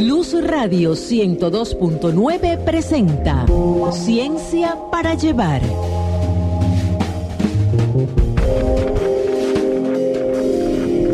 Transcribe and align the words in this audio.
Luz 0.00 0.34
Radio 0.44 0.92
102.9 0.92 2.64
presenta 2.64 3.46
Ciencia 3.92 4.76
para 4.90 5.14
llevar. 5.14 5.62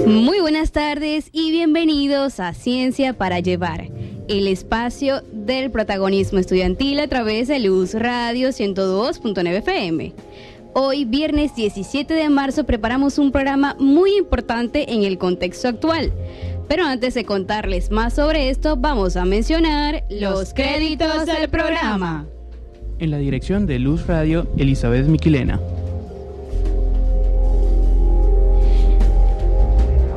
Muy 0.06 0.40
buenas 0.40 0.72
tardes 0.72 1.28
y 1.32 1.50
bienvenidos 1.50 2.40
a 2.40 2.54
Ciencia 2.54 3.19
para 3.19 3.40
llevar 3.40 3.88
el 4.28 4.46
espacio 4.46 5.22
del 5.32 5.70
protagonismo 5.70 6.38
estudiantil 6.38 7.00
a 7.00 7.08
través 7.08 7.48
de 7.48 7.58
Luz 7.58 7.94
Radio 7.94 8.50
102.9 8.50 9.48
FM. 9.56 10.12
Hoy, 10.74 11.06
viernes 11.06 11.56
17 11.56 12.12
de 12.12 12.28
marzo, 12.28 12.64
preparamos 12.64 13.18
un 13.18 13.32
programa 13.32 13.74
muy 13.80 14.16
importante 14.16 14.92
en 14.92 15.02
el 15.02 15.16
contexto 15.16 15.68
actual. 15.68 16.12
Pero 16.68 16.84
antes 16.84 17.14
de 17.14 17.24
contarles 17.24 17.90
más 17.90 18.14
sobre 18.14 18.50
esto, 18.50 18.76
vamos 18.76 19.16
a 19.16 19.24
mencionar 19.24 20.04
los 20.10 20.52
créditos 20.52 21.24
del 21.24 21.48
programa. 21.48 22.26
En 22.98 23.10
la 23.10 23.16
dirección 23.16 23.66
de 23.66 23.78
Luz 23.78 24.06
Radio, 24.06 24.46
Elizabeth 24.58 25.06
Miquilena. 25.06 25.58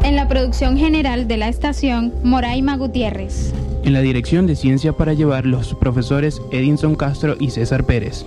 En 0.04 0.18
la 0.18 0.28
producción 0.28 0.78
general 0.78 1.30
de 1.30 1.38
la 1.38 1.48
estación, 1.48 2.14
Moraima 2.24 2.76
Gutiérrez. 2.76 3.54
En 3.84 3.94
la 3.94 4.02
dirección 4.02 4.46
de 4.46 4.56
Ciencia 4.56 4.94
para 4.94 5.14
Llevar, 5.14 5.46
los 5.46 5.74
profesores 5.74 6.42
Edinson 6.52 6.96
Castro 6.96 7.36
y 7.40 7.50
César 7.50 7.86
Pérez. 7.86 8.26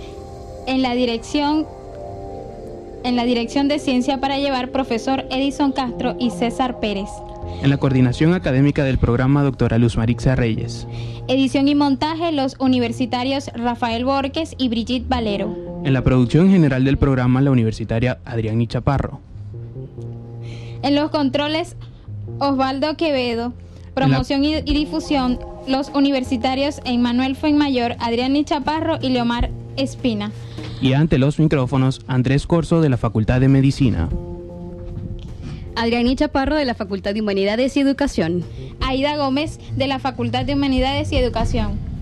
En 0.67 0.81
la 0.81 0.93
dirección 0.95 1.65
en 3.05 3.15
la 3.15 3.23
dirección 3.23 3.67
de 3.67 3.77
Ciencia 3.77 4.19
para 4.19 4.39
Llevar, 4.39 4.71
profesor 4.71 5.25
Edison 5.29 5.71
Castro 5.71 6.15
y 6.19 6.31
César 6.31 6.79
Pérez. 6.79 7.07
En 7.61 7.69
la 7.69 7.77
coordinación 7.77 8.33
académica 8.33 8.83
del 8.83 8.97
programa, 8.97 9.43
doctora 9.43 9.77
Luz 9.77 9.95
Marixa 9.95 10.35
Reyes. 10.35 10.87
Edición 11.27 11.67
y 11.67 11.75
montaje, 11.75 12.31
los 12.31 12.55
universitarios 12.59 13.51
Rafael 13.53 14.05
Borges 14.05 14.55
y 14.57 14.69
Brigitte 14.69 15.07
Valero. 15.07 15.55
En 15.85 15.93
la 15.93 16.03
producción 16.03 16.49
general 16.49 16.83
del 16.83 16.97
programa, 16.97 17.41
la 17.41 17.51
universitaria 17.51 18.17
Adrián 18.25 18.65
Chaparro. 18.65 19.19
En 20.81 20.95
los 20.95 21.11
controles, 21.11 21.75
Osvaldo 22.39 22.97
Quevedo. 22.97 23.53
Promoción 23.95 24.43
y, 24.43 24.61
difusión, 24.61 25.39
los 25.67 25.89
universitarios 25.89 26.81
Emmanuel 26.85 27.35
Fuenmayor, 27.35 27.95
Adrián 27.99 28.43
Chaparro 28.45 28.99
y 29.01 29.09
Leomar 29.09 29.49
Espina. 29.77 30.31
Y 30.81 30.93
ante 30.93 31.17
los 31.17 31.39
micrófonos, 31.39 32.01
Andrés 32.05 32.45
Corso 32.45 32.81
de 32.81 32.89
la 32.89 32.97
Facultad 32.97 33.39
de 33.39 33.47
Medicina. 33.47 34.09
Adrián 35.75 36.13
Chaparro 36.15 36.55
de 36.55 36.65
la 36.65 36.75
Facultad 36.75 37.13
de 37.13 37.21
Humanidades 37.21 37.75
y 37.77 37.79
Educación. 37.79 38.43
Aida 38.81 39.17
Gómez 39.17 39.59
de 39.75 39.87
la 39.87 39.99
Facultad 39.99 40.45
de 40.45 40.53
Humanidades 40.53 41.11
y 41.11 41.17
Educación 41.17 41.94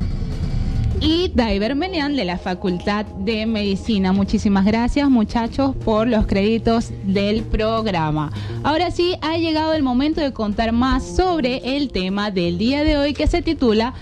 y 1.03 1.29
Daiver 1.35 1.75
Melian 1.75 2.15
de 2.15 2.23
la 2.23 2.37
Facultad 2.37 3.05
de 3.05 3.45
Medicina. 3.45 4.13
Muchísimas 4.13 4.63
gracias 4.63 5.09
muchachos 5.09 5.75
por 5.83 6.07
los 6.07 6.25
créditos 6.25 6.91
del 7.03 7.43
programa. 7.43 8.31
Ahora 8.63 8.89
sí, 8.89 9.15
ha 9.21 9.37
llegado 9.37 9.73
el 9.73 9.83
momento 9.83 10.21
de 10.21 10.31
contar 10.31 10.71
más 10.71 11.03
sobre 11.03 11.75
el 11.75 11.91
tema 11.91 12.31
del 12.31 12.57
día 12.57 12.85
de 12.85 12.97
hoy 12.97 13.13
que 13.13 13.27
se 13.27 13.41
titula 13.41 13.93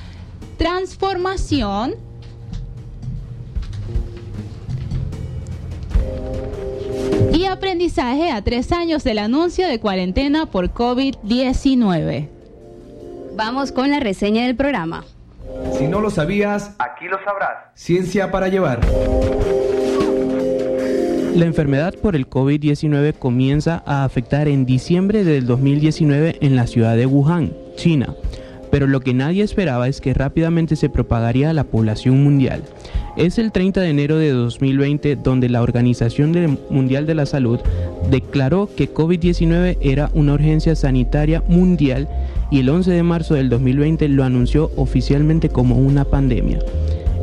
Transformación. 0.58 1.96
Y 7.34 7.46
aprendizaje 7.46 8.30
a 8.30 8.44
tres 8.44 8.72
años 8.72 9.04
del 9.04 9.18
anuncio 9.18 9.68
de 9.68 9.80
cuarentena 9.80 10.46
por 10.46 10.72
COVID-19. 10.72 12.28
Vamos 13.36 13.72
con 13.72 13.90
la 13.90 14.00
reseña 14.00 14.46
del 14.46 14.56
programa. 14.56 15.04
Si 15.78 15.88
no 15.88 16.02
lo 16.02 16.10
sabías, 16.10 16.76
aquí 16.80 17.06
lo 17.06 17.18
sabrás. 17.24 17.58
Ciencia 17.74 18.32
para 18.32 18.48
llevar. 18.48 18.80
La 21.36 21.46
enfermedad 21.46 21.94
por 21.96 22.16
el 22.16 22.30
COVID-19 22.30 23.14
comienza 23.18 23.82
a 23.86 24.04
afectar 24.04 24.48
en 24.50 24.66
diciembre 24.66 25.24
del 25.24 25.46
2019 25.46 26.38
en 26.42 26.56
la 26.58 26.68
ciudad 26.68 26.98
de 26.98 27.06
Wuhan, 27.06 27.54
China, 27.78 28.14
pero 28.72 28.88
lo 28.88 29.02
que 29.02 29.14
nadie 29.14 29.44
esperaba 29.44 29.88
es 29.88 30.02
que 30.02 30.14
rápidamente 30.14 30.76
se 30.76 30.90
propagaría 30.90 31.50
a 31.50 31.54
la 31.54 31.66
población 31.66 32.24
mundial. 32.24 32.64
Es 33.18 33.38
el 33.38 33.52
30 33.52 33.82
de 33.82 33.90
enero 33.90 34.18
de 34.18 34.30
2020 34.32 35.18
donde 35.18 35.50
la 35.50 35.62
Organización 35.62 36.58
Mundial 36.70 37.06
de 37.06 37.16
la 37.16 37.26
Salud 37.26 37.60
declaró 38.10 38.70
que 38.76 38.92
COVID-19 38.92 39.78
era 39.82 40.10
una 40.14 40.34
urgencia 40.34 40.76
sanitaria 40.76 41.44
mundial 41.48 42.08
y 42.50 42.62
el 42.62 42.70
11 42.70 42.92
de 42.92 43.04
marzo 43.04 43.34
del 43.34 43.50
2020 43.50 44.08
lo 44.08 44.24
anunció 44.24 44.72
oficialmente 44.78 45.50
como 45.50 45.76
una 45.76 46.06
pandemia. 46.06 46.60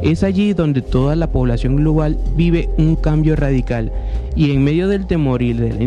Es 0.03 0.23
allí 0.23 0.53
donde 0.53 0.81
toda 0.81 1.17
la 1.17 1.33
población 1.33 1.77
global 1.77 2.19
vive 2.37 2.69
un 2.79 2.95
cambio 2.95 3.35
radical 3.35 3.91
y 4.37 4.53
en 4.53 4.63
medio 4.63 4.87
del 4.87 5.07
temor 5.07 5.43
y 5.43 5.55
de 5.55 5.73
la 5.73 5.83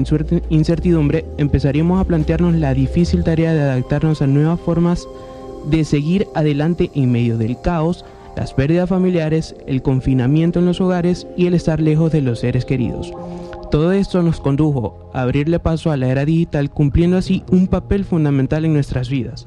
incertidumbre 0.50 1.26
empezaríamos 1.38 2.02
a 2.02 2.04
plantearnos 2.04 2.56
la 2.56 2.74
difícil 2.74 3.24
tarea 3.24 3.54
de 3.54 3.62
adaptarnos 3.62 4.22
a 4.22 4.28
nuevas 4.28 4.60
formas 4.60 5.08
de 5.66 5.84
seguir 5.84 6.28
adelante 6.36 6.92
en 6.96 7.12
medio 7.12 7.38
del 7.38 7.60
caos, 7.62 8.06
las 8.36 8.54
pérdidas 8.54 8.90
familiares, 8.90 9.56
el 9.68 9.82
confinamiento 9.82 10.60
en 10.60 10.66
los 10.66 10.82
hogares 10.82 11.28
y 11.38 11.48
el 11.48 11.54
estar 11.54 11.80
lejos 11.82 12.12
de 12.12 12.22
los 12.22 12.40
seres 12.40 12.66
queridos. 12.66 13.12
Todo 13.72 13.94
esto 13.94 14.22
nos 14.22 14.42
condujo 14.42 15.10
a 15.14 15.22
abrirle 15.22 15.60
paso 15.60 15.92
a 15.92 15.98
la 15.98 16.10
era 16.10 16.26
digital 16.26 16.70
cumpliendo 16.70 17.18
así 17.18 17.44
un 17.52 17.68
papel 17.68 18.04
fundamental 18.04 18.66
en 18.66 18.74
nuestras 18.74 19.10
vidas, 19.10 19.46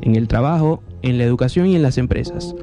en 0.00 0.16
el 0.16 0.28
trabajo, 0.28 0.82
en 1.02 1.18
la 1.18 1.24
educación 1.24 1.66
y 1.66 1.76
en 1.76 1.82
las 1.82 1.98
empresas. 1.98 2.54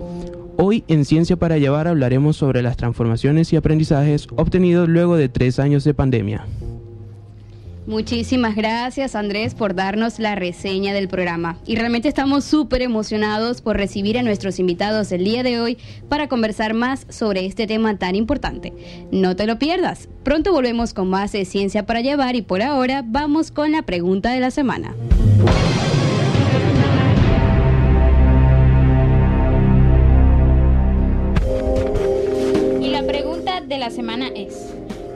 Hoy 0.57 0.83
en 0.87 1.05
Ciencia 1.05 1.35
para 1.35 1.57
Llevar 1.57 1.87
hablaremos 1.87 2.37
sobre 2.37 2.61
las 2.61 2.77
transformaciones 2.77 3.51
y 3.53 3.55
aprendizajes 3.55 4.27
obtenidos 4.35 4.89
luego 4.89 5.15
de 5.15 5.29
tres 5.29 5.59
años 5.59 5.83
de 5.83 5.93
pandemia. 5.93 6.45
Muchísimas 7.85 8.55
gracias 8.55 9.13
Andrés 9.13 9.55
por 9.55 9.75
darnos 9.75 10.17
la 10.17 10.35
reseña 10.35 10.93
del 10.93 11.09
programa. 11.09 11.57
Y 11.65 11.75
realmente 11.75 12.07
estamos 12.07 12.45
súper 12.45 12.81
emocionados 12.81 13.61
por 13.61 13.75
recibir 13.75 14.17
a 14.17 14.23
nuestros 14.23 14.57
invitados 14.59 15.11
el 15.11 15.25
día 15.25 15.43
de 15.43 15.59
hoy 15.59 15.77
para 16.07 16.29
conversar 16.29 16.73
más 16.73 17.05
sobre 17.09 17.45
este 17.45 17.67
tema 17.67 17.97
tan 17.97 18.15
importante. 18.15 18.71
No 19.11 19.35
te 19.35 19.45
lo 19.45 19.59
pierdas. 19.59 20.07
Pronto 20.23 20.53
volvemos 20.53 20.93
con 20.93 21.09
más 21.09 21.33
de 21.33 21.43
Ciencia 21.43 21.85
para 21.85 21.99
Llevar 21.99 22.37
y 22.37 22.41
por 22.41 22.61
ahora 22.61 23.03
vamos 23.05 23.51
con 23.51 23.73
la 23.73 23.81
pregunta 23.81 24.31
de 24.31 24.39
la 24.39 24.51
semana. 24.51 24.95
Y 32.81 32.87
la 32.87 33.03
pregunta 33.03 33.59
de 33.59 33.77
la 33.77 33.89
semana 33.89 34.27
es... 34.33 34.72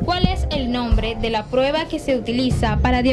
¿cuál 0.07 0.25
es 0.25 0.47
el 0.55 0.71
nombre 0.71 1.15
de 1.21 1.29
la 1.29 1.45
prueba 1.47 1.89
que 1.89 1.99
se 1.99 2.15
utiliza 2.15 2.77
para, 2.77 3.03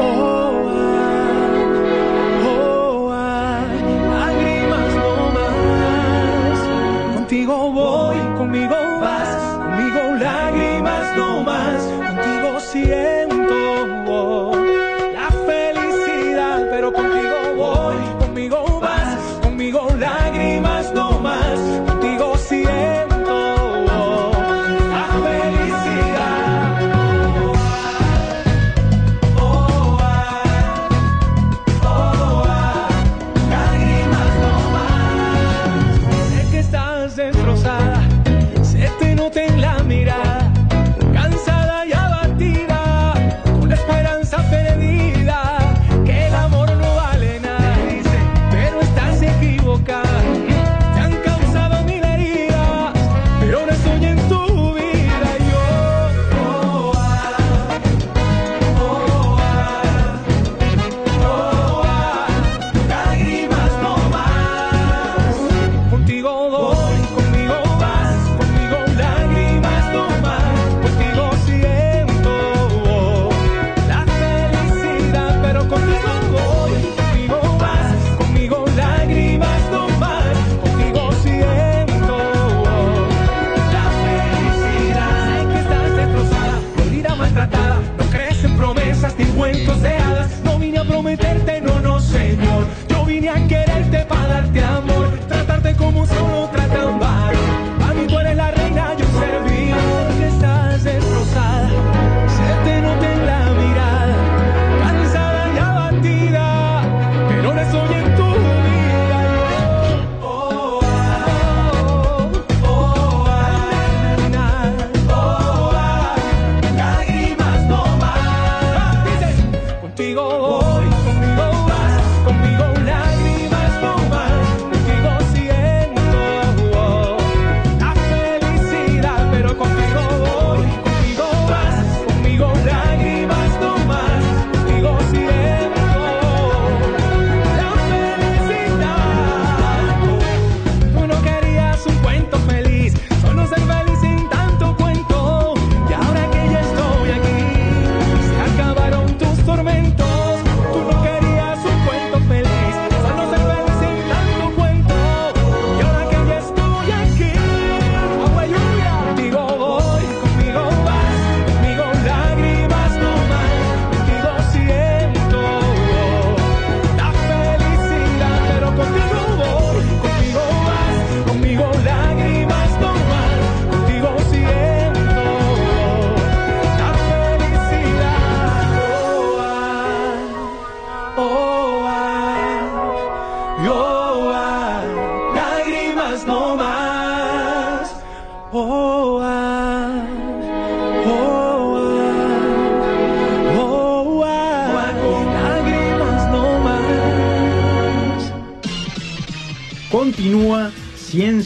oh. 0.01 0.41
Contigo 7.15 7.71
voy, 7.71 8.17
conmigo 8.37 8.75
vas, 9.01 9.57
conmigo 9.57 10.17
lágrimas 10.19 11.17
no 11.17 11.43
más. 11.45 11.83
Contigo 11.85 12.61
siento 12.61 13.20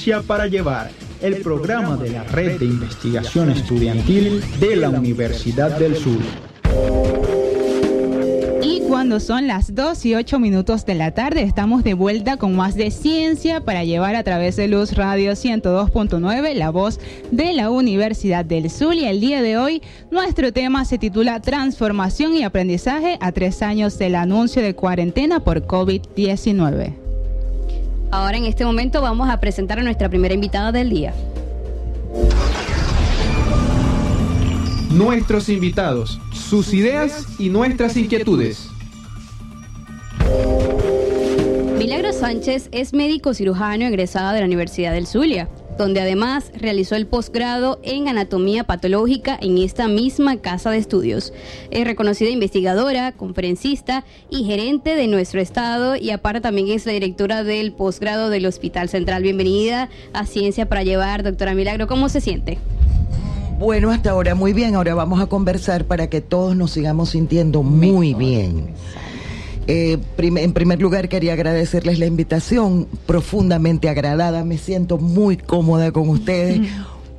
Ciencia 0.04 0.28
para 0.28 0.46
Llevar, 0.48 0.90
el 1.22 1.36
programa 1.36 1.96
de 1.96 2.10
la 2.10 2.24
Red 2.24 2.58
de 2.58 2.66
Investigación 2.66 3.48
Estudiantil 3.48 4.42
de 4.60 4.76
la 4.76 4.90
Universidad 4.90 5.78
del 5.78 5.96
Sur. 5.96 6.18
Y 8.62 8.82
cuando 8.82 9.18
son 9.18 9.46
las 9.46 9.74
2 9.74 10.04
y 10.04 10.14
8 10.14 10.38
minutos 10.38 10.84
de 10.84 10.94
la 10.94 11.12
tarde, 11.12 11.42
estamos 11.42 11.84
de 11.84 11.94
vuelta 11.94 12.36
con 12.36 12.54
más 12.54 12.74
de 12.74 12.90
ciencia 12.90 13.62
para 13.62 13.82
llevar 13.84 14.14
a 14.14 14.24
través 14.24 14.56
de 14.56 14.68
Luz 14.68 14.94
Radio 14.94 15.32
102.9, 15.32 16.52
la 16.52 16.68
voz 16.68 17.00
de 17.30 17.54
la 17.54 17.70
Universidad 17.70 18.44
del 18.44 18.68
Sur. 18.68 18.94
Y 18.94 19.06
el 19.06 19.22
día 19.22 19.40
de 19.40 19.56
hoy, 19.56 19.80
nuestro 20.10 20.52
tema 20.52 20.84
se 20.84 20.98
titula 20.98 21.40
Transformación 21.40 22.34
y 22.34 22.42
aprendizaje 22.42 23.16
a 23.22 23.32
tres 23.32 23.62
años 23.62 23.96
del 23.96 24.16
anuncio 24.16 24.60
de 24.60 24.74
cuarentena 24.74 25.40
por 25.40 25.66
COVID-19. 25.66 27.03
Ahora 28.14 28.36
en 28.36 28.44
este 28.44 28.64
momento 28.64 29.02
vamos 29.02 29.28
a 29.28 29.40
presentar 29.40 29.80
a 29.80 29.82
nuestra 29.82 30.08
primera 30.08 30.32
invitada 30.32 30.70
del 30.70 30.88
día. 30.88 31.12
Nuestros 34.92 35.48
invitados, 35.48 36.20
sus 36.32 36.72
ideas 36.74 37.26
y 37.40 37.48
nuestras 37.48 37.96
inquietudes. 37.96 38.70
Milagro 41.76 42.12
Sánchez 42.12 42.68
es 42.70 42.92
médico 42.92 43.34
cirujano 43.34 43.84
egresada 43.84 44.32
de 44.32 44.38
la 44.38 44.46
Universidad 44.46 44.92
del 44.92 45.08
Zulia. 45.08 45.48
Donde 45.78 46.00
además 46.00 46.50
realizó 46.54 46.94
el 46.94 47.06
posgrado 47.06 47.78
en 47.82 48.08
anatomía 48.08 48.64
patológica 48.64 49.38
en 49.40 49.58
esta 49.58 49.88
misma 49.88 50.36
casa 50.36 50.70
de 50.70 50.78
estudios. 50.78 51.32
Es 51.70 51.84
reconocida 51.84 52.30
investigadora, 52.30 53.12
conferencista 53.12 54.04
y 54.30 54.44
gerente 54.44 54.96
de 54.96 55.06
nuestro 55.06 55.40
estado 55.40 55.96
y 55.96 56.10
aparte 56.10 56.40
también 56.40 56.68
es 56.68 56.86
la 56.86 56.92
directora 56.92 57.44
del 57.44 57.72
posgrado 57.72 58.30
del 58.30 58.46
Hospital 58.46 58.88
Central. 58.88 59.22
Bienvenida 59.22 59.88
a 60.12 60.26
Ciencia 60.26 60.68
para 60.68 60.82
Llevar, 60.82 61.22
doctora 61.22 61.54
Milagro. 61.54 61.86
¿Cómo 61.86 62.08
se 62.08 62.20
siente? 62.20 62.58
Bueno, 63.58 63.90
hasta 63.90 64.10
ahora 64.10 64.34
muy 64.34 64.52
bien. 64.52 64.74
Ahora 64.74 64.94
vamos 64.94 65.20
a 65.20 65.26
conversar 65.26 65.84
para 65.84 66.08
que 66.08 66.20
todos 66.20 66.56
nos 66.56 66.72
sigamos 66.72 67.10
sintiendo 67.10 67.62
muy 67.62 68.14
bien. 68.14 68.74
Eh, 69.66 69.98
en 70.18 70.52
primer 70.52 70.80
lugar, 70.80 71.08
quería 71.08 71.32
agradecerles 71.32 71.98
la 71.98 72.06
invitación, 72.06 72.86
profundamente 73.06 73.88
agradada. 73.88 74.44
Me 74.44 74.58
siento 74.58 74.98
muy 74.98 75.36
cómoda 75.36 75.92
con 75.92 76.08
ustedes 76.08 76.60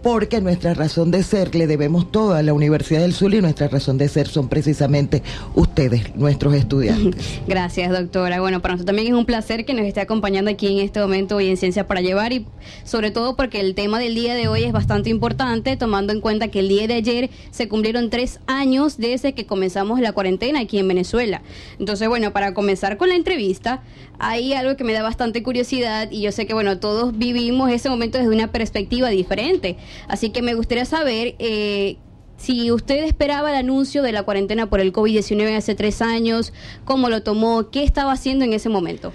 porque 0.06 0.40
nuestra 0.40 0.76
razón 0.76 1.10
de 1.10 1.24
ser 1.24 1.56
le 1.56 1.66
debemos 1.66 2.12
todo 2.12 2.36
a 2.36 2.44
la 2.44 2.54
Universidad 2.54 3.02
del 3.02 3.12
Sur 3.12 3.34
y 3.34 3.42
nuestra 3.42 3.70
razón 3.70 3.98
de 3.98 4.08
ser 4.08 4.28
son 4.28 4.50
precisamente 4.50 5.24
ustedes, 5.56 6.16
nuestros 6.16 6.54
estudiantes. 6.54 7.40
Gracias, 7.48 7.92
doctora. 7.92 8.40
Bueno, 8.40 8.62
para 8.62 8.76
nosotros 8.76 8.86
también 8.86 9.08
es 9.08 9.18
un 9.18 9.26
placer 9.26 9.66
que 9.66 9.74
nos 9.74 9.84
esté 9.84 10.02
acompañando 10.02 10.52
aquí 10.52 10.68
en 10.68 10.86
este 10.86 11.00
momento 11.00 11.38
hoy 11.38 11.50
en 11.50 11.58
Ciencia 11.58 11.88
para 11.88 12.02
Llevar 12.02 12.34
y 12.34 12.46
sobre 12.84 13.10
todo 13.10 13.36
porque 13.36 13.60
el 13.60 13.74
tema 13.74 13.98
del 13.98 14.14
día 14.14 14.36
de 14.36 14.48
hoy 14.48 14.62
es 14.62 14.74
bastante 14.74 15.10
importante, 15.10 15.76
tomando 15.76 16.14
en 16.14 16.22
cuenta 16.22 16.50
que 16.50 16.60
el 16.60 16.68
día 16.68 16.86
de 16.86 16.94
ayer 16.94 17.32
se 17.50 17.68
cumplieron 17.68 18.12
tres 18.12 18.40
años 18.46 18.98
desde 18.98 19.34
que 19.34 19.48
comenzamos 19.48 20.00
la 20.02 20.12
cuarentena 20.12 20.60
aquí 20.60 20.78
en 20.78 20.88
Venezuela. 20.88 21.42
Entonces, 21.80 22.08
bueno, 22.08 22.32
para 22.32 22.54
comenzar 22.54 22.98
con 22.98 23.10
la 23.10 23.16
entrevista, 23.16 23.82
hay 24.20 24.54
algo 24.54 24.78
que 24.78 24.84
me 24.84 24.94
da 24.94 25.04
bastante 25.04 25.44
curiosidad 25.44 26.10
y 26.12 26.22
yo 26.22 26.32
sé 26.32 26.46
que, 26.46 26.54
bueno, 26.54 26.80
todos 26.80 27.18
vivimos 27.18 27.72
ese 27.72 27.90
momento 27.90 28.18
desde 28.18 28.34
una 28.34 28.52
perspectiva 28.52 29.10
diferente. 29.10 29.78
Así 30.08 30.30
que 30.30 30.42
me 30.42 30.54
gustaría 30.54 30.86
saber 30.86 31.36
eh, 31.40 31.98
si 32.38 32.72
usted 32.72 33.04
esperaba 33.04 33.50
el 33.52 33.58
anuncio 33.58 34.04
de 34.04 34.12
la 34.12 34.24
cuarentena 34.24 34.70
por 34.70 34.80
el 34.80 34.94
COVID-19 34.94 35.56
hace 35.56 35.76
tres 35.76 36.02
años, 36.02 36.54
cómo 36.84 37.10
lo 37.10 37.24
tomó, 37.24 37.70
qué 37.70 37.84
estaba 37.84 38.12
haciendo 38.12 38.46
en 38.46 38.54
ese 38.54 38.70
momento. 38.70 39.12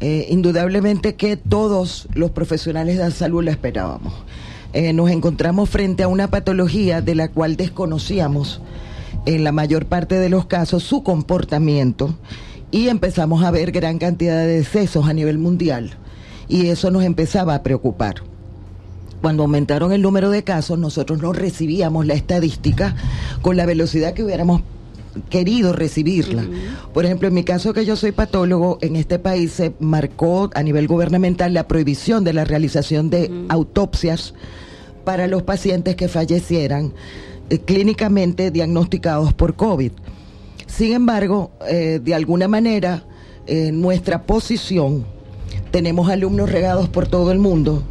Eh, 0.00 0.26
indudablemente 0.30 1.14
que 1.14 1.36
todos 1.36 2.08
los 2.14 2.30
profesionales 2.30 2.96
de 2.96 3.04
la 3.04 3.10
salud 3.10 3.44
lo 3.44 3.50
esperábamos. 3.50 4.14
Eh, 4.72 4.92
nos 4.92 5.10
encontramos 5.10 5.68
frente 5.68 6.04
a 6.04 6.08
una 6.08 6.28
patología 6.28 7.02
de 7.02 7.14
la 7.14 7.28
cual 7.28 7.56
desconocíamos 7.56 8.60
en 9.26 9.44
la 9.44 9.52
mayor 9.52 9.86
parte 9.86 10.18
de 10.18 10.30
los 10.30 10.46
casos 10.46 10.84
su 10.84 11.02
comportamiento 11.02 12.14
y 12.70 12.88
empezamos 12.88 13.42
a 13.42 13.50
ver 13.50 13.72
gran 13.72 13.98
cantidad 13.98 14.38
de 14.38 14.58
decesos 14.58 15.08
a 15.08 15.12
nivel 15.12 15.38
mundial 15.38 15.96
y 16.48 16.66
eso 16.66 16.90
nos 16.90 17.04
empezaba 17.04 17.54
a 17.54 17.62
preocupar. 17.62 18.16
Cuando 19.20 19.42
aumentaron 19.42 19.92
el 19.92 20.02
número 20.02 20.30
de 20.30 20.44
casos, 20.44 20.78
nosotros 20.78 21.20
no 21.20 21.32
recibíamos 21.32 22.06
la 22.06 22.14
estadística 22.14 22.96
con 23.42 23.56
la 23.56 23.66
velocidad 23.66 24.14
que 24.14 24.24
hubiéramos 24.24 24.62
querido 25.28 25.72
recibirla. 25.72 26.44
Por 26.94 27.04
ejemplo, 27.04 27.28
en 27.28 27.34
mi 27.34 27.44
caso 27.44 27.72
que 27.74 27.84
yo 27.84 27.96
soy 27.96 28.12
patólogo, 28.12 28.78
en 28.80 28.96
este 28.96 29.18
país 29.18 29.52
se 29.52 29.74
marcó 29.78 30.50
a 30.54 30.62
nivel 30.62 30.86
gubernamental 30.88 31.52
la 31.52 31.68
prohibición 31.68 32.24
de 32.24 32.32
la 32.32 32.44
realización 32.44 33.10
de 33.10 33.30
autopsias 33.48 34.34
para 35.04 35.26
los 35.26 35.42
pacientes 35.42 35.96
que 35.96 36.08
fallecieran 36.08 36.92
eh, 37.50 37.58
clínicamente 37.58 38.50
diagnosticados 38.50 39.34
por 39.34 39.54
COVID. 39.54 39.92
Sin 40.76 40.92
embargo, 40.92 41.50
eh, 41.68 42.00
de 42.02 42.14
alguna 42.14 42.46
manera, 42.46 43.02
en 43.46 43.80
nuestra 43.80 44.22
posición, 44.22 45.04
tenemos 45.72 46.08
alumnos 46.08 46.50
regados 46.50 46.88
por 46.88 47.08
todo 47.08 47.32
el 47.32 47.38
mundo, 47.38 47.82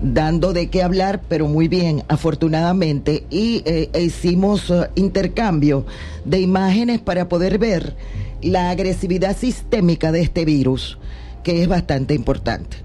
dando 0.00 0.52
de 0.52 0.70
qué 0.70 0.82
hablar, 0.82 1.20
pero 1.28 1.48
muy 1.48 1.68
bien, 1.68 2.04
afortunadamente, 2.08 3.24
y 3.28 3.62
eh, 3.66 3.90
e 3.92 4.02
hicimos 4.02 4.70
eh, 4.70 4.88
intercambio 4.94 5.84
de 6.24 6.40
imágenes 6.40 7.00
para 7.00 7.28
poder 7.28 7.58
ver 7.58 7.96
la 8.40 8.70
agresividad 8.70 9.36
sistémica 9.36 10.12
de 10.12 10.22
este 10.22 10.44
virus, 10.44 10.98
que 11.42 11.62
es 11.62 11.68
bastante 11.68 12.14
importante. 12.14 12.76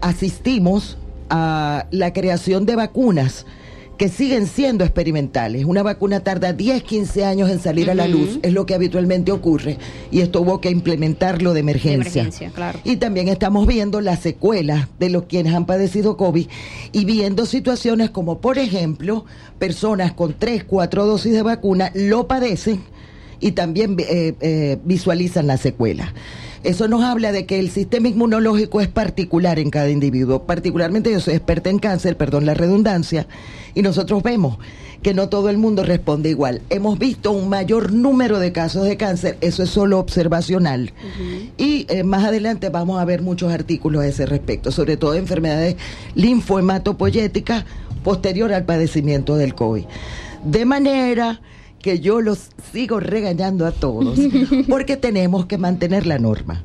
asistimos 0.00 0.96
a 1.28 1.86
la 1.90 2.12
creación 2.12 2.66
de 2.66 2.76
vacunas 2.76 3.46
que 3.96 4.08
siguen 4.08 4.46
siendo 4.46 4.84
experimentales. 4.84 5.64
Una 5.64 5.82
vacuna 5.82 6.20
tarda 6.20 6.52
10, 6.52 6.82
15 6.82 7.24
años 7.24 7.50
en 7.50 7.60
salir 7.60 7.90
a 7.90 7.94
la 7.94 8.06
luz, 8.06 8.38
es 8.42 8.52
lo 8.52 8.66
que 8.66 8.74
habitualmente 8.74 9.32
ocurre, 9.32 9.78
y 10.10 10.20
esto 10.20 10.42
hubo 10.42 10.60
que 10.60 10.70
implementarlo 10.70 11.54
de 11.54 11.60
emergencia. 11.60 12.28
Y 12.84 12.96
también 12.96 13.28
estamos 13.28 13.66
viendo 13.66 14.00
las 14.00 14.20
secuelas 14.20 14.88
de 14.98 15.10
los 15.10 15.24
quienes 15.24 15.54
han 15.54 15.66
padecido 15.66 16.16
COVID 16.16 16.46
y 16.92 17.04
viendo 17.04 17.46
situaciones 17.46 18.10
como, 18.10 18.40
por 18.40 18.58
ejemplo, 18.58 19.24
personas 19.58 20.12
con 20.12 20.34
3, 20.38 20.64
4 20.64 21.06
dosis 21.06 21.32
de 21.32 21.42
vacuna 21.42 21.90
lo 21.94 22.26
padecen 22.26 22.80
y 23.40 23.52
también 23.52 23.96
eh, 23.98 24.34
eh, 24.40 24.78
visualizan 24.84 25.46
las 25.46 25.60
secuelas. 25.60 26.10
Eso 26.66 26.88
nos 26.88 27.04
habla 27.04 27.30
de 27.30 27.46
que 27.46 27.60
el 27.60 27.70
sistema 27.70 28.08
inmunológico 28.08 28.80
es 28.80 28.88
particular 28.88 29.60
en 29.60 29.70
cada 29.70 29.88
individuo. 29.88 30.42
Particularmente 30.46 31.12
yo 31.12 31.20
soy 31.20 31.34
experta 31.34 31.70
en 31.70 31.78
cáncer, 31.78 32.16
perdón 32.16 32.44
la 32.44 32.54
redundancia, 32.54 33.28
y 33.76 33.82
nosotros 33.82 34.24
vemos 34.24 34.58
que 35.00 35.14
no 35.14 35.28
todo 35.28 35.48
el 35.48 35.58
mundo 35.58 35.84
responde 35.84 36.28
igual. 36.28 36.62
Hemos 36.68 36.98
visto 36.98 37.30
un 37.30 37.48
mayor 37.48 37.92
número 37.92 38.40
de 38.40 38.50
casos 38.50 38.84
de 38.84 38.96
cáncer, 38.96 39.38
eso 39.42 39.62
es 39.62 39.70
solo 39.70 40.00
observacional. 40.00 40.92
Y 41.56 41.86
eh, 41.88 42.02
más 42.02 42.24
adelante 42.24 42.68
vamos 42.68 43.00
a 43.00 43.04
ver 43.04 43.22
muchos 43.22 43.52
artículos 43.52 44.02
a 44.02 44.08
ese 44.08 44.26
respecto, 44.26 44.72
sobre 44.72 44.96
todo 44.96 45.14
enfermedades 45.14 45.76
linfohematopoyéticas 46.16 47.64
posterior 48.02 48.52
al 48.52 48.64
padecimiento 48.64 49.36
del 49.36 49.54
COVID. 49.54 49.84
De 50.42 50.64
manera 50.64 51.40
que 51.86 52.00
yo 52.00 52.20
los 52.20 52.48
sigo 52.72 52.98
regañando 52.98 53.64
a 53.64 53.70
todos, 53.70 54.18
porque 54.68 54.96
tenemos 54.96 55.46
que 55.46 55.56
mantener 55.56 56.04
la 56.04 56.18
norma. 56.18 56.64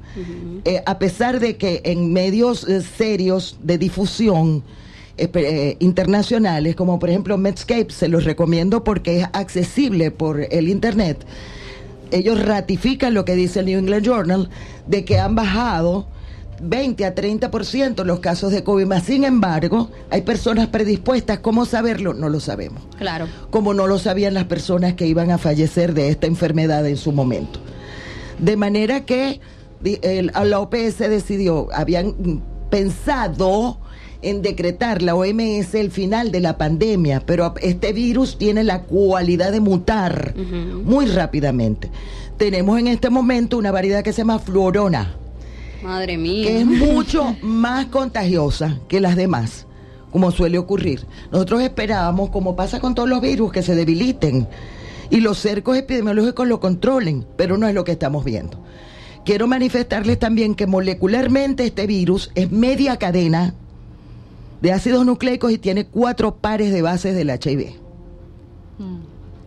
Eh, 0.65 0.81
a 0.83 0.97
pesar 0.97 1.39
de 1.39 1.57
que 1.57 1.83
en 1.85 2.11
medios 2.11 2.67
eh, 2.67 2.81
serios 2.81 3.59
de 3.61 3.77
difusión 3.77 4.63
eh, 5.17 5.77
internacionales, 5.77 6.75
como 6.75 6.97
por 6.97 7.11
ejemplo 7.11 7.37
Medscape, 7.37 7.91
se 7.91 8.07
los 8.07 8.23
recomiendo 8.23 8.83
porque 8.83 9.19
es 9.19 9.27
accesible 9.33 10.09
por 10.09 10.41
el 10.51 10.67
Internet, 10.67 11.23
ellos 12.09 12.43
ratifican 12.43 13.13
lo 13.13 13.23
que 13.23 13.35
dice 13.35 13.59
el 13.59 13.67
New 13.67 13.77
England 13.77 14.03
Journal, 14.03 14.49
de 14.87 15.05
que 15.05 15.19
han 15.19 15.35
bajado 15.35 16.07
20 16.61 17.05
a 17.05 17.15
30% 17.15 18.03
los 18.05 18.19
casos 18.19 18.51
de 18.51 18.63
COVID. 18.63 18.85
Más 18.85 19.03
sin 19.03 19.23
embargo, 19.23 19.89
hay 20.09 20.21
personas 20.21 20.67
predispuestas. 20.67 21.39
¿Cómo 21.39 21.65
saberlo? 21.65 22.13
No 22.13 22.29
lo 22.29 22.39
sabemos. 22.39 22.83
Claro. 22.97 23.27
Como 23.49 23.73
no 23.73 23.87
lo 23.87 23.99
sabían 23.99 24.33
las 24.33 24.45
personas 24.45 24.93
que 24.93 25.07
iban 25.07 25.31
a 25.31 25.37
fallecer 25.37 25.93
de 25.93 26.09
esta 26.09 26.27
enfermedad 26.27 26.87
en 26.87 26.97
su 26.97 27.11
momento. 27.11 27.59
De 28.39 28.55
manera 28.57 29.05
que 29.05 29.39
la 29.81 30.59
OPS 30.59 30.99
decidió, 30.99 31.67
habían 31.73 32.41
pensado 32.69 33.79
en 34.21 34.43
decretar 34.43 35.01
la 35.01 35.15
OMS 35.15 35.73
el 35.73 35.89
final 35.89 36.31
de 36.31 36.41
la 36.41 36.57
pandemia, 36.57 37.23
pero 37.25 37.55
este 37.61 37.91
virus 37.91 38.37
tiene 38.37 38.63
la 38.63 38.83
cualidad 38.83 39.51
de 39.51 39.59
mutar 39.59 40.35
muy 40.83 41.07
rápidamente. 41.07 41.89
Tenemos 42.37 42.79
en 42.79 42.87
este 42.87 43.09
momento 43.09 43.57
una 43.57 43.71
variedad 43.71 44.03
que 44.03 44.13
se 44.13 44.19
llama 44.19 44.37
fluorona 44.39 45.17
Madre 45.83 46.17
mía. 46.17 46.47
Que 46.47 46.61
es 46.61 46.65
mucho 46.65 47.35
más 47.41 47.87
contagiosa 47.87 48.79
que 48.87 48.99
las 48.99 49.15
demás, 49.15 49.65
como 50.11 50.31
suele 50.31 50.57
ocurrir. 50.57 51.05
Nosotros 51.31 51.61
esperábamos, 51.61 52.29
como 52.29 52.55
pasa 52.55 52.79
con 52.79 52.95
todos 52.95 53.09
los 53.09 53.21
virus, 53.21 53.51
que 53.51 53.63
se 53.63 53.75
debiliten 53.75 54.47
y 55.11 55.19
los 55.19 55.37
cercos 55.37 55.77
epidemiológicos 55.77 56.47
lo 56.47 56.59
controlen, 56.59 57.25
pero 57.35 57.57
no 57.57 57.67
es 57.67 57.75
lo 57.75 57.83
que 57.83 57.91
estamos 57.91 58.23
viendo. 58.23 58.57
Quiero 59.25 59.45
manifestarles 59.45 60.17
también 60.17 60.55
que 60.55 60.65
molecularmente 60.65 61.65
este 61.65 61.85
virus 61.85 62.31
es 62.33 62.51
media 62.51 62.97
cadena 62.97 63.53
de 64.61 64.71
ácidos 64.71 65.05
nucleicos 65.05 65.51
y 65.51 65.57
tiene 65.57 65.85
cuatro 65.85 66.35
pares 66.35 66.71
de 66.71 66.81
bases 66.81 67.13
del 67.13 67.29
HIV. 67.29 67.73
Mm. 68.79 68.97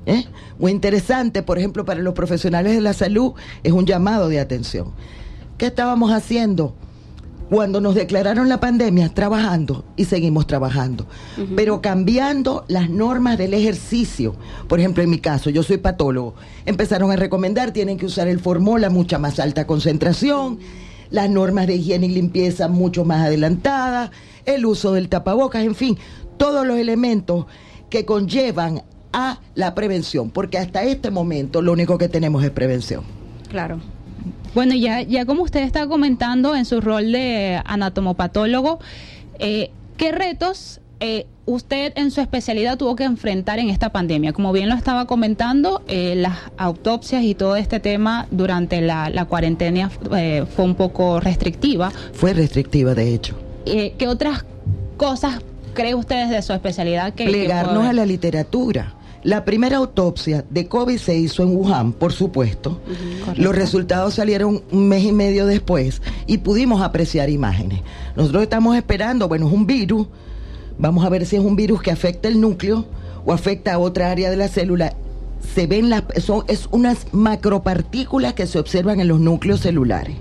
¿Eh? 0.06 0.24
Muy 0.58 0.70
interesante, 0.70 1.42
por 1.42 1.58
ejemplo, 1.58 1.84
para 1.84 2.00
los 2.00 2.14
profesionales 2.14 2.74
de 2.74 2.82
la 2.82 2.92
salud, 2.92 3.32
es 3.62 3.72
un 3.72 3.86
llamado 3.86 4.28
de 4.28 4.38
atención. 4.38 4.92
¿Qué 5.58 5.66
estábamos 5.66 6.10
haciendo? 6.10 6.74
Cuando 7.48 7.80
nos 7.80 7.94
declararon 7.94 8.48
la 8.48 8.58
pandemia, 8.58 9.10
trabajando 9.10 9.84
y 9.96 10.06
seguimos 10.06 10.46
trabajando, 10.46 11.06
pero 11.54 11.80
cambiando 11.80 12.64
las 12.68 12.90
normas 12.90 13.38
del 13.38 13.54
ejercicio. 13.54 14.34
Por 14.66 14.80
ejemplo, 14.80 15.02
en 15.02 15.10
mi 15.10 15.18
caso, 15.18 15.50
yo 15.50 15.62
soy 15.62 15.76
patólogo, 15.76 16.34
empezaron 16.64 17.12
a 17.12 17.16
recomendar, 17.16 17.70
tienen 17.70 17.98
que 17.98 18.06
usar 18.06 18.26
el 18.26 18.40
formol 18.40 18.82
a 18.82 18.90
mucha 18.90 19.18
más 19.18 19.38
alta 19.38 19.66
concentración, 19.66 20.58
las 21.10 21.30
normas 21.30 21.66
de 21.66 21.76
higiene 21.76 22.06
y 22.06 22.14
limpieza 22.14 22.66
mucho 22.66 23.04
más 23.04 23.26
adelantadas, 23.26 24.10
el 24.46 24.66
uso 24.66 24.92
del 24.92 25.08
tapabocas, 25.08 25.64
en 25.64 25.74
fin, 25.74 25.98
todos 26.38 26.66
los 26.66 26.78
elementos 26.78 27.46
que 27.90 28.04
conllevan 28.04 28.82
a 29.12 29.38
la 29.54 29.74
prevención, 29.74 30.30
porque 30.30 30.58
hasta 30.58 30.82
este 30.82 31.12
momento 31.12 31.62
lo 31.62 31.72
único 31.72 31.98
que 31.98 32.08
tenemos 32.08 32.42
es 32.42 32.50
prevención. 32.50 33.04
Claro. 33.48 33.80
Bueno, 34.54 34.74
ya, 34.74 35.02
ya 35.02 35.26
como 35.26 35.42
usted 35.42 35.60
está 35.60 35.86
comentando 35.86 36.54
en 36.54 36.64
su 36.64 36.80
rol 36.80 37.12
de 37.12 37.60
anatomopatólogo, 37.64 38.78
eh, 39.38 39.70
¿Qué 39.96 40.10
retos 40.10 40.80
eh, 40.98 41.26
usted 41.46 41.92
en 41.96 42.10
su 42.10 42.20
especialidad 42.20 42.76
tuvo 42.76 42.96
que 42.96 43.04
enfrentar 43.04 43.60
en 43.60 43.70
esta 43.70 43.90
pandemia? 43.90 44.32
Como 44.32 44.52
bien 44.52 44.68
lo 44.68 44.74
estaba 44.74 45.06
comentando, 45.06 45.82
eh, 45.86 46.14
las 46.16 46.36
autopsias 46.56 47.22
y 47.22 47.34
todo 47.34 47.54
este 47.56 47.78
tema 47.78 48.26
durante 48.30 48.80
la, 48.80 49.10
la 49.10 49.24
cuarentena 49.26 49.90
eh, 50.16 50.44
fue 50.56 50.64
un 50.64 50.74
poco 50.74 51.20
restrictiva. 51.20 51.92
Fue 52.12 52.32
restrictiva, 52.32 52.94
de 52.94 53.14
hecho. 53.14 53.36
Eh, 53.66 53.94
¿Qué 53.98 54.08
otras 54.08 54.44
cosas 54.96 55.40
cree 55.74 55.94
ustedes 55.94 56.30
de 56.30 56.42
su 56.42 56.52
especialidad 56.52 57.14
que... 57.14 57.24
Plegarnos 57.24 57.86
a 57.86 57.92
la 57.92 58.06
literatura. 58.06 58.94
La 59.24 59.46
primera 59.46 59.78
autopsia 59.78 60.44
de 60.50 60.68
COVID 60.68 60.98
se 60.98 61.16
hizo 61.16 61.42
en 61.42 61.56
Wuhan, 61.56 61.92
por 61.94 62.12
supuesto. 62.12 62.78
Los 63.36 63.56
resultados 63.56 64.12
salieron 64.12 64.62
un 64.70 64.88
mes 64.88 65.02
y 65.02 65.12
medio 65.12 65.46
después 65.46 66.02
y 66.26 66.38
pudimos 66.38 66.82
apreciar 66.82 67.30
imágenes. 67.30 67.80
Nosotros 68.16 68.42
estamos 68.42 68.76
esperando, 68.76 69.26
bueno, 69.26 69.46
es 69.46 69.52
un 69.54 69.66
virus. 69.66 70.08
Vamos 70.76 71.06
a 71.06 71.08
ver 71.08 71.24
si 71.24 71.36
es 71.36 71.42
un 71.42 71.56
virus 71.56 71.80
que 71.80 71.90
afecta 71.90 72.28
el 72.28 72.38
núcleo 72.38 72.84
o 73.24 73.32
afecta 73.32 73.72
a 73.72 73.78
otra 73.78 74.10
área 74.10 74.28
de 74.28 74.36
la 74.36 74.48
célula. 74.48 74.92
Se 75.54 75.66
ven 75.66 75.88
las, 75.88 76.04
son, 76.18 76.44
es 76.46 76.68
unas 76.70 77.06
macropartículas 77.12 78.34
que 78.34 78.46
se 78.46 78.58
observan 78.58 79.00
en 79.00 79.08
los 79.08 79.20
núcleos 79.20 79.60
celulares. 79.60 80.16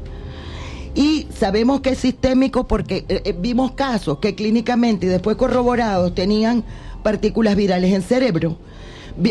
Y 0.96 1.28
sabemos 1.38 1.82
que 1.82 1.90
es 1.90 1.98
sistémico 1.98 2.68
porque 2.68 3.04
eh, 3.10 3.22
eh, 3.26 3.36
vimos 3.38 3.74
casos 3.74 4.20
que 4.20 4.34
clínicamente 4.34 5.08
y 5.08 5.10
después 5.10 5.36
corroborados 5.36 6.16
tenían 6.16 6.64
partículas 7.04 7.58
virales 7.58 7.92
en 7.92 8.02
cerebro. 8.02 8.58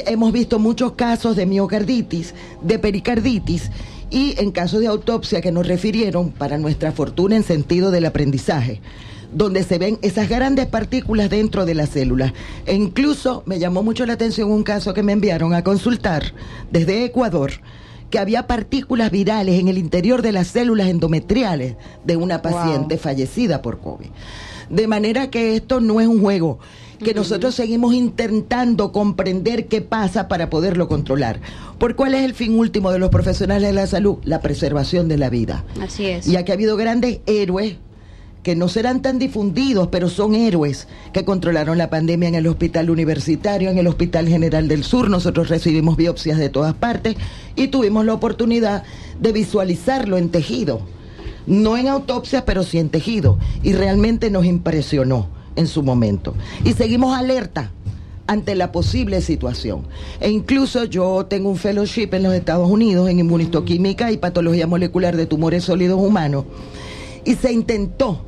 Hemos 0.06 0.32
visto 0.32 0.58
muchos 0.58 0.92
casos 0.92 1.36
de 1.36 1.46
miocarditis, 1.46 2.34
de 2.62 2.78
pericarditis 2.78 3.70
y 4.10 4.34
en 4.38 4.52
casos 4.52 4.80
de 4.80 4.86
autopsia 4.86 5.40
que 5.40 5.50
nos 5.50 5.66
refirieron, 5.66 6.30
para 6.30 6.58
nuestra 6.58 6.92
fortuna 6.92 7.34
en 7.34 7.42
sentido 7.42 7.90
del 7.90 8.04
aprendizaje, 8.04 8.80
donde 9.32 9.64
se 9.64 9.78
ven 9.78 9.98
esas 10.02 10.28
grandes 10.28 10.66
partículas 10.66 11.30
dentro 11.30 11.64
de 11.64 11.74
las 11.74 11.88
células. 11.88 12.32
E 12.66 12.74
incluso 12.74 13.42
me 13.46 13.58
llamó 13.58 13.82
mucho 13.82 14.06
la 14.06 14.12
atención 14.12 14.50
un 14.50 14.62
caso 14.62 14.94
que 14.94 15.02
me 15.02 15.12
enviaron 15.12 15.54
a 15.54 15.64
consultar 15.64 16.34
desde 16.70 17.04
Ecuador, 17.04 17.52
que 18.10 18.18
había 18.18 18.46
partículas 18.46 19.10
virales 19.10 19.58
en 19.58 19.68
el 19.68 19.78
interior 19.78 20.20
de 20.20 20.32
las 20.32 20.48
células 20.48 20.88
endometriales 20.88 21.76
de 22.04 22.16
una 22.16 22.42
paciente 22.42 22.98
fallecida 22.98 23.62
por 23.62 23.80
COVID. 23.80 24.08
De 24.70 24.86
manera 24.86 25.30
que 25.30 25.56
esto 25.56 25.80
no 25.80 26.00
es 26.00 26.06
un 26.06 26.20
juego, 26.20 26.58
que 27.02 27.14
nosotros 27.14 27.54
seguimos 27.54 27.94
intentando 27.94 28.92
comprender 28.92 29.66
qué 29.66 29.80
pasa 29.80 30.28
para 30.28 30.50
poderlo 30.50 30.88
controlar. 30.88 31.40
¿Por 31.78 31.96
cuál 31.96 32.14
es 32.14 32.22
el 32.22 32.34
fin 32.34 32.58
último 32.58 32.92
de 32.92 32.98
los 32.98 33.10
profesionales 33.10 33.68
de 33.68 33.74
la 33.74 33.86
salud? 33.86 34.18
La 34.24 34.40
preservación 34.40 35.08
de 35.08 35.18
la 35.18 35.30
vida. 35.30 35.64
Así 35.80 36.06
es. 36.06 36.26
Y 36.26 36.36
aquí 36.36 36.52
ha 36.52 36.54
habido 36.54 36.76
grandes 36.76 37.20
héroes 37.26 37.76
que 38.42 38.56
no 38.56 38.68
serán 38.68 39.02
tan 39.02 39.18
difundidos, 39.18 39.88
pero 39.88 40.08
son 40.08 40.34
héroes 40.34 40.88
que 41.12 41.24
controlaron 41.24 41.78
la 41.78 41.90
pandemia 41.90 42.28
en 42.28 42.34
el 42.34 42.46
hospital 42.46 42.90
universitario, 42.90 43.70
en 43.70 43.78
el 43.78 43.86
Hospital 43.86 44.28
General 44.28 44.66
del 44.66 44.84
Sur. 44.84 45.10
Nosotros 45.10 45.48
recibimos 45.48 45.96
biopsias 45.96 46.38
de 46.38 46.48
todas 46.48 46.74
partes 46.74 47.16
y 47.54 47.68
tuvimos 47.68 48.04
la 48.04 48.14
oportunidad 48.14 48.82
de 49.20 49.32
visualizarlo 49.32 50.18
en 50.18 50.30
tejido. 50.30 50.82
No 51.46 51.76
en 51.76 51.88
autopsias, 51.88 52.42
pero 52.42 52.62
sí 52.62 52.78
en 52.78 52.88
tejido. 52.88 53.38
Y 53.62 53.72
realmente 53.72 54.30
nos 54.30 54.44
impresionó 54.44 55.28
en 55.56 55.66
su 55.66 55.82
momento. 55.82 56.34
Y 56.64 56.72
seguimos 56.72 57.16
alerta 57.16 57.70
ante 58.26 58.54
la 58.54 58.72
posible 58.72 59.20
situación. 59.20 59.82
E 60.20 60.30
incluso 60.30 60.84
yo 60.84 61.26
tengo 61.26 61.50
un 61.50 61.56
fellowship 61.56 62.08
en 62.12 62.22
los 62.24 62.34
Estados 62.34 62.70
Unidos 62.70 63.08
en 63.08 63.18
inmunistoquímica 63.18 64.10
y 64.10 64.16
patología 64.16 64.66
molecular 64.66 65.16
de 65.16 65.26
tumores 65.26 65.64
sólidos 65.64 66.00
humanos. 66.00 66.44
Y 67.24 67.34
se 67.34 67.52
intentó, 67.52 68.24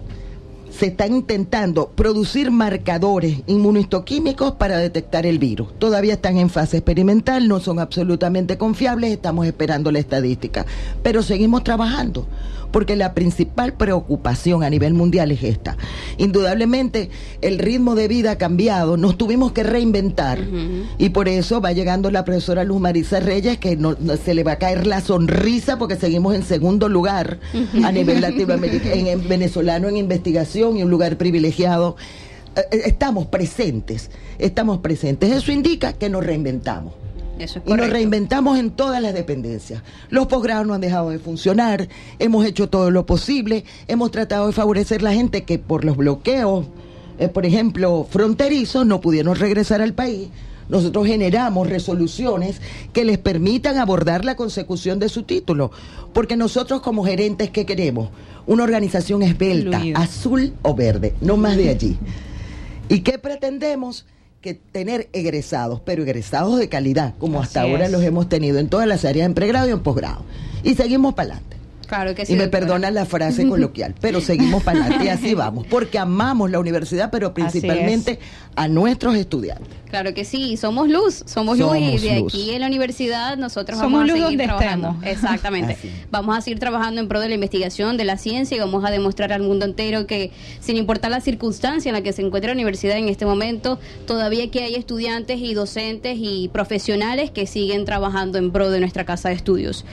se 0.71 0.87
están 0.87 1.15
intentando 1.15 1.89
producir 1.89 2.51
marcadores 2.51 3.39
inmunistoquímicos 3.47 4.53
para 4.53 4.79
detectar 4.79 5.27
el 5.27 5.39
virus. 5.39 5.69
Todavía 5.79 6.15
están 6.15 6.37
en 6.37 6.51
fase 6.51 6.79
experimental, 6.79 7.49
no 7.49 7.61
son 7.61 7.79
absolutamente 7.79 8.59
confiables, 8.59 9.13
estamos 9.13 9.47
esperando 9.47 9.91
la 9.91 10.01
estadística. 10.01 10.67
Pero 11.03 11.23
seguimos 11.23 11.65
trabajando, 11.65 12.27
porque 12.75 12.97
la 12.97 13.15
principal 13.15 13.75
preocupación 13.75 14.65
a 14.65 14.69
nivel 14.69 14.95
mundial 14.95 15.31
es 15.31 15.45
esta. 15.45 15.77
Indudablemente, 16.19 17.09
el 17.41 17.59
ritmo 17.61 17.95
de 17.95 18.09
vida 18.09 18.33
ha 18.33 18.37
cambiado, 18.39 18.97
nos 18.97 19.17
tuvimos 19.17 19.53
que 19.53 19.63
reinventar. 19.63 20.41
Y 20.99 21.11
por 21.11 21.29
eso 21.29 21.61
va 21.61 21.71
llegando 21.71 22.11
la 22.11 22.25
profesora 22.25 22.65
Luz 22.65 22.81
Marisa 22.81 23.21
Reyes, 23.21 23.59
que 23.59 23.77
no, 23.77 23.97
no- 24.01 24.17
se 24.17 24.35
le 24.35 24.43
va 24.43 24.53
a 24.53 24.59
caer 24.59 24.87
la 24.89 25.01
sonrisa 25.01 25.79
porque 25.79 25.95
seguimos 25.95 26.35
en 26.35 26.43
segundo 26.43 26.89
lugar 26.89 27.39
a 27.85 27.93
nivel 27.93 28.21
latinoamericano, 28.21 28.95
en, 28.95 29.07
en 29.07 29.29
venezolano 29.29 29.89
en 29.89 29.97
investigación 29.97 30.77
y 30.77 30.83
un 30.83 30.91
lugar 30.91 31.17
privilegiado. 31.17 31.95
Eh, 32.57 32.61
eh, 32.73 32.83
Estamos 32.87 33.27
presentes, 33.27 34.11
estamos 34.39 34.79
presentes. 34.79 35.31
Eso 35.31 35.53
indica 35.53 35.93
que 35.93 36.09
nos 36.11 36.27
reinventamos. 36.27 36.93
Eso 37.39 37.59
es 37.59 37.65
Y 37.67 37.75
nos 37.75 37.91
reinventamos 37.91 38.59
en 38.59 38.71
todas 38.71 39.03
las 39.03 39.15
dependencias. 39.15 39.83
Los 40.11 40.27
posgrados 40.27 40.67
no 40.67 40.75
han 40.75 40.81
dejado 40.81 41.11
de 41.11 41.19
funcionar, 41.19 41.89
hemos 42.19 42.45
hecho 42.47 42.69
todo 42.69 42.91
lo 42.91 43.07
posible, 43.07 43.65
hemos 43.89 44.11
tratado 44.11 44.47
de 44.47 44.53
favorecer 44.53 45.03
la 45.03 45.13
gente 45.13 45.45
que 45.45 45.59
por 45.59 45.85
los 45.85 45.97
bloqueos, 45.97 46.67
eh, 47.19 47.29
por 47.29 47.47
ejemplo, 47.47 48.07
fronterizos, 48.09 48.87
no 48.87 49.01
pudieron 49.01 49.37
regresar 49.37 49.83
al 49.83 49.95
país. 49.95 50.29
Nosotros 50.69 51.07
generamos 51.07 51.69
resoluciones 51.69 52.61
que 52.93 53.05
les 53.05 53.19
permitan 53.19 53.79
abordar 53.79 54.25
la 54.25 54.35
consecución 54.35 54.99
de 54.99 55.09
su 55.09 55.25
título, 55.25 55.71
porque 56.13 56.37
nosotros 56.37 56.81
como 56.81 57.05
gerentes, 57.05 57.51
¿qué 57.51 57.67
queremos? 57.67 58.11
Una 58.47 58.65
organización 58.65 59.23
esbelta, 59.23 59.83
azul 59.95 60.55
o 60.63 60.75
verde, 60.75 61.15
no 61.21 61.37
más 61.37 61.57
de 61.57 61.69
allí. 61.69 61.99
¿Y 62.89 63.01
qué 63.01 63.19
pretendemos? 63.19 64.07
Que 64.45 64.53
tener 64.53 65.09
egresados, 65.15 65.81
pero 65.87 66.03
egresados 66.03 66.59
de 66.59 66.69
calidad, 66.69 67.15
como 67.19 67.41
hasta 67.41 67.63
ahora 67.63 67.87
es. 67.87 67.91
los 67.91 68.03
hemos 68.03 68.29
tenido 68.29 68.59
en 68.59 68.69
todas 68.69 68.87
las 68.87 69.07
áreas, 69.07 69.25
en 69.25 69.33
pregrado 69.33 69.71
y 69.71 69.73
en 69.73 69.81
posgrado. 69.81 70.23
Y 70.63 70.75
seguimos 70.75 71.15
para 71.15 71.37
adelante. 71.37 71.57
Claro 71.87 72.15
que 72.15 72.27
sí. 72.27 72.35
y 72.35 72.37
me 72.37 72.49
perdonan 72.49 72.93
la 72.93 73.07
frase 73.07 73.49
coloquial, 73.49 73.95
pero 74.03 74.21
seguimos 74.21 74.63
para 74.63 74.81
adelante 74.81 75.07
y 75.07 75.09
así 75.09 75.33
vamos, 75.33 75.67
porque 75.67 75.99
amamos 75.99 76.51
la 76.51 76.59
universidad, 76.59 77.11
pero 77.11 77.33
principalmente 77.33 78.19
a 78.55 78.69
nuestros 78.69 79.17
estudiantes. 79.17 79.79
Claro 79.95 80.13
que 80.13 80.25
sí, 80.25 80.57
somos 80.57 80.89
luz, 80.89 81.23
somos, 81.25 81.57
Somos 81.57 81.79
luz 81.79 82.03
y 82.03 82.09
de 82.09 82.21
luz. 82.21 82.35
aquí 82.35 82.51
en 82.51 82.61
la 82.63 82.67
universidad 82.67 83.37
nosotros 83.37 83.79
Somos 83.79 83.93
vamos 83.93 84.11
a 84.11 84.13
luz 84.13 84.25
seguir 84.25 84.39
donde 84.39 84.45
trabajando. 84.45 84.89
estemos. 84.89 85.07
Exactamente. 85.15 85.77
Vamos 86.11 86.37
a 86.37 86.41
seguir 86.41 86.59
trabajando 86.59 87.01
en 87.01 87.07
pro 87.07 87.21
de 87.21 87.29
la 87.29 87.35
investigación, 87.37 87.97
de 87.97 88.05
la 88.05 88.19
ciencia 88.19 88.57
y 88.57 88.59
vamos 88.61 88.85
a 88.85 88.91
demostrar 88.91 89.33
al 89.33 89.43
mundo 89.43 89.65
entero 89.67 90.09
que 90.09 90.33
sin 90.59 90.77
importar 90.77 91.13
la 91.13 91.21
circunstancia 91.21 91.91
en 91.91 91.95
la 91.95 92.03
que 92.03 92.13
se 92.13 92.23
encuentra 92.23 92.49
la 92.49 92.55
universidad 92.55 92.99
en 92.99 93.09
este 93.09 93.25
momento, 93.25 93.79
todavía 94.05 94.51
que 94.51 94.65
hay 94.65 94.75
estudiantes 94.75 95.39
y 95.39 95.55
docentes 95.55 96.17
y 96.19 96.49
profesionales 96.53 97.31
que 97.31 97.47
siguen 97.47 97.85
trabajando 97.85 98.39
en 98.39 98.51
pro 98.51 98.71
de 98.71 98.81
nuestra 98.81 99.05
casa 99.05 99.29
de 99.29 99.37
estudios. 99.37 99.85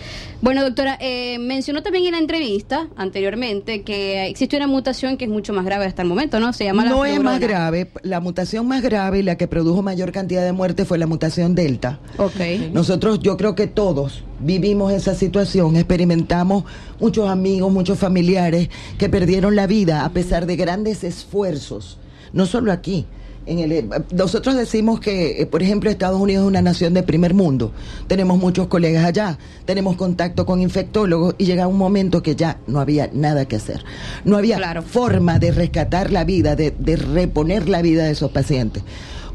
Bueno, 0.41 0.63
doctora, 0.63 0.97
eh, 0.99 1.37
mencionó 1.37 1.83
también 1.83 2.05
en 2.07 2.13
la 2.13 2.17
entrevista 2.17 2.87
anteriormente 2.95 3.83
que 3.83 4.25
existe 4.25 4.57
una 4.57 4.65
mutación 4.65 5.17
que 5.17 5.25
es 5.25 5.29
mucho 5.31 5.53
más 5.53 5.63
grave 5.63 5.85
hasta 5.85 6.01
el 6.01 6.07
momento, 6.07 6.39
¿no? 6.39 6.53
Se 6.53 6.63
llama 6.63 6.85
la 6.85 6.89
No 6.89 7.05
es 7.05 7.21
más 7.21 7.39
grave, 7.39 7.91
la 8.01 8.19
mutación 8.19 8.67
más 8.67 8.81
grave 8.81 9.19
y 9.19 9.21
la 9.21 9.37
que 9.37 9.47
produjo 9.47 9.83
mayor 9.91 10.12
cantidad 10.13 10.43
de 10.45 10.54
muertes 10.54 10.88
fue 10.88 10.97
la 10.97 11.06
mutación 11.06 11.54
Delta. 11.54 11.99
Ok. 12.17 12.71
Nosotros, 12.73 13.19
yo 13.19 13.36
creo 13.36 13.56
que 13.56 13.67
todos 13.67 14.23
vivimos 14.39 14.93
esa 14.93 15.15
situación, 15.15 15.75
experimentamos 15.75 16.63
muchos 16.99 17.30
amigos, 17.30 17.71
muchos 17.73 17.99
familiares 17.99 18.69
que 18.97 19.10
perdieron 19.10 19.56
la 19.58 19.67
vida 19.67 20.06
a 20.06 20.10
pesar 20.13 20.45
de 20.45 20.56
grandes 20.56 21.04
esfuerzos, 21.04 21.97
no 22.32 22.45
solo 22.45 22.71
aquí. 22.71 23.06
En 23.47 23.58
el, 23.58 23.89
nosotros 24.13 24.56
decimos 24.56 24.99
que, 24.99 25.41
eh, 25.41 25.45
por 25.47 25.63
ejemplo, 25.63 25.89
Estados 25.89 26.21
Unidos 26.21 26.43
es 26.43 26.47
una 26.47 26.62
nación 26.62 26.93
de 26.93 27.01
primer 27.01 27.34
mundo. 27.34 27.71
Tenemos 28.08 28.38
muchos 28.38 28.67
colegas 28.67 29.04
allá, 29.04 29.39
tenemos 29.65 29.95
contacto 29.95 30.45
con 30.45 30.62
infectólogos 30.62 31.34
y 31.39 31.45
llega 31.45 31.65
un 31.67 31.77
momento 31.80 32.21
que 32.21 32.36
ya 32.36 32.60
no 32.67 32.80
había 32.80 33.10
nada 33.12 33.45
que 33.45 33.56
hacer. 33.56 33.84
No 34.25 34.38
había 34.38 34.58
Claro. 34.58 34.84
forma 34.84 35.39
de 35.39 35.51
rescatar 35.51 36.12
la 36.12 36.23
vida, 36.23 36.56
de, 36.56 36.69
de 36.77 36.95
reponer 36.95 37.67
la 37.67 37.82
vida 37.82 38.04
de 38.06 38.12
esos 38.12 38.30
pacientes. 38.32 38.84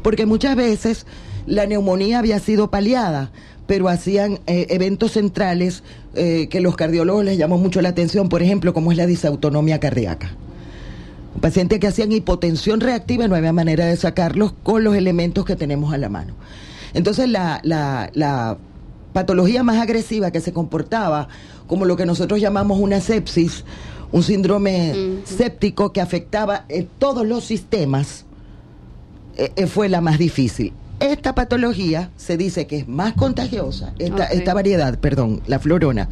Porque 0.07 0.25
muchas 0.25 0.55
veces 0.55 1.05
la 1.47 1.65
neumonía 1.65 2.19
había 2.19 2.39
sido 2.39 2.71
paliada, 2.71 3.29
pero 3.65 3.89
hacían 3.89 4.39
eh, 4.47 4.67
eventos 4.69 5.11
centrales 5.11 5.83
eh, 6.15 6.47
que 6.49 6.61
los 6.61 6.77
cardiólogos 6.77 7.25
les 7.25 7.37
llamó 7.37 7.57
mucho 7.57 7.81
la 7.81 7.89
atención, 7.89 8.29
por 8.29 8.41
ejemplo, 8.41 8.73
como 8.73 8.93
es 8.93 8.97
la 8.97 9.05
disautonomía 9.05 9.81
cardíaca. 9.81 10.31
Un 11.35 11.41
paciente 11.41 11.81
que 11.81 11.87
hacían 11.87 12.13
hipotensión 12.13 12.79
reactiva 12.79 13.25
y 13.25 13.27
no 13.27 13.35
había 13.35 13.51
manera 13.51 13.85
de 13.85 13.97
sacarlos 13.97 14.53
con 14.63 14.85
los 14.85 14.95
elementos 14.95 15.43
que 15.43 15.57
tenemos 15.57 15.93
a 15.93 15.97
la 15.97 16.07
mano. 16.07 16.35
Entonces 16.93 17.27
la, 17.27 17.59
la, 17.65 18.09
la 18.13 18.57
patología 19.11 19.61
más 19.63 19.75
agresiva 19.75 20.31
que 20.31 20.39
se 20.39 20.53
comportaba 20.53 21.27
como 21.67 21.83
lo 21.83 21.97
que 21.97 22.05
nosotros 22.05 22.39
llamamos 22.39 22.79
una 22.79 23.01
sepsis, 23.01 23.65
un 24.13 24.23
síndrome 24.23 25.19
séptico 25.25 25.91
que 25.91 25.99
afectaba 25.99 26.63
eh, 26.69 26.87
todos 26.97 27.27
los 27.27 27.43
sistemas, 27.43 28.23
eh, 29.37 29.67
fue 29.67 29.89
la 29.89 30.01
más 30.01 30.17
difícil. 30.17 30.73
Esta 30.99 31.35
patología 31.35 32.09
se 32.17 32.37
dice 32.37 32.65
que 32.65 32.79
es 32.79 32.87
más 32.87 33.13
contagiosa, 33.13 33.93
esta 33.99 34.53
variedad, 34.55 34.97
perdón, 34.99 35.41
la 35.45 35.59
florona, 35.59 36.09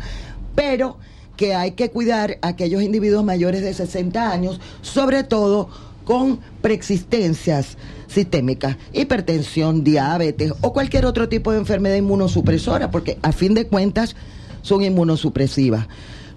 pero 0.53 0.97
que 1.35 1.55
hay 1.55 1.71
que 1.71 1.89
cuidar 1.89 2.37
a 2.41 2.49
aquellos 2.49 2.83
individuos 2.83 3.23
mayores 3.23 3.61
de 3.61 3.73
60 3.73 4.31
años, 4.31 4.61
sobre 4.81 5.23
todo 5.23 5.69
con 6.03 6.39
preexistencias 6.61 7.77
sistémicas, 8.07 8.77
hipertensión, 8.93 9.83
diabetes 9.83 10.53
o 10.61 10.71
cualquier 10.71 11.05
otro 11.05 11.27
tipo 11.27 11.51
de 11.51 11.57
enfermedad 11.57 11.95
inmunosupresora, 11.95 12.91
porque 12.91 13.17
a 13.23 13.31
fin 13.31 13.53
de 13.53 13.67
cuentas 13.67 14.15
son 14.61 14.83
inmunosupresivas. 14.83 15.87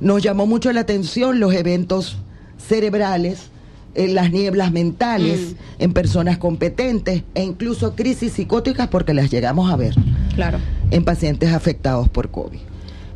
Nos 0.00 0.22
llamó 0.22 0.46
mucho 0.46 0.72
la 0.72 0.80
atención 0.80 1.38
los 1.38 1.52
eventos 1.54 2.16
cerebrales, 2.56 3.50
en 3.94 4.14
las 4.14 4.30
nieblas 4.30 4.72
mentales, 4.72 5.56
en 5.78 5.92
personas 5.92 6.38
competentes 6.38 7.24
e 7.34 7.42
incluso 7.42 7.94
crisis 7.94 8.32
psicóticas 8.32 8.88
porque 8.88 9.14
las 9.14 9.30
llegamos 9.30 9.70
a 9.70 9.76
ver. 9.76 9.94
Claro. 10.34 10.58
En 10.90 11.04
pacientes 11.04 11.52
afectados 11.52 12.08
por 12.08 12.30
COVID. 12.30 12.58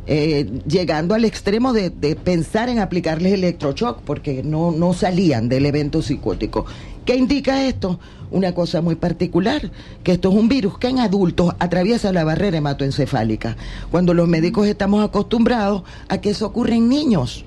Eh, 0.05 0.51
llegando 0.67 1.15
al 1.15 1.25
extremo 1.25 1.73
de, 1.73 1.91
de, 1.91 2.17
pensar 2.17 2.69
en 2.69 2.81
aplicarles 2.81 3.35
electroshock 3.35 4.01
porque 4.01 4.43
no, 4.43 4.73
no 4.73 4.95
salían 4.95 5.49
del 5.49 5.65
evento 5.65 6.03
psicótico. 6.03 6.67
¿Qué 7.05 7.15
indica 7.15 7.67
esto? 7.67 8.01
Una 8.33 8.53
cosa 8.53 8.81
muy 8.81 8.97
particular, 8.97 9.71
que 10.03 10.13
esto 10.13 10.31
es 10.31 10.35
un 10.35 10.49
virus 10.49 10.79
que 10.79 10.89
en 10.89 10.99
adultos 10.99 11.55
atraviesa 11.61 12.13
la 12.13 12.25
barrera 12.25 12.59
hematoencefálica, 12.59 13.57
cuando 13.91 14.15
los 14.15 14.27
médicos 14.27 14.67
estamos 14.67 15.05
acostumbrados 15.05 15.83
a 16.09 16.19
que 16.19 16.31
eso 16.31 16.47
ocurre 16.47 16.77
en 16.77 16.89
niños. 16.89 17.45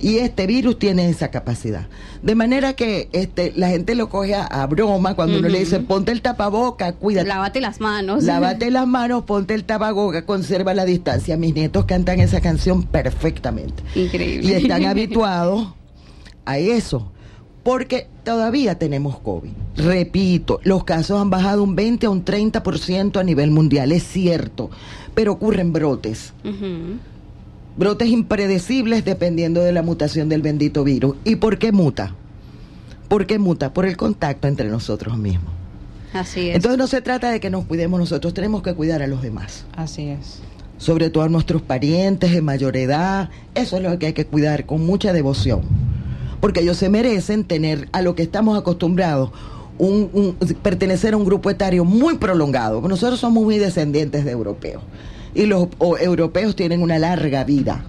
Y 0.00 0.18
este 0.18 0.46
virus 0.46 0.78
tiene 0.78 1.08
esa 1.10 1.30
capacidad. 1.30 1.86
De 2.22 2.34
manera 2.34 2.72
que 2.72 3.08
este, 3.12 3.52
la 3.54 3.68
gente 3.68 3.94
lo 3.94 4.08
coge 4.08 4.34
a, 4.34 4.44
a 4.44 4.66
broma 4.66 5.14
cuando 5.14 5.38
uno 5.38 5.48
le 5.48 5.58
dice, 5.58 5.80
ponte 5.80 6.10
el 6.12 6.22
tapaboca, 6.22 6.92
cuídate. 6.94 7.28
Lávate 7.28 7.60
las 7.60 7.80
manos. 7.80 8.24
Lávate 8.24 8.70
las 8.70 8.86
manos, 8.86 9.24
ponte 9.24 9.54
el 9.54 9.64
tapaboca, 9.64 10.24
conserva 10.24 10.72
la 10.72 10.86
distancia. 10.86 11.36
Mis 11.36 11.54
nietos 11.54 11.84
cantan 11.84 12.20
esa 12.20 12.40
canción 12.40 12.82
perfectamente. 12.84 13.82
Increíble. 13.94 14.48
Y 14.48 14.52
están 14.52 14.84
habituados 14.86 15.74
a 16.46 16.58
eso. 16.58 17.12
Porque 17.62 18.08
todavía 18.24 18.78
tenemos 18.78 19.18
COVID. 19.18 19.50
Repito, 19.76 20.60
los 20.62 20.84
casos 20.84 21.20
han 21.20 21.28
bajado 21.28 21.62
un 21.62 21.76
20 21.76 22.06
a 22.06 22.10
un 22.10 22.24
30% 22.24 23.20
a 23.20 23.22
nivel 23.22 23.50
mundial, 23.50 23.92
es 23.92 24.02
cierto, 24.02 24.70
pero 25.14 25.32
ocurren 25.32 25.70
brotes. 25.70 26.32
Uh 26.42 26.48
-huh 26.48 27.09
brotes 27.80 28.08
impredecibles 28.10 29.06
dependiendo 29.06 29.62
de 29.62 29.72
la 29.72 29.80
mutación 29.80 30.28
del 30.28 30.42
bendito 30.42 30.84
virus. 30.84 31.16
¿Y 31.24 31.36
por 31.36 31.58
qué 31.58 31.72
muta? 31.72 32.14
¿Por 33.08 33.26
qué 33.26 33.38
muta? 33.38 33.72
Por 33.72 33.86
el 33.86 33.96
contacto 33.96 34.48
entre 34.48 34.68
nosotros 34.68 35.16
mismos. 35.16 35.50
Así 36.12 36.50
es. 36.50 36.56
Entonces 36.56 36.76
no 36.76 36.86
se 36.86 37.00
trata 37.00 37.30
de 37.30 37.40
que 37.40 37.48
nos 37.48 37.64
cuidemos 37.64 37.98
nosotros, 37.98 38.34
tenemos 38.34 38.62
que 38.62 38.74
cuidar 38.74 39.00
a 39.00 39.06
los 39.06 39.22
demás. 39.22 39.64
Así 39.74 40.08
es. 40.08 40.40
Sobre 40.76 41.08
todo 41.08 41.24
a 41.24 41.30
nuestros 41.30 41.62
parientes 41.62 42.32
de 42.32 42.42
mayor 42.42 42.76
edad, 42.76 43.30
eso 43.54 43.78
es 43.78 43.82
lo 43.82 43.98
que 43.98 44.06
hay 44.06 44.12
que 44.12 44.26
cuidar 44.26 44.66
con 44.66 44.84
mucha 44.84 45.14
devoción. 45.14 45.62
Porque 46.38 46.60
ellos 46.60 46.76
se 46.76 46.90
merecen 46.90 47.44
tener 47.44 47.88
a 47.92 48.02
lo 48.02 48.14
que 48.14 48.22
estamos 48.22 48.58
acostumbrados, 48.58 49.30
un, 49.78 50.10
un, 50.12 50.34
pertenecer 50.56 51.14
a 51.14 51.16
un 51.16 51.24
grupo 51.24 51.48
etario 51.48 51.86
muy 51.86 52.18
prolongado. 52.18 52.86
Nosotros 52.86 53.18
somos 53.20 53.42
muy 53.42 53.56
descendientes 53.56 54.26
de 54.26 54.32
europeos 54.32 54.82
y 55.34 55.46
los 55.46 55.68
europeos 56.00 56.56
tienen 56.56 56.82
una 56.82 56.98
larga 56.98 57.44
vida. 57.44 57.84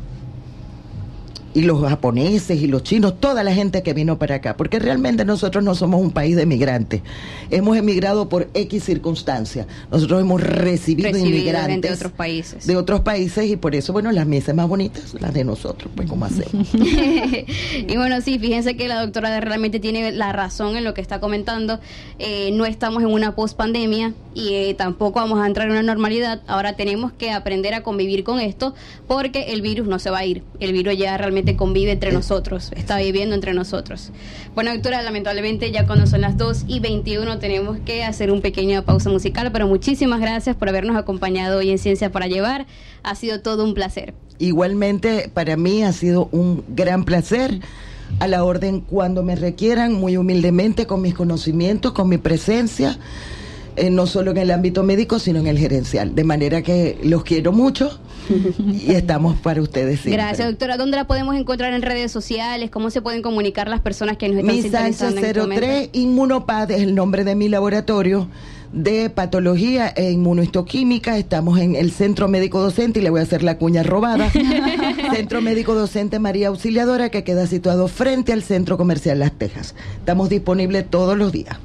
Y 1.54 1.64
los 1.64 1.82
japoneses 1.82 2.62
y 2.62 2.68
los 2.68 2.84
chinos, 2.84 3.20
toda 3.20 3.44
la 3.44 3.54
gente 3.54 3.84
que 3.84 3.94
vino 3.94 4.18
para 4.18 4.36
acá, 4.36 4.56
porque 4.56 4.80
realmente 4.80 5.26
nosotros 5.26 5.64
no 5.64 5.76
somos 5.76 6.02
un 6.02 6.12
país 6.12 6.36
de 6.36 6.46
migrantes. 6.46 7.02
Hemos 7.50 7.78
emigrado 7.78 8.30
por 8.30 8.50
X 8.54 8.84
circunstancias. 8.84 9.68
Nosotros 9.92 10.22
hemos 10.22 10.42
recibido, 10.42 11.10
Recibido 11.10 11.38
inmigrantes 11.38 11.82
de 11.82 11.96
otros 11.96 12.12
países. 12.14 12.68
de 12.68 12.78
otros 12.78 13.02
países 13.02 13.50
y 13.50 13.58
por 13.58 13.76
eso, 13.76 13.92
bueno, 13.94 14.12
las 14.12 14.26
mesas 14.26 14.56
más 14.56 14.68
bonitas, 14.68 15.14
las 15.20 15.34
de 15.34 15.44
nosotros, 15.44 15.92
pues 15.96 16.08
¿cómo 16.08 16.26
hacemos? 16.26 16.68
y 16.74 17.98
bueno, 17.98 18.22
sí, 18.22 18.40
fíjense 18.40 18.78
que 18.78 18.88
la 18.88 19.02
doctora 19.02 19.40
realmente 19.42 19.80
tiene 19.80 20.12
la 20.12 20.32
razón 20.32 20.78
en 20.78 20.84
lo 20.84 20.94
que 20.94 21.02
está 21.02 21.20
comentando. 21.20 21.80
Eh, 22.20 22.52
no 22.54 22.66
estamos 22.66 23.04
en 23.04 23.10
una 23.10 23.36
post-pandemia 23.36 24.14
y 24.34 24.54
eh, 24.54 24.76
tampoco 24.78 25.20
vamos 25.20 25.40
a 25.40 25.48
entrar 25.48 25.68
en 25.68 25.74
una 25.74 25.84
normalidad. 25.84 26.42
Ahora 26.48 26.78
tenemos 26.78 27.12
que 27.12 27.32
aprender 27.32 27.74
a 27.74 27.84
convivir 27.84 28.24
con 28.24 28.40
esto 28.40 28.74
porque 29.08 29.54
el 29.54 29.62
virus 29.62 29.88
no 29.88 30.00
se 30.00 30.10
va 30.10 30.20
a 30.20 30.26
ir. 30.26 30.44
El 30.60 30.74
virus 30.74 30.98
ya 30.98 31.18
realmente 31.18 31.41
convive 31.56 31.92
entre 31.92 32.12
nosotros, 32.12 32.72
está 32.76 32.98
viviendo 32.98 33.36
entre 33.36 33.54
nosotros. 33.54 34.12
Bueno, 34.56 34.72
doctora, 34.72 35.02
lamentablemente 35.02 35.72
ya 35.72 35.86
cuando 35.86 36.08
son 36.08 36.22
las 36.22 36.38
2 36.38 36.66
y 36.68 36.80
21 36.80 37.40
tenemos 37.40 37.78
que 37.86 38.04
hacer 38.04 38.32
un 38.32 38.42
pequeño 38.42 38.84
pausa 38.84 39.10
musical, 39.10 39.52
pero 39.52 39.68
muchísimas 39.68 40.20
gracias 40.20 40.56
por 40.56 40.70
habernos 40.70 40.96
acompañado 40.96 41.60
hoy 41.60 41.72
en 41.72 41.78
Ciencia 41.78 42.12
para 42.12 42.28
Llevar. 42.28 42.68
Ha 43.04 43.16
sido 43.16 43.42
todo 43.42 43.64
un 43.64 43.74
placer. 43.74 44.14
Igualmente, 44.40 45.30
para 45.34 45.58
mí 45.58 45.84
ha 45.84 45.94
sido 45.94 46.30
un 46.32 46.64
gran 46.70 47.04
placer. 47.04 47.60
A 48.20 48.28
la 48.28 48.44
orden 48.44 48.82
cuando 48.82 49.24
me 49.24 49.36
requieran, 49.36 49.94
muy 49.94 50.18
humildemente, 50.18 50.86
con 50.86 51.02
mis 51.02 51.14
conocimientos, 51.14 51.94
con 51.94 52.10
mi 52.10 52.18
presencia, 52.18 52.98
eh, 53.78 53.90
no 53.90 54.06
solo 54.06 54.32
en 54.32 54.38
el 54.38 54.52
ámbito 54.52 54.84
médico, 54.84 55.18
sino 55.18 55.40
en 55.40 55.48
el 55.48 55.58
gerencial. 55.58 56.14
De 56.14 56.26
manera 56.26 56.62
que 56.62 57.00
los 57.04 57.24
quiero 57.24 57.54
mucho 57.54 58.00
y 58.30 58.92
estamos 58.92 59.38
para 59.40 59.62
ustedes 59.62 60.02
siempre. 60.02 60.24
Gracias, 60.24 60.48
doctora. 60.48 60.78
¿Dónde 60.78 60.98
la 60.98 61.08
podemos 61.08 61.36
encontrar 61.36 61.74
en 61.74 61.82
redes 61.82 62.12
sociales? 62.12 62.70
¿Cómo 62.70 62.90
se 62.90 63.02
pueden 63.02 63.22
comunicar 63.22 63.68
las 63.68 63.82
personas 63.82 64.18
que 64.18 64.28
nos 64.30 64.40
están 64.40 64.56
Mi 64.56 64.62
Sánchez 64.62 64.98
sintonizando 64.98 65.20
en 65.20 65.26
este 65.26 65.34
03 65.34 65.44
momento? 65.44 65.90
Inmunopad 65.94 66.72
es 66.72 66.82
el 66.82 66.96
nombre 66.96 67.24
de 67.24 67.36
mi 67.36 67.50
laboratorio 67.50 68.28
de 68.74 69.10
patología 69.10 69.90
e 69.90 70.12
inmunohistoquímica. 70.12 71.18
Estamos 71.18 71.60
en 71.60 71.76
el 71.76 71.92
Centro 71.92 72.28
Médico 72.28 72.62
Docente 72.62 73.00
y 73.00 73.04
le 73.04 73.10
voy 73.10 73.20
a 73.20 73.24
hacer 73.24 73.44
la 73.44 73.58
cuña 73.58 73.84
robada. 73.84 74.30
Centro 75.14 75.42
Médico 75.42 75.74
Docente 75.74 76.20
María 76.20 76.50
Auxiliadora 76.50 77.10
que 77.10 77.24
queda 77.24 77.48
situado 77.48 77.88
frente 77.88 78.34
al 78.34 78.44
Centro 78.44 78.78
Comercial 78.78 79.20
Las 79.20 79.34
Tejas. 79.34 79.76
Estamos 79.98 80.30
disponibles 80.30 80.90
todos 80.90 81.18
los 81.18 81.32
días. 81.32 81.58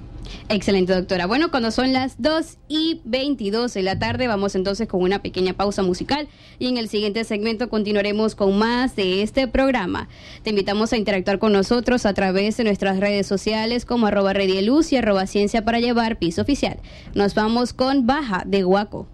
Excelente, 0.48 0.94
doctora. 0.94 1.26
Bueno, 1.26 1.50
cuando 1.50 1.72
son 1.72 1.92
las 1.92 2.22
2 2.22 2.58
y 2.68 3.00
22 3.04 3.74
de 3.74 3.82
la 3.82 3.98
tarde, 3.98 4.28
vamos 4.28 4.54
entonces 4.54 4.86
con 4.86 5.02
una 5.02 5.20
pequeña 5.20 5.54
pausa 5.54 5.82
musical 5.82 6.28
y 6.60 6.68
en 6.68 6.76
el 6.76 6.88
siguiente 6.88 7.24
segmento 7.24 7.68
continuaremos 7.68 8.36
con 8.36 8.56
más 8.56 8.94
de 8.94 9.22
este 9.22 9.48
programa. 9.48 10.08
Te 10.44 10.50
invitamos 10.50 10.92
a 10.92 10.98
interactuar 10.98 11.40
con 11.40 11.52
nosotros 11.52 12.06
a 12.06 12.14
través 12.14 12.56
de 12.58 12.64
nuestras 12.64 13.00
redes 13.00 13.26
sociales 13.26 13.84
como 13.84 14.06
arroba 14.06 14.34
redieluz 14.34 14.92
y 14.92 14.96
arroba 14.96 15.26
ciencia 15.26 15.64
para 15.64 15.80
llevar 15.80 16.18
piso 16.18 16.42
oficial. 16.42 16.78
Nos 17.12 17.34
vamos 17.34 17.72
con 17.72 18.06
Baja 18.06 18.44
de 18.46 18.62
Guaco. 18.62 19.08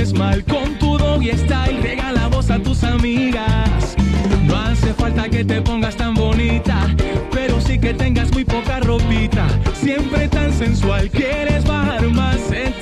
Portes 0.00 0.12
mal 0.18 0.42
con 0.44 0.78
tu 0.78 0.96
doggy 0.96 1.30
style, 1.32 1.80
regala 1.82 2.28
voz 2.28 2.50
a 2.50 2.58
tus 2.58 2.84
amigas. 2.84 3.94
No 4.46 4.56
hace 4.56 4.94
falta 4.94 5.28
que 5.28 5.44
te 5.44 5.60
pongas 5.60 5.96
tan 5.96 6.14
bonita, 6.14 6.86
pero 7.30 7.60
sí 7.60 7.78
que 7.78 7.92
tengas 7.94 8.32
muy 8.32 8.44
poca 8.44 8.80
ropita, 8.80 9.46
siempre 9.74 10.28
tan 10.28 10.52
sensual, 10.52 11.10
quieres 11.10 11.64
bajar 11.64 12.08
más, 12.08 12.38
en 12.50 12.72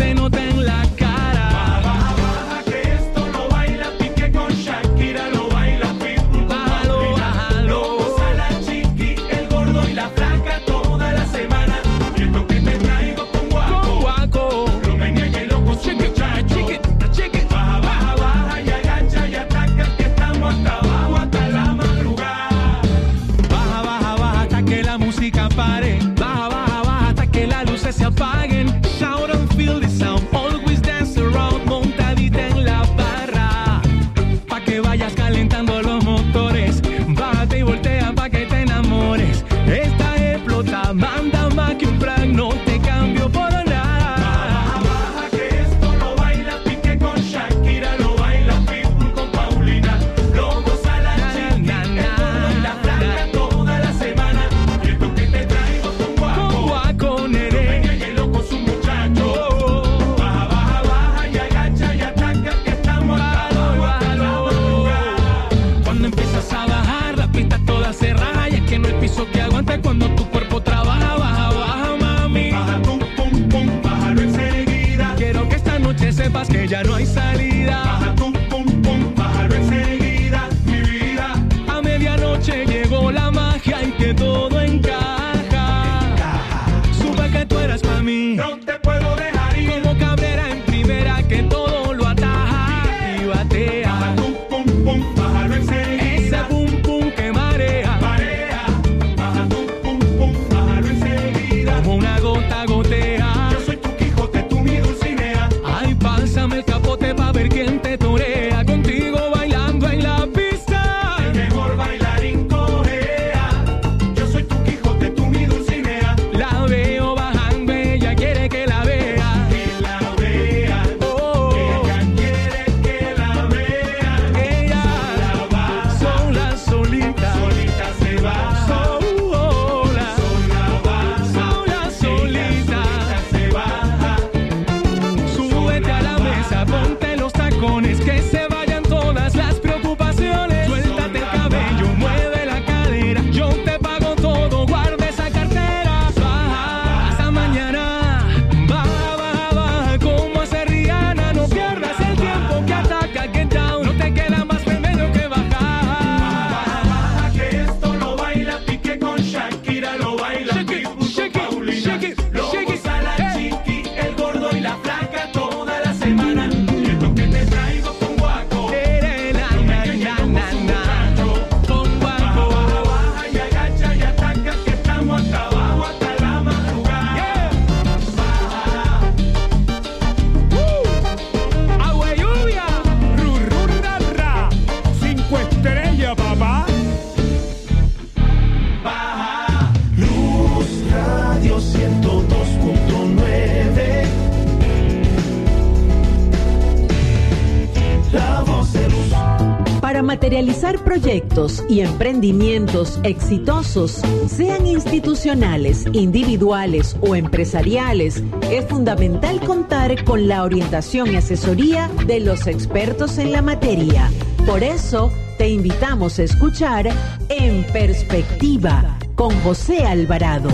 y 201.69 201.83
emprendimientos 201.83 202.99
exitosos, 203.05 204.03
sean 204.27 204.67
institucionales, 204.67 205.85
individuales 205.93 206.97
o 207.01 207.15
empresariales, 207.15 208.25
es 208.51 208.67
fundamental 208.67 209.39
contar 209.41 210.03
con 210.03 210.27
la 210.27 210.43
orientación 210.43 211.13
y 211.13 211.17
asesoría 211.17 211.89
de 212.07 212.19
los 212.19 212.49
expertos 212.49 213.19
en 213.19 213.31
la 213.31 213.43
materia. 213.43 214.11
Por 214.47 214.65
eso, 214.65 215.13
te 215.39 215.49
invitamos 215.49 216.19
a 216.19 216.25
escuchar 216.25 216.89
En 217.29 217.65
Perspectiva 217.73 218.99
con 219.15 219.33
José 219.43 219.87
Alvarado. 219.87 220.51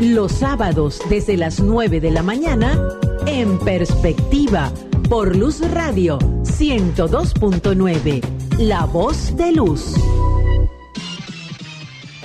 Los 0.00 0.32
sábados 0.32 0.98
desde 1.10 1.36
las 1.36 1.60
9 1.60 2.00
de 2.00 2.10
la 2.10 2.22
mañana, 2.22 2.78
En 3.26 3.58
Perspectiva, 3.58 4.72
por 5.10 5.36
Luz 5.36 5.60
Radio 5.72 6.18
102.9, 6.18 8.22
La 8.58 8.86
Voz 8.86 9.36
de 9.36 9.52
Luz. 9.52 9.94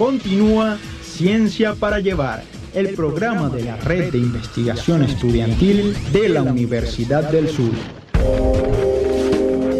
Continúa 0.01 0.79
Ciencia 1.03 1.75
para 1.75 1.99
Llevar, 1.99 2.41
el 2.73 2.95
programa 2.95 3.49
de 3.49 3.65
la 3.65 3.77
Red 3.77 4.11
de 4.11 4.17
Investigación 4.17 5.03
Estudiantil 5.03 5.95
de 6.11 6.27
la 6.27 6.41
Universidad 6.41 7.31
del 7.31 7.47
Sur. 7.47 7.69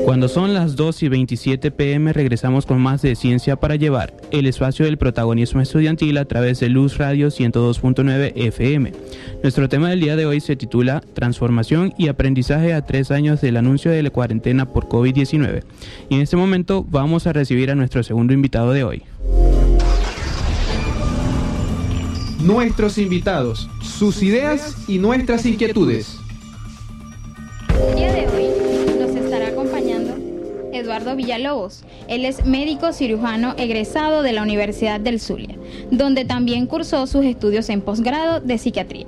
Cuando 0.06 0.28
son 0.28 0.54
las 0.54 0.76
2 0.76 1.02
y 1.02 1.10
27 1.10 1.72
pm 1.72 2.14
regresamos 2.14 2.68
con 2.68 2.80
más 2.80 3.02
de 3.02 3.16
Ciencia 3.16 3.56
para 3.56 3.78
Llevar, 3.78 4.16
el 4.30 4.46
espacio 4.46 4.86
del 4.86 5.00
protagonismo 5.00 5.60
estudiantil 5.60 6.16
a 6.20 6.26
través 6.26 6.60
de 6.60 6.70
Luz 6.70 7.00
Radio 7.00 7.30
102.9 7.30 8.34
FM. 8.36 8.94
Nuestro 9.42 9.70
tema 9.70 9.90
del 9.90 10.02
día 10.02 10.16
de 10.16 10.28
hoy 10.28 10.40
se 10.40 10.56
titula 10.56 11.02
Transformación 11.16 11.96
y 11.98 12.10
aprendizaje 12.10 12.76
a 12.76 12.86
tres 12.86 13.10
años 13.10 13.42
del 13.42 13.58
anuncio 13.58 13.90
de 13.90 14.04
la 14.04 14.12
cuarentena 14.12 14.72
por 14.72 14.88
COVID-19. 14.88 15.64
Y 16.10 16.16
en 16.16 16.22
este 16.22 16.38
momento 16.38 16.86
vamos 16.88 17.26
a 17.26 17.34
recibir 17.34 17.72
a 17.72 17.76
nuestro 17.76 18.04
segundo 18.04 18.34
invitado 18.34 18.72
de 18.72 18.84
hoy. 18.84 19.04
Nuestros 22.43 22.97
invitados, 22.97 23.69
sus 23.84 24.23
ideas 24.23 24.75
y 24.88 24.97
nuestras 24.97 25.45
inquietudes. 25.45 26.17
El 27.88 27.95
día 27.95 28.12
de 28.12 28.27
hoy 28.30 28.99
nos 28.99 29.12
estará 29.12 29.49
acompañando 29.49 30.15
Eduardo 30.73 31.15
Villalobos. 31.15 31.84
Él 32.08 32.25
es 32.25 32.43
médico 32.43 32.93
cirujano 32.93 33.54
egresado 33.60 34.23
de 34.23 34.34
la 34.34 34.41
Universidad 34.41 34.99
del 34.99 35.19
Zulia, 35.19 35.56
donde 35.91 36.25
también 36.25 36.65
cursó 36.65 37.06
sus 37.06 37.23
estudios 37.25 37.69
en 37.69 37.82
posgrado 37.82 38.39
de 38.39 38.58
psiquiatría. 38.58 39.06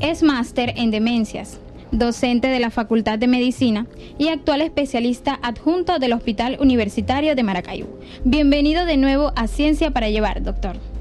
Es 0.00 0.22
máster 0.22 0.74
en 0.76 0.90
demencias, 0.90 1.58
docente 1.90 2.48
de 2.48 2.60
la 2.60 2.68
Facultad 2.68 3.18
de 3.18 3.28
Medicina 3.28 3.86
y 4.18 4.28
actual 4.28 4.60
especialista 4.60 5.38
adjunto 5.42 5.98
del 5.98 6.12
Hospital 6.12 6.58
Universitario 6.60 7.34
de 7.34 7.44
Maracaibo. 7.44 7.98
Bienvenido 8.24 8.84
de 8.84 8.98
nuevo 8.98 9.32
a 9.36 9.46
Ciencia 9.46 9.90
para 9.90 10.10
Llevar, 10.10 10.42
doctor. 10.42 10.91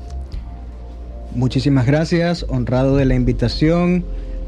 Muchísimas 1.36 1.86
gracias, 1.86 2.46
honrado 2.50 2.98
de 2.98 3.06
la 3.06 3.16
invitación, 3.16 4.04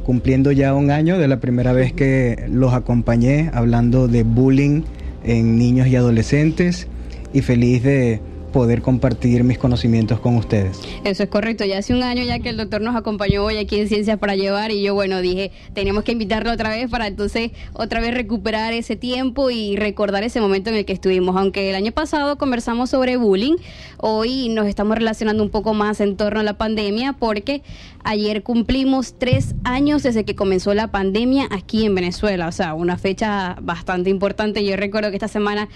cumpliendo 0.05 0.51
ya 0.51 0.73
un 0.73 0.91
año 0.91 1.17
de 1.17 1.29
la 1.29 1.39
primera 1.39 1.71
vez 1.71 1.93
que 1.93 2.45
los 2.49 2.73
acompañé 2.73 3.49
hablando 3.53 4.09
de 4.09 4.23
bullying 4.23 4.81
en 5.23 5.57
niños 5.57 5.87
y 5.87 5.95
adolescentes 5.95 6.87
y 7.31 7.41
feliz 7.41 7.83
de 7.83 8.19
poder 8.53 8.81
compartir 8.81 9.43
mis 9.43 9.57
conocimientos 9.57 10.21
con 10.21 10.37
ustedes. 10.37 10.79
Eso 11.03 11.23
es 11.23 11.29
correcto, 11.29 11.65
ya 11.65 11.79
hace 11.79 11.93
un 11.93 12.03
año 12.03 12.23
ya 12.23 12.39
que 12.39 12.47
el 12.47 12.55
doctor 12.55 12.79
nos 12.79 12.95
acompañó 12.95 13.43
hoy 13.43 13.57
aquí 13.57 13.77
en 13.77 13.89
Ciencias 13.89 14.17
para 14.17 14.37
Llevar 14.37 14.71
y 14.71 14.81
yo, 14.81 14.93
bueno, 14.93 15.19
dije, 15.19 15.51
tenemos 15.73 16.05
que 16.05 16.13
invitarlo 16.13 16.53
otra 16.53 16.69
vez 16.69 16.89
para 16.89 17.07
entonces 17.07 17.51
otra 17.73 17.99
vez 17.99 18.13
recuperar 18.13 18.71
ese 18.71 18.95
tiempo 18.95 19.49
y 19.49 19.75
recordar 19.75 20.23
ese 20.23 20.39
momento 20.39 20.69
en 20.69 20.77
el 20.77 20.85
que 20.85 20.93
estuvimos. 20.93 21.35
Aunque 21.35 21.69
el 21.69 21.75
año 21.75 21.91
pasado 21.91 22.37
conversamos 22.37 22.91
sobre 22.91 23.17
bullying, 23.17 23.55
hoy 23.97 24.47
nos 24.49 24.67
estamos 24.67 24.97
relacionando 24.97 25.43
un 25.43 25.49
poco 25.49 25.73
más 25.73 25.99
en 25.99 26.15
torno 26.15 26.39
a 26.39 26.43
la 26.43 26.57
pandemia 26.57 27.13
porque 27.13 27.63
ayer 28.03 28.43
cumplimos 28.43 29.17
tres 29.17 29.55
años 29.63 30.03
desde 30.03 30.25
que 30.25 30.35
comenzó 30.35 30.73
la 30.73 30.91
pandemia 30.91 31.47
aquí 31.51 31.85
en 31.85 31.95
Venezuela, 31.95 32.47
o 32.47 32.51
sea, 32.51 32.75
una 32.75 32.97
fecha 32.97 33.57
bastante 33.61 34.09
importante. 34.09 34.63
Yo 34.63 34.75
recuerdo 34.75 35.09
que 35.09 35.15
esta 35.15 35.27
semana 35.27 35.69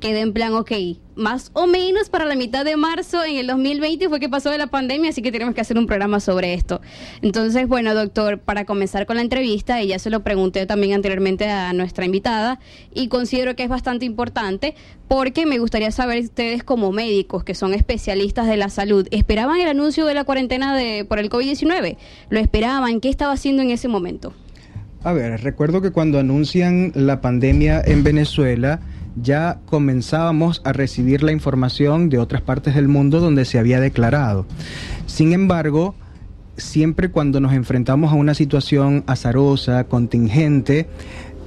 quedé 0.00 0.20
en 0.20 0.32
plan, 0.32 0.54
ok, 0.54 0.72
más 1.16 1.50
o 1.54 1.66
menos 1.66 2.08
para 2.08 2.24
la 2.24 2.36
mitad 2.36 2.64
de 2.64 2.76
marzo 2.76 3.24
en 3.24 3.36
el 3.36 3.46
2020 3.48 4.08
fue 4.08 4.20
que 4.20 4.28
pasó 4.28 4.50
de 4.50 4.58
la 4.58 4.68
pandemia, 4.68 5.10
así 5.10 5.20
que 5.22 5.32
tenemos 5.32 5.54
que 5.54 5.60
hacer 5.60 5.76
un 5.76 5.86
programa 5.86 6.20
sobre 6.20 6.54
esto. 6.54 6.80
Entonces, 7.22 7.66
bueno, 7.66 7.94
doctor, 7.94 8.38
para 8.38 8.64
comenzar 8.64 9.06
con 9.06 9.16
la 9.16 9.22
entrevista, 9.22 9.82
y 9.82 9.88
ya 9.88 9.98
se 9.98 10.10
lo 10.10 10.22
pregunté 10.22 10.66
también 10.66 10.94
anteriormente 10.94 11.48
a 11.48 11.72
nuestra 11.72 12.04
invitada, 12.04 12.60
y 12.94 13.08
considero 13.08 13.56
que 13.56 13.64
es 13.64 13.68
bastante 13.68 14.04
importante 14.04 14.74
porque 15.08 15.46
me 15.46 15.58
gustaría 15.58 15.90
saber 15.90 16.22
ustedes 16.22 16.62
como 16.62 16.92
médicos 16.92 17.42
que 17.42 17.54
son 17.54 17.74
especialistas 17.74 18.46
de 18.46 18.56
la 18.56 18.68
salud, 18.68 19.08
¿esperaban 19.10 19.60
el 19.60 19.68
anuncio 19.68 20.06
de 20.06 20.14
la 20.14 20.24
cuarentena 20.24 20.76
de, 20.76 21.04
por 21.04 21.18
el 21.18 21.30
COVID-19? 21.30 21.96
¿Lo 22.30 22.38
esperaban? 22.38 23.00
¿Qué 23.00 23.08
estaba 23.08 23.32
haciendo 23.32 23.62
en 23.62 23.70
ese 23.70 23.88
momento? 23.88 24.34
A 25.04 25.12
ver, 25.12 25.40
recuerdo 25.42 25.80
que 25.80 25.90
cuando 25.90 26.18
anuncian 26.18 26.92
la 26.94 27.20
pandemia 27.20 27.80
en 27.84 28.02
Venezuela, 28.02 28.80
ya 29.22 29.60
comenzábamos 29.66 30.60
a 30.64 30.72
recibir 30.72 31.22
la 31.22 31.32
información 31.32 32.08
de 32.08 32.18
otras 32.18 32.42
partes 32.42 32.74
del 32.74 32.88
mundo 32.88 33.20
donde 33.20 33.44
se 33.44 33.58
había 33.58 33.80
declarado. 33.80 34.46
Sin 35.06 35.32
embargo, 35.32 35.94
siempre 36.56 37.10
cuando 37.10 37.40
nos 37.40 37.52
enfrentamos 37.52 38.12
a 38.12 38.16
una 38.16 38.34
situación 38.34 39.04
azarosa, 39.06 39.84
contingente, 39.84 40.86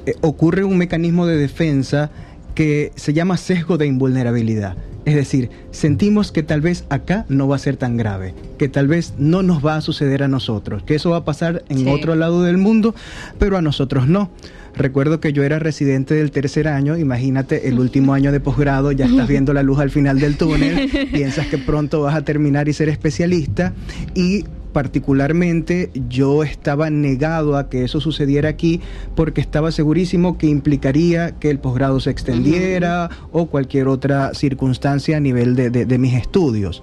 eh, 0.05 0.15
ocurre 0.21 0.63
un 0.63 0.77
mecanismo 0.77 1.25
de 1.27 1.37
defensa 1.37 2.09
que 2.55 2.91
se 2.95 3.13
llama 3.13 3.37
sesgo 3.37 3.77
de 3.77 3.87
invulnerabilidad. 3.87 4.75
Es 5.03 5.15
decir, 5.15 5.49
sentimos 5.71 6.31
que 6.31 6.43
tal 6.43 6.61
vez 6.61 6.85
acá 6.89 7.25
no 7.27 7.47
va 7.47 7.55
a 7.55 7.59
ser 7.59 7.75
tan 7.75 7.97
grave, 7.97 8.35
que 8.59 8.69
tal 8.69 8.87
vez 8.87 9.15
no 9.17 9.41
nos 9.41 9.65
va 9.65 9.75
a 9.75 9.81
suceder 9.81 10.21
a 10.21 10.27
nosotros, 10.27 10.83
que 10.83 10.93
eso 10.95 11.09
va 11.09 11.17
a 11.17 11.25
pasar 11.25 11.63
en 11.69 11.79
Sí. 11.79 11.87
otro 11.89 12.13
lado 12.15 12.43
del 12.43 12.57
mundo, 12.57 12.93
pero 13.39 13.57
a 13.57 13.61
nosotros 13.63 14.07
no. 14.07 14.29
Recuerdo 14.75 15.19
que 15.19 15.33
yo 15.33 15.43
era 15.43 15.59
residente 15.59 16.13
del 16.15 16.31
tercer 16.31 16.67
año, 16.67 16.97
imagínate 16.97 17.67
el 17.67 17.79
último 17.79 18.13
año 18.13 18.31
de 18.31 18.39
posgrado, 18.39 18.91
ya 18.91 19.05
estás 19.05 19.27
viendo 19.27 19.53
la 19.53 19.63
luz 19.63 19.79
al 19.79 19.89
final 19.91 20.19
del 20.19 20.37
túnel, 20.37 20.89
piensas 21.13 21.47
que 21.47 21.57
pronto 21.57 22.01
vas 22.01 22.15
a 22.15 22.23
terminar 22.23 22.67
y 22.69 22.73
ser 22.73 22.89
especialista 22.89 23.73
y 24.15 24.45
particularmente 24.73 25.89
yo 26.07 26.43
estaba 26.43 26.89
negado 26.89 27.57
a 27.57 27.69
que 27.69 27.83
eso 27.83 27.99
sucediera 27.99 28.47
aquí 28.49 28.79
porque 29.15 29.41
estaba 29.41 29.71
segurísimo 29.71 30.37
que 30.37 30.47
implicaría 30.47 31.31
que 31.39 31.49
el 31.49 31.59
posgrado 31.59 31.99
se 31.99 32.09
extendiera 32.11 33.09
o 33.33 33.47
cualquier 33.47 33.87
otra 33.89 34.33
circunstancia 34.33 35.17
a 35.17 35.19
nivel 35.19 35.55
de, 35.57 35.69
de- 35.71 35.85
de 35.85 35.97
mis 35.97 36.13
estudios. 36.13 36.81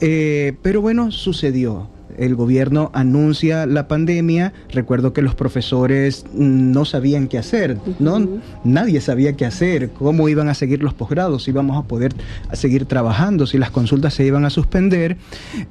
Eh, 0.00 0.54
pero 0.62 0.80
bueno, 0.80 1.12
sucedió. 1.12 1.88
El 2.20 2.36
gobierno 2.36 2.90
anuncia 2.92 3.64
la 3.64 3.88
pandemia. 3.88 4.52
Recuerdo 4.70 5.14
que 5.14 5.22
los 5.22 5.34
profesores 5.34 6.26
mm, 6.34 6.70
no 6.70 6.84
sabían 6.84 7.28
qué 7.28 7.38
hacer, 7.38 7.78
¿no? 7.98 8.28
Nadie 8.62 9.00
sabía 9.00 9.36
qué 9.36 9.46
hacer, 9.46 9.90
cómo 9.90 10.28
iban 10.28 10.50
a 10.50 10.54
seguir 10.54 10.82
los 10.82 10.92
posgrados, 10.92 11.44
si 11.44 11.50
íbamos 11.50 11.82
a 11.82 11.88
poder 11.88 12.12
seguir 12.52 12.84
trabajando, 12.84 13.46
si 13.46 13.56
las 13.56 13.70
consultas 13.70 14.12
se 14.12 14.26
iban 14.26 14.44
a 14.44 14.50
suspender. 14.50 15.16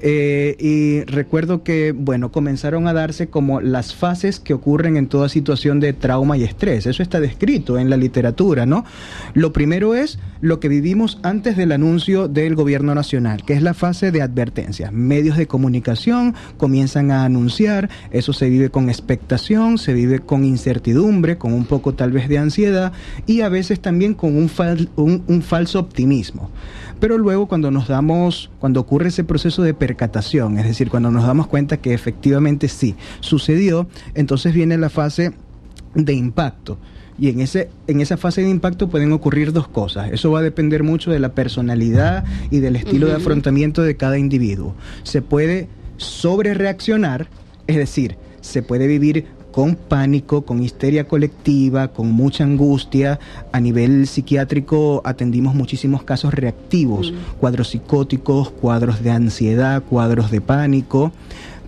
Eh, 0.01 0.55
y 0.59 1.03
recuerdo 1.05 1.63
que, 1.63 1.93
bueno, 1.95 2.31
comenzaron 2.31 2.87
a 2.87 2.93
darse 2.93 3.27
como 3.27 3.61
las 3.61 3.93
fases 3.93 4.39
que 4.39 4.55
ocurren 4.55 4.97
en 4.97 5.07
toda 5.07 5.29
situación 5.29 5.79
de 5.79 5.93
trauma 5.93 6.35
y 6.35 6.43
estrés. 6.43 6.87
Eso 6.87 7.03
está 7.03 7.19
descrito 7.19 7.77
en 7.77 7.91
la 7.91 7.97
literatura, 7.97 8.65
¿no? 8.65 8.85
Lo 9.35 9.53
primero 9.53 9.93
es 9.93 10.17
lo 10.41 10.59
que 10.59 10.67
vivimos 10.67 11.19
antes 11.21 11.57
del 11.57 11.71
anuncio 11.73 12.27
del 12.27 12.55
gobierno 12.55 12.95
nacional, 12.95 13.43
que 13.45 13.53
es 13.53 13.61
la 13.61 13.75
fase 13.75 14.11
de 14.11 14.23
advertencia. 14.23 14.89
Medios 14.91 15.37
de 15.37 15.45
comunicación 15.45 16.33
comienzan 16.57 17.11
a 17.11 17.23
anunciar, 17.25 17.89
eso 18.11 18.33
se 18.33 18.49
vive 18.49 18.69
con 18.69 18.89
expectación, 18.89 19.77
se 19.77 19.93
vive 19.93 20.19
con 20.19 20.43
incertidumbre, 20.43 21.37
con 21.37 21.53
un 21.53 21.65
poco 21.65 21.93
tal 21.93 22.11
vez 22.11 22.29
de 22.29 22.37
ansiedad 22.37 22.91
y 23.25 23.41
a 23.41 23.49
veces 23.49 23.79
también 23.79 24.13
con 24.13 24.35
un, 24.37 24.49
fal- 24.49 24.89
un- 24.95 25.23
un 25.27 25.41
falso 25.41 25.79
optimismo. 25.79 26.49
Pero 26.99 27.17
luego 27.17 27.47
cuando 27.47 27.71
nos 27.71 27.87
damos, 27.87 28.49
cuando 28.59 28.81
ocurre 28.81 29.07
ese 29.07 29.23
proceso 29.23 29.61
de 29.63 29.73
percatación, 29.73 30.57
es 30.59 30.65
decir, 30.65 30.89
cuando 30.89 31.11
nos 31.11 31.23
damos 31.25 31.47
cuenta 31.47 31.77
que 31.77 31.93
efectivamente 31.93 32.67
sí 32.67 32.95
sucedió, 33.21 33.87
entonces 34.15 34.53
viene 34.53 34.77
la 34.77 34.89
fase 34.89 35.31
de 35.95 36.13
impacto. 36.13 36.77
Y 37.17 37.27
en, 37.29 37.41
ese, 37.41 37.69
en 37.87 37.99
esa 37.99 38.15
fase 38.15 38.41
de 38.41 38.49
impacto 38.49 38.89
pueden 38.89 39.11
ocurrir 39.11 39.51
dos 39.51 39.67
cosas. 39.67 40.09
Eso 40.13 40.31
va 40.31 40.39
a 40.39 40.41
depender 40.41 40.83
mucho 40.83 41.11
de 41.11 41.19
la 41.19 41.33
personalidad 41.33 42.23
y 42.49 42.59
del 42.59 42.77
estilo 42.77 43.07
de 43.07 43.15
afrontamiento 43.15 43.81
de 43.81 43.97
cada 43.97 44.17
individuo. 44.17 44.73
Se 45.03 45.21
puede 45.21 45.67
sobre 45.99 46.53
reaccionar, 46.53 47.27
es 47.67 47.77
decir, 47.77 48.17
se 48.41 48.63
puede 48.63 48.87
vivir 48.87 49.25
con 49.51 49.75
pánico, 49.75 50.43
con 50.43 50.63
histeria 50.63 51.07
colectiva, 51.07 51.89
con 51.89 52.11
mucha 52.11 52.43
angustia. 52.43 53.19
A 53.51 53.59
nivel 53.59 54.07
psiquiátrico 54.07 55.01
atendimos 55.05 55.55
muchísimos 55.55 56.03
casos 56.03 56.33
reactivos, 56.33 57.13
cuadros 57.39 57.69
psicóticos, 57.69 58.51
cuadros 58.51 59.03
de 59.03 59.11
ansiedad, 59.11 59.83
cuadros 59.83 60.31
de 60.31 60.41
pánico, 60.41 61.11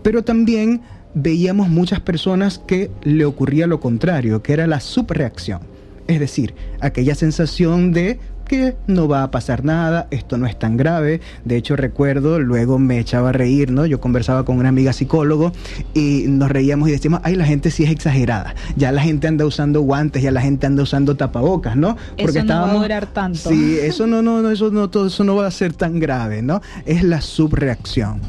pero 0.04 0.24
también 0.24 0.82
veíamos 1.14 1.70
muchas 1.70 2.00
personas 2.00 2.60
que 2.60 2.90
le 3.04 3.26
ocurría 3.26 3.68
lo 3.68 3.80
contrario, 3.80 4.42
que 4.42 4.54
era 4.54 4.68
la 4.68 4.80
subreacción. 4.80 5.60
Es 6.08 6.20
decir, 6.20 6.54
aquella 6.80 7.16
sensación 7.16 7.92
de 7.92 8.20
que 8.52 8.76
no 8.86 9.08
va 9.08 9.24
a 9.24 9.32
pasar 9.32 9.64
nada, 9.64 10.08
esto 10.12 10.38
no 10.38 10.46
es 10.46 10.60
tan 10.60 10.76
grave. 10.76 11.22
De 11.46 11.56
hecho, 11.56 11.78
recuerdo, 11.78 12.38
luego 12.38 12.80
me 12.80 13.00
echaba 13.00 13.30
a 13.30 13.32
reír, 13.32 13.72
¿no? 13.72 13.86
Yo 13.86 14.02
conversaba 14.02 14.44
con 14.44 14.58
una 14.58 14.68
amiga 14.68 14.92
psicólogo 14.92 15.54
y 15.94 16.26
nos 16.28 16.52
reíamos 16.52 16.90
y 16.90 16.92
decíamos, 16.92 17.22
ay, 17.24 17.38
la 17.38 17.46
gente 17.46 17.72
sí 17.72 17.86
es 17.86 17.92
exagerada. 17.92 18.54
Ya 18.76 18.92
la 18.92 19.02
gente 19.02 19.30
anda 19.30 19.46
usando 19.46 19.80
guantes, 19.80 20.22
ya 20.22 20.32
la 20.32 20.42
gente 20.42 20.68
anda 20.68 20.84
usando 20.84 21.16
tapabocas, 21.16 21.78
¿no? 21.78 21.96
Eso 22.18 22.44
no 22.44 22.54
va 22.54 22.72
a 22.72 22.74
durar 22.74 23.06
tanto. 23.06 23.50
Sí, 23.50 23.78
eso 23.82 24.06
no, 24.06 24.22
no, 24.22 24.42
no, 24.42 24.52
eso 24.52 24.70
no, 24.70 24.90
todo 24.90 25.08
eso 25.08 25.24
no 25.24 25.38
va 25.38 25.48
a 25.48 25.52
ser 25.52 25.72
tan 25.72 26.02
grave, 26.02 26.42
¿no? 26.42 26.62
Es 26.86 27.04
la 27.04 27.22
subreacción. 27.22 28.20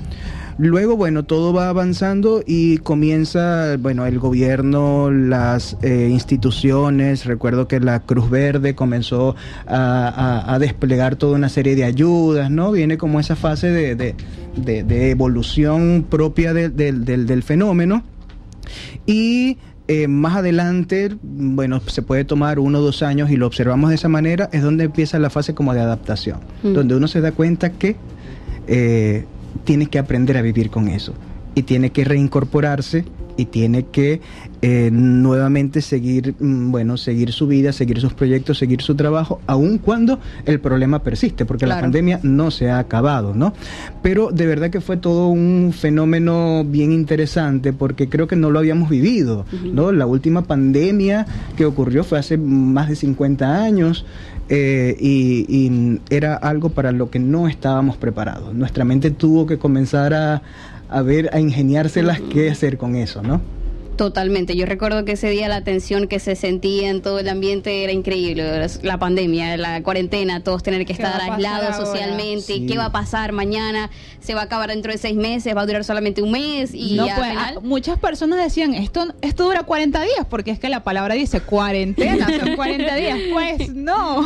Luego, 0.58 0.96
bueno, 0.96 1.24
todo 1.24 1.52
va 1.52 1.68
avanzando 1.68 2.42
y 2.46 2.78
comienza, 2.78 3.76
bueno, 3.78 4.06
el 4.06 4.18
gobierno, 4.18 5.10
las 5.10 5.76
eh, 5.82 6.08
instituciones, 6.10 7.24
recuerdo 7.24 7.66
que 7.68 7.80
la 7.80 8.00
Cruz 8.00 8.28
Verde 8.30 8.74
comenzó 8.74 9.34
a, 9.66 10.08
a- 10.46 10.54
a 10.54 10.58
desplegar 10.58 11.16
toda 11.16 11.36
una 11.36 11.48
serie 11.48 11.74
de 11.74 11.84
ayudas, 11.84 12.50
¿no? 12.50 12.70
Viene 12.72 12.98
como 12.98 13.18
esa 13.18 13.34
fase 13.36 13.70
de, 13.70 13.94
de- 13.96 14.14
de- 14.56 14.82
de 14.84 15.10
evolución 15.10 16.04
propia 16.08 16.52
de- 16.52 16.68
del- 16.68 17.04
del- 17.04 17.26
del 17.26 17.42
fenómeno. 17.42 18.02
Y 19.06 19.58
eh, 19.88 20.06
más 20.06 20.36
adelante, 20.36 21.10
bueno, 21.22 21.80
se 21.86 22.02
puede 22.02 22.24
tomar 22.24 22.58
uno 22.58 22.78
o 22.78 22.82
dos 22.82 23.02
años 23.02 23.30
y 23.30 23.36
lo 23.36 23.46
observamos 23.46 23.90
de 23.90 23.96
esa 23.96 24.08
manera, 24.08 24.48
es 24.52 24.62
donde 24.62 24.84
empieza 24.84 25.18
la 25.18 25.28
fase 25.30 25.54
como 25.54 25.74
de 25.74 25.80
adaptación, 25.80 26.38
Mm. 26.62 26.72
donde 26.74 26.94
uno 26.94 27.08
se 27.08 27.20
da 27.20 27.32
cuenta 27.32 27.70
que 27.70 27.96
eh, 28.68 29.24
tiene 29.64 29.86
que 29.86 29.98
aprender 29.98 30.36
a 30.36 30.42
vivir 30.42 30.70
con 30.70 30.88
eso 30.88 31.14
y 31.54 31.62
tiene 31.62 31.90
que 31.90 32.04
reincorporarse 32.04 33.04
y 33.36 33.46
tiene 33.46 33.84
que 33.86 34.20
eh, 34.60 34.90
nuevamente 34.92 35.80
seguir, 35.80 36.34
mm, 36.38 36.70
bueno, 36.70 36.96
seguir 36.96 37.32
su 37.32 37.46
vida, 37.46 37.72
seguir 37.72 38.00
sus 38.00 38.14
proyectos, 38.14 38.58
seguir 38.58 38.82
su 38.82 38.94
trabajo, 38.94 39.40
aun 39.46 39.78
cuando 39.78 40.20
el 40.44 40.60
problema 40.60 41.00
persiste, 41.00 41.44
porque 41.44 41.66
la 41.66 41.80
pandemia 41.80 42.20
no 42.22 42.50
se 42.50 42.70
ha 42.70 42.78
acabado, 42.78 43.34
¿no? 43.34 43.54
Pero 44.02 44.30
de 44.30 44.46
verdad 44.46 44.70
que 44.70 44.80
fue 44.80 44.96
todo 44.96 45.28
un 45.28 45.72
fenómeno 45.76 46.64
bien 46.64 46.92
interesante 46.92 47.72
porque 47.72 48.08
creo 48.08 48.26
que 48.26 48.36
no 48.36 48.50
lo 48.50 48.58
habíamos 48.58 48.88
vivido, 48.88 49.46
¿no? 49.72 49.92
La 49.92 50.06
última 50.06 50.42
pandemia 50.42 51.26
que 51.56 51.64
ocurrió 51.64 52.04
fue 52.04 52.18
hace 52.18 52.36
más 52.36 52.88
de 52.88 52.96
50 52.96 53.62
años 53.64 54.04
eh, 54.48 54.96
y, 55.00 55.46
y 55.48 56.00
era 56.10 56.34
algo 56.34 56.68
para 56.68 56.92
lo 56.92 57.10
que 57.10 57.18
no 57.18 57.48
estábamos 57.48 57.96
preparados. 57.96 58.54
Nuestra 58.54 58.84
mente 58.84 59.10
tuvo 59.10 59.46
que 59.46 59.58
comenzar 59.58 60.14
a, 60.14 60.42
a 60.92 61.02
ver, 61.02 61.30
a 61.32 61.40
ingeniárselas 61.40 62.20
qué 62.20 62.50
hacer 62.50 62.76
con 62.76 62.94
eso, 62.94 63.22
¿no? 63.22 63.40
Totalmente. 64.02 64.56
Yo 64.56 64.66
recuerdo 64.66 65.04
que 65.04 65.12
ese 65.12 65.30
día 65.30 65.48
la 65.48 65.62
tensión 65.62 66.08
que 66.08 66.18
se 66.18 66.34
sentía 66.34 66.90
en 66.90 67.02
todo 67.02 67.20
el 67.20 67.28
ambiente 67.28 67.84
era 67.84 67.92
increíble. 67.92 68.66
La 68.82 68.98
pandemia, 68.98 69.56
la 69.56 69.80
cuarentena, 69.84 70.42
todos 70.42 70.64
tener 70.64 70.84
que 70.84 70.94
¿Qué 70.94 71.00
va 71.04 71.10
estar 71.10 71.30
aislados 71.30 71.76
socialmente. 71.76 72.42
Sí. 72.54 72.66
¿Qué 72.66 72.76
va 72.76 72.86
a 72.86 72.90
pasar 72.92 73.30
mañana? 73.30 73.90
¿Se 74.18 74.34
va 74.34 74.40
a 74.40 74.44
acabar 74.44 74.70
dentro 74.70 74.90
de 74.90 74.98
seis 74.98 75.14
meses? 75.14 75.54
¿Va 75.56 75.60
a 75.60 75.66
durar 75.66 75.84
solamente 75.84 76.20
un 76.20 76.32
mes? 76.32 76.74
Y 76.74 76.96
no, 76.96 77.04
pues, 77.04 77.28
final- 77.30 77.58
muchas 77.62 77.96
personas 77.96 78.42
decían, 78.42 78.74
esto, 78.74 79.06
esto 79.20 79.44
dura 79.44 79.62
40 79.62 80.02
días, 80.02 80.26
porque 80.28 80.50
es 80.50 80.58
que 80.58 80.68
la 80.68 80.82
palabra 80.82 81.14
dice 81.14 81.40
cuarentena, 81.40 82.26
son 82.40 82.56
40 82.56 82.96
días. 82.96 83.18
Pues 83.32 83.72
no. 83.72 84.22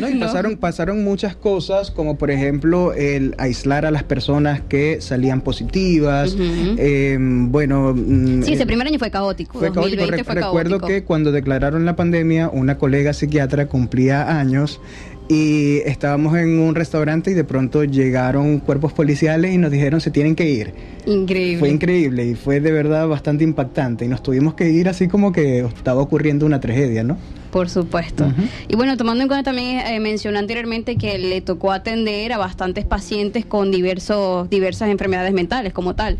No, 0.00 0.08
y 0.08 0.16
pasaron, 0.18 0.56
pasaron 0.56 1.04
muchas 1.04 1.36
cosas, 1.36 1.92
como 1.92 2.18
por 2.18 2.32
ejemplo 2.32 2.94
el 2.94 3.36
aislar 3.38 3.86
a 3.86 3.92
las 3.92 4.02
personas 4.02 4.60
que 4.68 5.00
salían 5.00 5.40
positivas. 5.40 6.34
eh, 6.36 7.16
bueno, 7.20 7.94
mm, 7.94 8.42
Sí, 8.42 8.54
ese 8.54 8.64
eh, 8.64 8.66
primer 8.66 8.88
año 8.88 8.98
fue 8.98 9.12
caótico. 9.20 9.58
fue 9.58 9.68
caótico. 9.72 9.80
2020 9.82 10.16
Re- 10.16 10.24
fue 10.24 10.34
recuerdo 10.34 10.70
caótico. 10.78 10.86
que 10.88 11.04
cuando 11.04 11.32
declararon 11.32 11.84
la 11.84 11.96
pandemia, 11.96 12.48
una 12.48 12.78
colega 12.78 13.12
psiquiatra 13.12 13.66
cumplía 13.66 14.38
años 14.38 14.80
y 15.28 15.78
estábamos 15.86 16.36
en 16.36 16.58
un 16.58 16.74
restaurante 16.74 17.30
y 17.30 17.34
de 17.34 17.44
pronto 17.44 17.84
llegaron 17.84 18.58
cuerpos 18.58 18.92
policiales 18.92 19.54
y 19.54 19.58
nos 19.58 19.70
dijeron 19.70 20.00
se 20.00 20.10
tienen 20.10 20.34
que 20.34 20.50
ir. 20.50 20.74
Increíble. 21.06 21.58
Fue 21.60 21.68
increíble 21.70 22.26
y 22.26 22.34
fue 22.34 22.58
de 22.60 22.72
verdad 22.72 23.06
bastante 23.06 23.44
impactante 23.44 24.04
y 24.04 24.08
nos 24.08 24.22
tuvimos 24.24 24.54
que 24.54 24.70
ir 24.70 24.88
así 24.88 25.06
como 25.06 25.30
que 25.30 25.60
estaba 25.60 26.00
ocurriendo 26.02 26.46
una 26.46 26.58
tragedia, 26.60 27.04
¿no? 27.04 27.16
Por 27.52 27.68
supuesto. 27.68 28.32
Y 28.68 28.76
bueno, 28.76 28.96
tomando 28.96 29.22
en 29.22 29.28
cuenta 29.28 29.50
también, 29.50 29.80
eh, 29.80 29.98
mencioné 29.98 30.38
anteriormente 30.38 30.96
que 30.96 31.18
le 31.18 31.40
tocó 31.40 31.72
atender 31.72 32.32
a 32.32 32.38
bastantes 32.38 32.84
pacientes 32.84 33.44
con 33.44 33.72
diversos, 33.72 34.48
diversas 34.50 34.88
enfermedades 34.88 35.32
mentales 35.32 35.72
como 35.72 35.94
tal. 35.96 36.18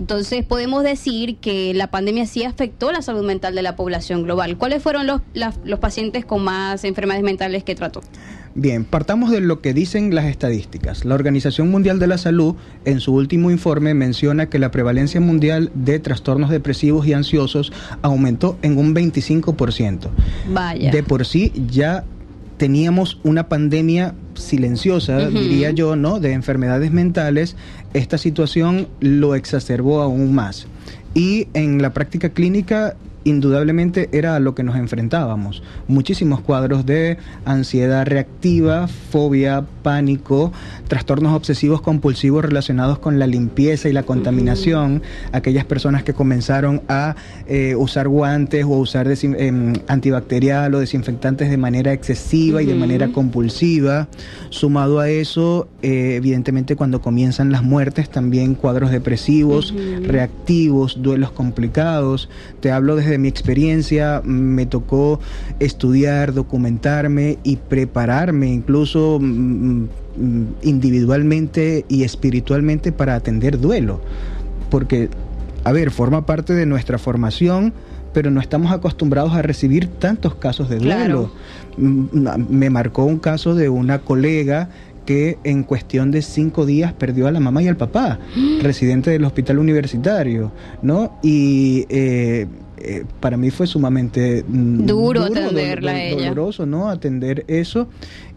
Entonces, 0.00 0.44
podemos 0.46 0.82
decir 0.82 1.36
que 1.36 1.74
la 1.74 1.90
pandemia 1.90 2.26
sí 2.26 2.42
afectó 2.44 2.90
la 2.90 3.02
salud 3.02 3.24
mental 3.24 3.54
de 3.54 3.62
la 3.62 3.76
población 3.76 4.22
global. 4.24 4.56
¿Cuáles 4.56 4.82
fueron 4.82 5.06
los, 5.06 5.20
las- 5.34 5.58
los 5.64 5.78
pacientes 5.78 6.24
con 6.24 6.42
más 6.42 6.84
enfermedades 6.84 7.22
mentales 7.22 7.62
que 7.64 7.74
trató? 7.74 8.00
Bien, 8.54 8.84
partamos 8.84 9.30
de 9.30 9.40
lo 9.40 9.60
que 9.60 9.74
dicen 9.74 10.12
las 10.14 10.24
estadísticas. 10.24 11.04
La 11.04 11.14
Organización 11.14 11.70
Mundial 11.70 11.98
de 12.00 12.06
la 12.08 12.18
Salud, 12.18 12.56
en 12.84 12.98
su 12.98 13.14
último 13.14 13.50
informe, 13.52 13.94
menciona 13.94 14.46
que 14.46 14.58
la 14.58 14.70
prevalencia 14.72 15.20
mundial 15.20 15.70
de 15.74 15.98
trastornos 16.00 16.50
depresivos 16.50 17.06
y 17.06 17.12
ansiosos 17.12 17.70
aumentó 18.02 18.58
en 18.62 18.76
un 18.78 18.92
25%. 18.94 20.08
Vaya. 20.52 20.90
De 20.90 21.02
por 21.04 21.26
sí 21.26 21.52
ya 21.70 22.04
teníamos 22.56 23.18
una 23.22 23.48
pandemia 23.48 24.14
silenciosa, 24.34 25.28
diría 25.30 25.70
yo, 25.70 25.96
¿no? 25.96 26.20
De 26.20 26.32
enfermedades 26.32 26.90
mentales. 26.92 27.56
Esta 27.92 28.18
situación 28.18 28.88
lo 29.00 29.34
exacerbó 29.34 30.00
aún 30.00 30.34
más. 30.34 30.66
Y 31.14 31.48
en 31.54 31.82
la 31.82 31.92
práctica 31.92 32.30
clínica 32.30 32.96
indudablemente 33.24 34.08
era 34.12 34.36
a 34.36 34.40
lo 34.40 34.54
que 34.54 34.62
nos 34.62 34.76
enfrentábamos. 34.76 35.62
Muchísimos 35.88 36.40
cuadros 36.40 36.86
de 36.86 37.18
ansiedad 37.44 38.06
reactiva, 38.06 38.88
fobia, 38.88 39.64
pánico, 39.82 40.52
trastornos 40.88 41.34
obsesivos 41.34 41.80
compulsivos 41.80 42.44
relacionados 42.44 42.98
con 42.98 43.18
la 43.18 43.26
limpieza 43.26 43.88
y 43.88 43.92
la 43.92 44.02
contaminación, 44.02 45.02
aquellas 45.32 45.64
personas 45.64 46.02
que 46.02 46.14
comenzaron 46.14 46.82
a 46.88 47.16
eh, 47.46 47.74
usar 47.76 48.08
guantes 48.08 48.64
o 48.64 48.70
usar 48.70 49.06
em, 49.10 49.74
antibacterial 49.88 50.74
o 50.74 50.80
desinfectantes 50.80 51.50
de 51.50 51.56
manera 51.56 51.92
excesiva 51.92 52.62
y 52.62 52.66
de 52.66 52.74
manera 52.74 53.08
compulsiva. 53.08 54.08
Sumado 54.50 55.00
a 55.00 55.08
eso, 55.08 55.68
eh, 55.82 56.14
evidentemente 56.16 56.76
cuando 56.76 57.00
comienzan 57.00 57.52
las 57.52 57.62
muertes, 57.62 58.10
también 58.10 58.54
cuadros 58.54 58.90
depresivos, 58.90 59.74
reactivos, 60.02 61.02
duelos 61.02 61.30
complicados. 61.32 62.28
Te 62.60 62.70
hablo 62.70 62.96
desde 62.96 63.09
mi 63.18 63.28
experiencia, 63.28 64.22
me 64.24 64.66
tocó 64.66 65.20
estudiar, 65.58 66.32
documentarme 66.32 67.38
y 67.42 67.56
prepararme 67.56 68.52
incluso 68.52 69.18
mm, 69.20 69.24
mm, 69.24 70.46
individualmente 70.62 71.84
y 71.88 72.04
espiritualmente 72.04 72.92
para 72.92 73.14
atender 73.14 73.58
duelo. 73.58 74.00
Porque, 74.70 75.08
a 75.64 75.72
ver, 75.72 75.90
forma 75.90 76.26
parte 76.26 76.54
de 76.54 76.66
nuestra 76.66 76.98
formación 76.98 77.72
pero 78.12 78.30
no 78.30 78.40
estamos 78.40 78.72
acostumbrados 78.72 79.34
a 79.34 79.42
recibir 79.42 79.86
tantos 79.86 80.34
casos 80.34 80.68
de 80.68 80.78
duelo. 80.78 81.30
Mm, 81.76 82.06
me 82.48 82.70
marcó 82.70 83.04
un 83.04 83.18
caso 83.18 83.54
de 83.54 83.68
una 83.68 84.00
colega 84.00 84.70
que 85.04 85.38
en 85.44 85.62
cuestión 85.62 86.10
de 86.10 86.22
cinco 86.22 86.66
días 86.66 86.92
perdió 86.92 87.26
a 87.26 87.32
la 87.32 87.40
mamá 87.40 87.62
y 87.62 87.68
al 87.68 87.76
papá, 87.76 88.18
residente 88.62 89.10
del 89.10 89.24
hospital 89.24 89.58
universitario, 89.58 90.52
¿no? 90.82 91.18
Y 91.22 91.86
eh, 91.88 92.46
eh, 92.82 93.04
para 93.20 93.36
mí 93.36 93.50
fue 93.50 93.66
sumamente 93.66 94.44
mm, 94.46 94.86
duro, 94.86 95.24
atenderla 95.24 95.92
a 95.92 96.02
ella. 96.02 96.28
Doloroso, 96.30 96.64
¿no? 96.66 96.88
Atender 96.88 97.44
eso. 97.46 97.88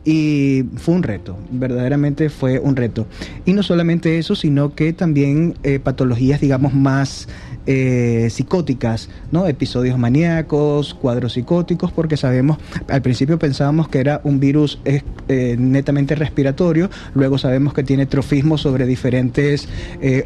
Y 0.05 0.65
fue 0.75 0.95
un 0.95 1.03
reto, 1.03 1.37
verdaderamente 1.49 2.29
fue 2.29 2.59
un 2.59 2.75
reto. 2.75 3.07
Y 3.45 3.53
no 3.53 3.63
solamente 3.63 4.17
eso, 4.17 4.35
sino 4.35 4.75
que 4.75 4.91
también 4.91 5.55
eh, 5.63 5.79
patologías, 5.79 6.41
digamos, 6.41 6.73
más 6.73 7.29
eh, 7.65 8.27
psicóticas, 8.29 9.09
¿no? 9.31 9.47
Episodios 9.47 9.97
maníacos, 9.97 10.93
cuadros 10.93 11.33
psicóticos, 11.33 11.91
porque 11.91 12.17
sabemos, 12.17 12.57
al 12.87 13.01
principio 13.01 13.39
pensábamos 13.39 13.87
que 13.87 13.99
era 13.99 14.21
un 14.23 14.39
virus 14.39 14.79
netamente 15.27 16.15
respiratorio, 16.15 16.89
luego 17.13 17.37
sabemos 17.37 17.73
que 17.73 17.83
tiene 17.83 18.05
trofismo 18.05 18.57
sobre 18.57 18.85
diferentes 18.85 19.67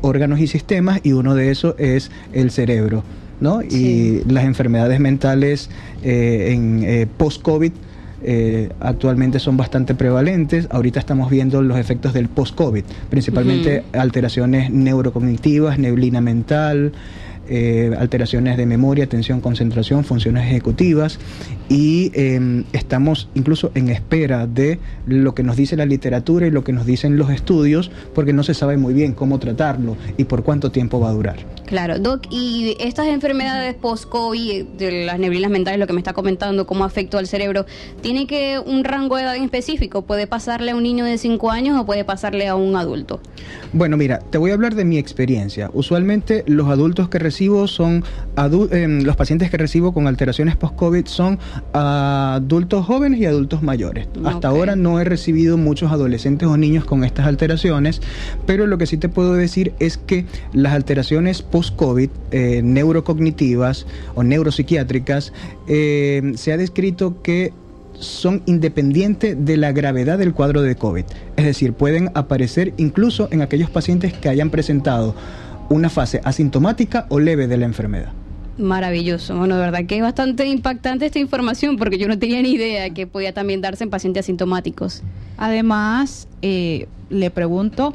órganos 0.02 0.40
y 0.40 0.48
sistemas, 0.48 1.02
y 1.04 1.14
uno 1.14 1.36
de 1.36 1.52
esos 1.52 1.76
es 1.78 2.12
el 2.34 2.52
cerebro. 2.52 3.04
¿no? 3.40 3.62
Y 3.62 4.24
las 4.28 4.46
enfermedades 4.46 5.00
mentales 5.00 5.70
eh, 6.04 6.52
en 6.54 6.84
eh, 6.84 7.08
post-COVID 7.18 7.72
eh, 8.24 8.70
actualmente 8.80 9.40
son 9.40 9.58
bastante 9.58 9.94
prevalentes. 9.96 10.68
Ahorita 10.72 11.00
estamos 11.00 11.30
viendo 11.30 11.62
los 11.62 11.78
efectos 11.78 12.14
del 12.14 12.30
post-COVID, 12.30 12.84
principalmente 13.10 13.84
alteraciones 13.94 14.72
neurocognitivas, 14.72 15.78
neblina 15.78 16.20
mental, 16.20 16.94
eh, 17.50 17.96
alteraciones 17.98 18.58
de 18.58 18.66
memoria, 18.66 19.06
atención, 19.06 19.42
concentración, 19.42 20.04
funciones 20.04 20.46
ejecutivas 20.46 21.20
y 21.70 22.12
em, 22.14 22.64
estamos 22.74 23.30
incluso 23.36 23.72
en 23.76 23.90
espera 23.90 24.48
de 24.48 24.80
lo 25.06 25.36
que 25.36 25.44
nos 25.44 25.56
dice 25.56 25.76
la 25.76 25.86
literatura 25.86 26.48
y 26.48 26.52
lo 26.52 26.64
que 26.64 26.74
nos 26.74 26.86
dicen 26.86 27.18
los 27.18 27.30
estudios 27.30 27.92
porque 28.14 28.34
no 28.34 28.44
se 28.44 28.54
sabe 28.54 28.78
muy 28.78 28.94
bien 28.94 29.14
cómo 29.14 29.40
tratarlo 29.40 29.98
y 30.18 30.26
por 30.26 30.44
cuánto 30.44 30.72
tiempo 30.72 31.00
va 31.00 31.10
a 31.10 31.14
durar. 31.14 31.38
Claro, 31.66 32.00
Doc, 32.00 32.28
y 32.30 32.78
estas 32.80 33.08
enfermedades 33.08 33.76
post-COVID, 33.76 34.66
de 34.78 35.06
las 35.06 35.20
neblinas 35.20 35.52
mentales, 35.52 35.80
lo 35.80 35.88
que 35.88 35.94
me 35.94 36.00
está 36.00 36.14
comentando, 36.14 36.66
cómo 36.66 36.86
afectó 36.86 37.18
al 37.18 37.28
cerebro, 37.28 37.66
¿tiene 38.02 38.26
que 38.26 38.58
un 38.66 38.86
rango 38.86 39.18
de 39.18 39.24
edad 39.24 39.36
en 39.36 39.44
específico? 39.44 40.04
¿Puede 40.04 40.28
pasarle 40.28 40.72
a 40.72 40.76
un 40.76 40.84
niño 40.84 41.04
de 41.04 41.18
5 41.18 41.52
años 41.52 41.78
o 41.78 41.86
puede 41.86 42.06
pasarle 42.06 42.48
a 42.48 42.56
un 42.56 42.78
adulto? 42.78 43.20
Bueno, 43.74 43.98
mira, 43.98 44.20
te 44.20 44.38
voy 44.38 44.52
a 44.52 44.54
hablar 44.54 44.76
de 44.76 44.86
mi 44.86 44.98
experiencia. 44.98 45.70
Usualmente 45.74 46.46
los 46.48 46.70
adultos 46.70 47.10
que 47.10 47.20
reciben 47.20 47.68
son 47.68 48.04
em, 48.72 49.02
los 49.04 49.16
pacientes 49.16 49.50
que 49.50 49.58
recibo 49.58 49.94
con 49.94 50.08
alteraciones 50.08 50.56
post-COVID 50.56 51.06
son 51.06 51.40
adultos 51.74 52.86
jóvenes 52.86 53.20
y 53.20 53.26
adultos 53.26 53.64
mayores. 53.64 54.08
Hasta 54.24 54.48
ahora 54.48 54.76
no 54.76 55.00
he 55.00 55.04
recibido 55.04 55.58
muchos 55.58 55.92
adolescentes 55.92 56.48
o 56.48 56.58
niños 56.58 56.86
con 56.86 57.04
estas 57.04 57.28
alteraciones, 57.28 58.02
pero 58.46 58.68
lo 58.68 58.78
que 58.78 58.86
sí 58.86 58.98
te 58.98 59.10
puedo 59.10 59.34
decir 59.34 59.74
es 59.80 59.98
que 59.98 60.26
las 60.54 60.74
alteraciones 60.74 61.42
post-COVID 61.42 62.10
eh, 62.32 62.62
neurocognitivas 62.64 63.86
o 64.16 64.24
neuropsiquiátricas 64.24 65.34
eh, 65.68 66.34
se 66.36 66.54
ha 66.54 66.58
descrito 66.58 67.22
que 67.22 67.54
son 68.00 68.44
independientes 68.46 69.44
de 69.44 69.58
la 69.58 69.72
gravedad 69.72 70.18
del 70.18 70.34
cuadro 70.34 70.62
de 70.62 70.76
COVID. 70.76 71.06
Es 71.36 71.46
decir, 71.46 71.74
pueden 71.74 72.12
aparecer 72.14 72.74
incluso 72.78 73.28
en 73.32 73.42
aquellos 73.42 73.70
pacientes 73.70 74.14
que 74.14 74.30
hayan 74.30 74.50
presentado 74.50 75.16
una 75.70 75.90
fase 75.90 76.22
asintomática 76.24 77.06
o 77.10 77.20
leve 77.20 77.48
de 77.48 77.58
la 77.58 77.66
enfermedad. 77.66 78.14
Maravilloso. 78.58 79.38
Bueno, 79.38 79.56
de 79.56 79.62
verdad 79.62 79.86
que 79.86 79.98
es 79.98 80.02
bastante 80.02 80.48
impactante 80.48 81.06
esta 81.06 81.20
información 81.20 81.78
porque 81.78 81.98
yo 81.98 82.08
no 82.08 82.18
tenía 82.18 82.42
ni 82.42 82.52
idea 82.54 82.90
que 82.90 83.06
podía 83.06 83.34
también 83.34 83.62
darse 83.62 83.84
en 83.84 83.92
pacientes 83.92 84.26
asintomáticos. 84.26 85.04
Además, 85.38 86.28
eh, 86.42 86.88
le 87.12 87.30
pregunto, 87.30 87.94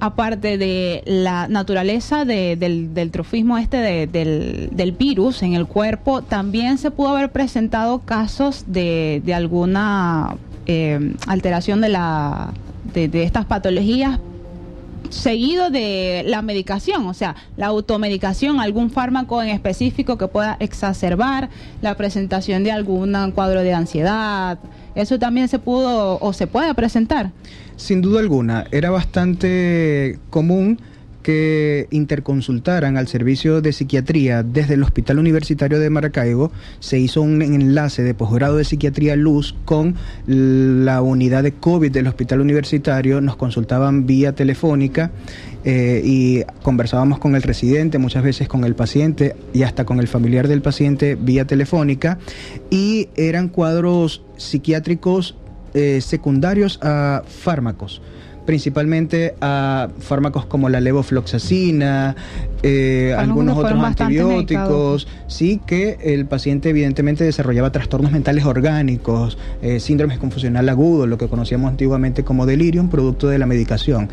aparte 0.00 0.58
de 0.58 1.02
la 1.06 1.46
naturaleza 1.46 2.24
del, 2.24 3.10
trofismo 3.12 3.56
este 3.56 4.08
del, 4.08 4.92
virus 4.98 5.42
en 5.44 5.54
el 5.54 5.66
cuerpo, 5.66 6.22
también 6.22 6.78
se 6.78 6.90
pudo 6.90 7.10
haber 7.10 7.30
presentado 7.30 8.00
casos 8.00 8.64
de, 8.66 9.22
alguna 9.32 10.36
eh, 10.66 11.14
alteración 11.28 11.80
de, 11.80 11.90
la, 11.90 12.52
de 12.92 13.22
estas 13.22 13.44
patologías 13.44 14.18
seguido 15.10 15.70
de 15.70 16.24
la 16.26 16.42
medicación, 16.42 17.06
o 17.06 17.14
sea, 17.14 17.36
la 17.56 17.66
automedicación, 17.66 18.60
algún 18.60 18.90
fármaco 18.90 19.42
en 19.42 19.50
específico 19.50 20.18
que 20.18 20.28
pueda 20.28 20.56
exacerbar 20.60 21.50
la 21.82 21.96
presentación 21.96 22.64
de 22.64 22.72
algún 22.72 23.14
cuadro 23.32 23.62
de 23.62 23.72
ansiedad. 23.72 24.58
Eso 24.94 25.18
también 25.18 25.48
se 25.48 25.58
pudo 25.58 26.18
o 26.20 26.32
se 26.32 26.46
puede 26.46 26.74
presentar. 26.74 27.32
Sin 27.76 28.00
duda 28.00 28.20
alguna, 28.20 28.66
era 28.70 28.90
bastante 28.90 30.18
común 30.30 30.78
que 31.24 31.88
interconsultaran 31.90 32.98
al 32.98 33.08
servicio 33.08 33.62
de 33.62 33.72
psiquiatría 33.72 34.42
desde 34.42 34.74
el 34.74 34.82
Hospital 34.82 35.18
Universitario 35.18 35.80
de 35.80 35.88
Maracaibo, 35.88 36.52
se 36.80 36.98
hizo 36.98 37.22
un 37.22 37.40
enlace 37.40 38.02
de 38.02 38.14
posgrado 38.14 38.58
de 38.58 38.64
psiquiatría 38.64 39.16
Luz 39.16 39.54
con 39.64 39.96
la 40.26 41.00
unidad 41.00 41.42
de 41.42 41.52
COVID 41.52 41.90
del 41.90 42.06
Hospital 42.06 42.42
Universitario, 42.42 43.22
nos 43.22 43.36
consultaban 43.36 44.06
vía 44.06 44.34
telefónica 44.34 45.10
eh, 45.64 46.02
y 46.04 46.42
conversábamos 46.62 47.18
con 47.18 47.34
el 47.34 47.42
residente, 47.42 47.96
muchas 47.96 48.22
veces 48.22 48.46
con 48.46 48.64
el 48.64 48.74
paciente 48.74 49.34
y 49.54 49.62
hasta 49.62 49.86
con 49.86 50.00
el 50.00 50.08
familiar 50.08 50.46
del 50.46 50.60
paciente 50.60 51.14
vía 51.14 51.46
telefónica. 51.46 52.18
Y 52.68 53.08
eran 53.16 53.48
cuadros 53.48 54.22
psiquiátricos 54.36 55.36
eh, 55.72 56.02
secundarios 56.02 56.78
a 56.82 57.22
fármacos 57.26 58.02
principalmente 58.44 59.34
a 59.40 59.88
fármacos 59.98 60.46
como 60.46 60.68
la 60.68 60.80
levofloxacina, 60.80 62.16
eh, 62.62 63.14
algunos 63.16 63.58
otros 63.58 63.82
antibióticos, 63.82 65.06
sí 65.26 65.60
que 65.66 65.98
el 66.02 66.26
paciente 66.26 66.70
evidentemente 66.70 67.24
desarrollaba 67.24 67.70
trastornos 67.72 68.12
mentales 68.12 68.44
orgánicos, 68.44 69.38
eh, 69.62 69.80
síndromes 69.80 70.18
confusional 70.18 70.68
agudo, 70.68 71.06
lo 71.06 71.18
que 71.18 71.28
conocíamos 71.28 71.70
antiguamente 71.70 72.24
como 72.24 72.46
delirium, 72.46 72.88
producto 72.88 73.28
de 73.28 73.38
la 73.38 73.46
medicación. 73.46 74.08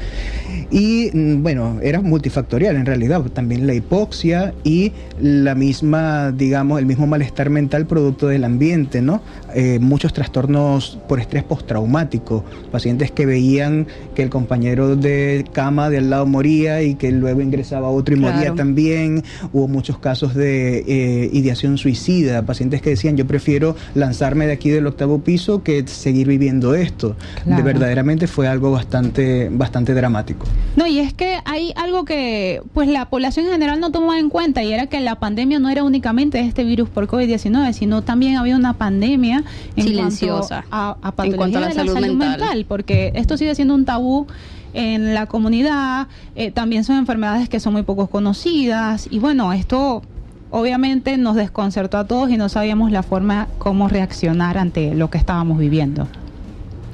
Y 0.69 1.11
mm, 1.13 1.43
bueno, 1.43 1.79
era 1.81 2.01
multifactorial 2.01 2.75
en 2.75 2.85
realidad, 2.85 3.21
también 3.33 3.67
la 3.67 3.73
hipoxia 3.73 4.53
y 4.63 4.91
la 5.21 5.55
misma, 5.55 6.31
digamos, 6.31 6.79
el 6.79 6.85
mismo 6.85 7.07
malestar 7.07 7.49
mental 7.49 7.85
producto 7.85 8.27
del 8.27 8.43
ambiente, 8.43 9.01
¿no? 9.01 9.21
Eh, 9.53 9.79
muchos 9.79 10.13
trastornos 10.13 10.99
por 11.07 11.19
estrés 11.19 11.43
postraumático, 11.43 12.43
pacientes 12.71 13.11
que 13.11 13.25
veían 13.25 13.87
que 14.15 14.20
el 14.23 14.29
compañero 14.29 14.95
de 14.95 15.45
cama 15.51 15.89
de 15.89 15.99
al 15.99 16.09
lado 16.09 16.25
moría 16.25 16.81
y 16.81 16.95
que 16.95 17.11
luego 17.11 17.41
ingresaba 17.41 17.89
otro 17.89 18.15
y 18.15 18.19
moría 18.19 18.53
también. 18.53 19.23
Hubo 19.53 19.67
muchos 19.67 19.97
casos 19.97 20.33
de 20.35 20.79
eh, 20.79 21.29
ideación 21.33 21.77
suicida, 21.77 22.43
pacientes 22.43 22.81
que 22.81 22.91
decían 22.91 23.17
yo 23.17 23.27
prefiero 23.27 23.75
lanzarme 23.95 24.47
de 24.47 24.53
aquí 24.53 24.69
del 24.69 24.87
octavo 24.87 25.19
piso 25.19 25.63
que 25.63 25.87
seguir 25.87 26.27
viviendo 26.27 26.75
esto. 26.75 27.15
De 27.45 27.61
verdaderamente 27.61 28.27
fue 28.27 28.47
algo 28.47 28.71
bastante, 28.71 29.49
bastante 29.51 29.93
dramático. 29.93 30.45
No, 30.75 30.87
y 30.87 30.99
es 30.99 31.13
que 31.13 31.37
hay 31.45 31.73
algo 31.75 32.05
que 32.05 32.61
pues 32.73 32.87
la 32.87 33.09
población 33.09 33.45
en 33.45 33.53
general 33.53 33.79
no 33.79 33.91
tomaba 33.91 34.19
en 34.19 34.29
cuenta 34.29 34.63
y 34.63 34.71
era 34.71 34.87
que 34.87 34.99
la 34.99 35.15
pandemia 35.15 35.59
no 35.59 35.69
era 35.69 35.83
únicamente 35.83 36.39
este 36.39 36.63
virus 36.63 36.89
por 36.89 37.07
COVID-19, 37.07 37.73
sino 37.73 38.01
también 38.01 38.37
había 38.37 38.55
una 38.55 38.73
pandemia 38.73 39.43
en 39.75 39.83
silenciosa 39.83 40.65
a, 40.71 40.97
en 41.23 41.35
cuanto 41.35 41.57
a 41.57 41.61
la, 41.61 41.73
salud, 41.73 41.97
mental, 42.13 42.65
porque 42.67 43.11
esto 43.15 43.37
sigue 43.37 43.55
siendo 43.55 43.75
un 43.75 43.85
tabú 43.85 44.10
en 44.73 45.13
la 45.13 45.25
comunidad, 45.25 46.07
eh, 46.35 46.51
también 46.51 46.83
son 46.83 46.97
enfermedades 46.97 47.49
que 47.49 47.59
son 47.59 47.73
muy 47.73 47.83
poco 47.83 48.07
conocidas 48.07 49.07
y 49.11 49.19
bueno, 49.19 49.51
esto 49.53 50.01
obviamente 50.49 51.17
nos 51.17 51.35
desconcertó 51.35 51.97
a 51.97 52.07
todos 52.07 52.29
y 52.29 52.37
no 52.37 52.49
sabíamos 52.49 52.91
la 52.91 53.03
forma 53.03 53.47
cómo 53.57 53.87
reaccionar 53.87 54.57
ante 54.57 54.93
lo 54.95 55.09
que 55.09 55.17
estábamos 55.17 55.57
viviendo. 55.57 56.07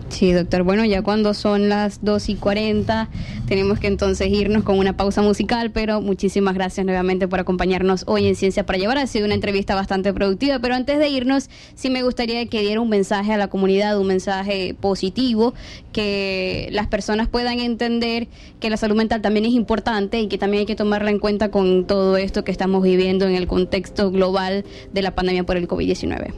Sí, 0.09 0.31
doctor. 0.31 0.63
Bueno, 0.63 0.85
ya 0.85 1.01
cuando 1.01 1.33
son 1.33 1.69
las 1.69 2.03
2 2.03 2.29
y 2.29 2.35
40, 2.35 3.09
tenemos 3.47 3.79
que 3.79 3.87
entonces 3.87 4.29
irnos 4.29 4.63
con 4.63 4.79
una 4.79 4.95
pausa 4.95 5.21
musical, 5.21 5.71
pero 5.71 6.01
muchísimas 6.01 6.55
gracias 6.55 6.85
nuevamente 6.85 7.27
por 7.27 7.39
acompañarnos 7.39 8.03
hoy 8.07 8.25
en 8.27 8.35
Ciencia 8.35 8.65
para 8.65 8.79
Llevar. 8.79 8.97
Ha 8.97 9.07
sido 9.07 9.25
una 9.25 9.35
entrevista 9.35 9.75
bastante 9.75 10.13
productiva, 10.13 10.59
pero 10.59 10.75
antes 10.75 10.97
de 10.97 11.09
irnos, 11.09 11.49
sí 11.75 11.89
me 11.89 12.03
gustaría 12.03 12.45
que 12.47 12.61
diera 12.61 12.81
un 12.81 12.89
mensaje 12.89 13.33
a 13.33 13.37
la 13.37 13.49
comunidad, 13.49 13.99
un 13.99 14.07
mensaje 14.07 14.75
positivo, 14.79 15.53
que 15.91 16.69
las 16.71 16.87
personas 16.87 17.27
puedan 17.27 17.59
entender 17.59 18.27
que 18.59 18.69
la 18.69 18.77
salud 18.77 18.95
mental 18.95 19.21
también 19.21 19.45
es 19.45 19.51
importante 19.51 20.19
y 20.19 20.27
que 20.27 20.37
también 20.37 20.61
hay 20.61 20.65
que 20.65 20.75
tomarla 20.75 21.11
en 21.11 21.19
cuenta 21.19 21.51
con 21.51 21.85
todo 21.85 22.17
esto 22.17 22.43
que 22.43 22.51
estamos 22.51 22.81
viviendo 22.81 23.27
en 23.27 23.35
el 23.35 23.45
contexto 23.45 24.09
global 24.09 24.63
de 24.93 25.01
la 25.01 25.13
pandemia 25.13 25.43
por 25.43 25.57
el 25.57 25.67
COVID-19. 25.67 26.33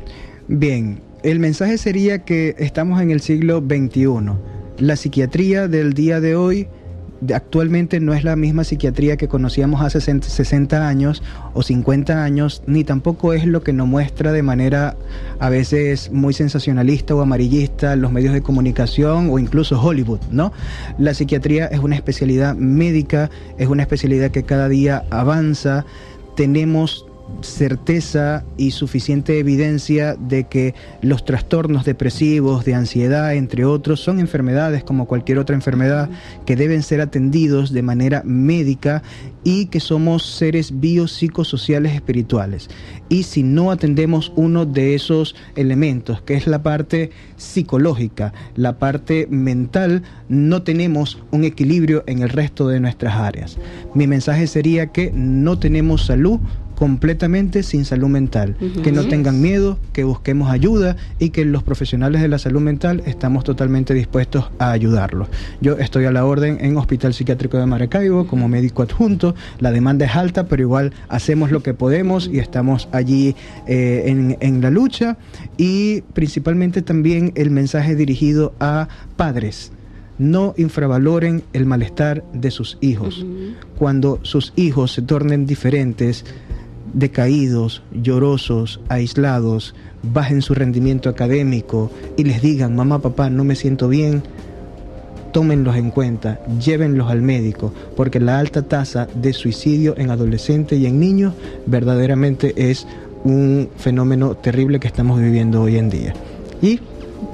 Bien, 0.48 1.00
el 1.24 1.40
mensaje 1.40 1.78
sería 1.78 2.20
que 2.20 2.56
estamos 2.58 3.02
en 3.02 3.12
el 3.12 3.20
siglo 3.22 3.60
XXI. 3.60 4.08
La 4.78 4.96
psiquiatría 4.96 5.68
del 5.68 5.94
día 5.94 6.22
de 6.22 6.36
hoy 6.36 6.68
actualmente 7.34 8.00
no 8.00 8.14
es 8.14 8.24
la 8.24 8.38
misma 8.38 8.64
psiquiatría 8.64 9.18
que 9.18 9.28
conocíamos 9.28 9.82
hace 9.82 10.00
60 10.00 10.88
años 10.88 11.22
o 11.54 11.62
50 11.64 12.24
años, 12.24 12.64
ni 12.66 12.86
tampoco 12.86 13.34
es 13.34 13.46
lo 13.46 13.62
que 13.62 13.74
nos 13.74 13.88
muestra 13.88 14.32
de 14.32 14.42
manera 14.42 14.96
a 15.40 15.50
veces 15.50 16.12
muy 16.12 16.34
sensacionalista 16.34 17.16
o 17.16 17.22
amarillista 17.22 17.98
los 17.98 18.12
medios 18.14 18.34
de 18.34 18.42
comunicación 18.42 19.30
o 19.30 19.40
incluso 19.40 19.82
Hollywood, 19.82 20.22
¿no? 20.32 20.54
La 20.98 21.14
psiquiatría 21.14 21.66
es 21.66 21.80
una 21.80 21.96
especialidad 21.96 22.56
médica, 22.56 23.30
es 23.58 23.68
una 23.68 23.84
especialidad 23.84 24.32
que 24.32 24.44
cada 24.44 24.70
día 24.70 25.04
avanza, 25.10 25.86
tenemos 26.36 27.09
certeza 27.42 28.44
y 28.58 28.72
suficiente 28.72 29.40
evidencia 29.40 30.16
de 30.16 30.46
que 30.46 30.76
los 31.02 31.26
trastornos 31.26 31.86
depresivos, 31.86 32.66
de 32.66 32.76
ansiedad, 32.76 33.34
entre 33.34 33.66
otros, 33.66 34.00
son 34.00 34.20
enfermedades 34.20 34.84
como 34.84 35.06
cualquier 35.06 35.40
otra 35.40 35.56
enfermedad 35.56 36.10
que 36.46 36.56
deben 36.56 36.84
ser 36.84 37.02
atendidos 37.02 37.72
de 37.72 37.82
manera 37.82 38.22
médica 38.26 39.04
y 39.44 39.68
que 39.68 39.80
somos 39.80 40.26
seres 40.26 40.80
biopsicosociales 40.80 41.94
espirituales. 41.94 42.70
Y 43.08 43.24
si 43.24 43.42
no 43.42 43.72
atendemos 43.72 44.32
uno 44.36 44.66
de 44.66 44.96
esos 44.96 45.36
elementos, 45.56 46.22
que 46.22 46.36
es 46.36 46.46
la 46.46 46.62
parte 46.62 47.12
psicológica, 47.38 48.34
la 48.56 48.78
parte 48.78 49.28
mental, 49.30 50.04
no 50.28 50.62
tenemos 50.64 51.24
un 51.32 51.44
equilibrio 51.44 52.04
en 52.06 52.22
el 52.22 52.30
resto 52.30 52.68
de 52.68 52.80
nuestras 52.80 53.16
áreas. 53.16 53.58
Mi 53.94 54.08
mensaje 54.08 54.46
sería 54.48 54.88
que 54.88 55.12
no 55.14 55.58
tenemos 55.58 56.06
salud 56.06 56.40
completamente 56.80 57.62
sin 57.62 57.84
salud 57.84 58.08
mental. 58.08 58.56
Que 58.84 58.94
no 58.94 59.06
tengan 59.06 59.42
miedo, 59.42 59.78
que 59.92 60.06
busquemos 60.06 60.50
ayuda 60.50 60.96
y 61.20 61.32
que 61.32 61.44
los 61.44 61.62
profesionales 61.62 62.22
de 62.22 62.30
la 62.30 62.40
salud 62.40 62.62
mental 62.62 63.04
estamos 63.06 63.44
totalmente 63.44 63.94
dispuestos 63.94 64.50
a 64.60 64.72
ayudarlos. 64.72 65.28
Yo 65.60 65.74
estoy 65.78 66.06
a 66.06 66.12
la 66.14 66.24
orden 66.24 66.58
en 66.62 66.78
Hospital 66.78 67.14
Psiquiátrico 67.14 67.58
de 67.58 67.66
Maracaibo 67.66 68.28
como 68.28 68.48
médico 68.48 68.82
adjunto. 68.82 69.36
La 69.60 69.72
demanda 69.72 70.06
es 70.06 70.16
alta, 70.16 70.46
pero 70.46 70.62
igual 70.62 70.94
hacemos 71.10 71.52
lo 71.52 71.62
que 71.62 71.74
podemos 71.74 72.30
y 72.32 72.40
estamos 72.40 72.88
allí 72.94 73.36
eh, 73.68 74.04
en, 74.06 74.38
en 74.40 74.62
la 74.62 74.70
lucha. 74.70 75.18
Y 75.58 76.02
principalmente 76.14 76.82
también 76.82 77.34
el 77.36 77.52
mensaje 77.52 77.98
dirigido 77.98 78.54
a 78.62 78.88
padres 79.18 79.74
no 80.20 80.54
infravaloren 80.58 81.44
el 81.54 81.66
malestar 81.66 82.24
de 82.34 82.52
sus 82.52 82.78
hijos. 82.82 83.26
Cuando 83.78 84.20
sus 84.22 84.54
hijos 84.56 84.92
se 84.92 85.02
tornen 85.02 85.48
diferentes, 85.48 86.26
decaídos, 86.94 87.82
llorosos, 87.92 88.80
aislados, 88.90 89.76
bajen 90.04 90.42
su 90.42 90.54
rendimiento 90.54 91.10
académico 91.10 91.92
y 92.18 92.24
les 92.24 92.42
digan, 92.42 92.76
mamá, 92.76 93.00
papá, 93.00 93.30
no 93.30 93.44
me 93.44 93.56
siento 93.56 93.88
bien, 93.88 94.24
tómenlos 95.32 95.76
en 95.76 95.92
cuenta, 95.92 96.40
llévenlos 96.60 97.10
al 97.10 97.22
médico, 97.22 97.74
porque 97.96 98.20
la 98.20 98.40
alta 98.40 98.64
tasa 98.64 99.08
de 99.16 99.34
suicidio 99.34 99.96
en 99.98 100.12
adolescentes 100.12 100.80
y 100.80 100.86
en 100.86 101.00
niños 101.00 101.34
verdaderamente 101.66 102.54
es 102.70 102.88
un 103.24 103.70
fenómeno 103.78 104.36
terrible 104.36 104.80
que 104.80 104.88
estamos 104.88 105.20
viviendo 105.20 105.62
hoy 105.62 105.78
en 105.78 105.90
día. 105.90 106.14
Y 106.62 106.80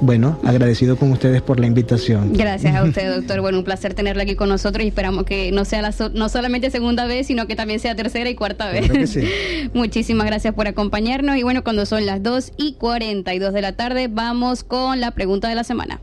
bueno, 0.00 0.38
agradecido 0.44 0.96
con 0.96 1.12
ustedes 1.12 1.42
por 1.42 1.60
la 1.60 1.66
invitación. 1.66 2.32
Gracias 2.32 2.74
a 2.74 2.84
usted, 2.84 3.14
doctor. 3.14 3.40
Bueno, 3.40 3.58
un 3.58 3.64
placer 3.64 3.94
tenerla 3.94 4.24
aquí 4.24 4.34
con 4.34 4.48
nosotros 4.48 4.84
y 4.84 4.88
esperamos 4.88 5.24
que 5.24 5.52
no 5.52 5.64
sea 5.64 5.82
la 5.82 5.94
no 6.14 6.28
solamente 6.28 6.70
segunda 6.70 7.06
vez, 7.06 7.26
sino 7.26 7.46
que 7.46 7.56
también 7.56 7.80
sea 7.80 7.94
tercera 7.94 8.28
y 8.28 8.34
cuarta 8.34 8.70
vez. 8.70 9.18
Muchísimas 9.74 10.26
gracias 10.26 10.54
por 10.54 10.66
acompañarnos 10.66 11.36
y 11.36 11.42
bueno, 11.42 11.64
cuando 11.64 11.86
son 11.86 12.06
las 12.06 12.22
2 12.22 12.52
y 12.56 12.74
42 12.74 13.52
de 13.52 13.62
la 13.62 13.72
tarde, 13.72 14.08
vamos 14.08 14.64
con 14.64 15.00
la 15.00 15.12
pregunta 15.12 15.48
de 15.48 15.54
la 15.54 15.64
semana. 15.64 16.00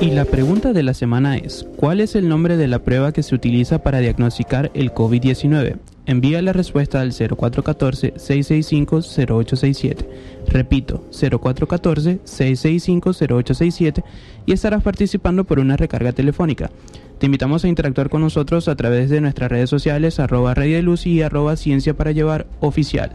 Y 0.00 0.12
la 0.12 0.24
pregunta 0.24 0.72
de 0.72 0.82
la 0.82 0.94
semana 0.94 1.36
es, 1.36 1.66
¿cuál 1.76 2.00
es 2.00 2.14
el 2.14 2.26
nombre 2.26 2.56
de 2.56 2.66
la 2.68 2.78
prueba 2.78 3.12
que 3.12 3.22
se 3.22 3.34
utiliza 3.34 3.82
para 3.82 3.98
diagnosticar 3.98 4.70
el 4.72 4.94
COVID-19? 4.94 5.76
Envía 6.06 6.40
la 6.42 6.52
respuesta 6.52 7.00
al 7.00 7.12
0414-665-0867. 7.12 10.06
Repito, 10.48 11.04
0414-665-0867 11.12 14.02
y 14.46 14.52
estarás 14.52 14.82
participando 14.82 15.44
por 15.44 15.60
una 15.60 15.76
recarga 15.76 16.12
telefónica. 16.12 16.70
Te 17.18 17.26
invitamos 17.26 17.64
a 17.64 17.68
interactuar 17.68 18.08
con 18.08 18.22
nosotros 18.22 18.66
a 18.68 18.76
través 18.76 19.10
de 19.10 19.20
nuestras 19.20 19.50
redes 19.50 19.68
sociales 19.68 20.18
arroba 20.18 20.54
Rey 20.54 20.72
de 20.72 20.80
Luz 20.82 21.06
y 21.06 21.20
arroba 21.20 21.56
Ciencia 21.56 21.92
para 21.94 22.12
Llevar 22.12 22.46
oficial. 22.60 23.12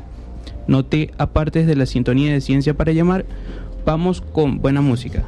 No 0.68 0.86
te 0.86 1.10
apartes 1.18 1.66
de 1.68 1.76
la 1.76 1.88
sintonía 1.88 2.32
de 2.32 2.42
Ciencia 2.42 2.76
para 2.76 2.92
Llamar. 2.92 3.26
Vamos 3.84 4.22
con 4.22 4.60
buena 4.60 4.82
música. 4.82 5.26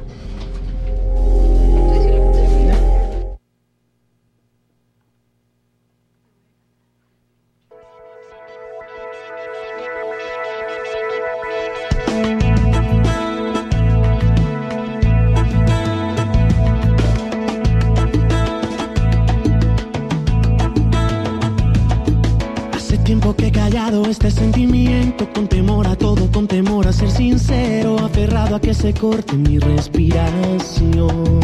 Se 28.88 28.94
corte 28.94 29.36
mi 29.36 29.58
respiración. 29.58 31.40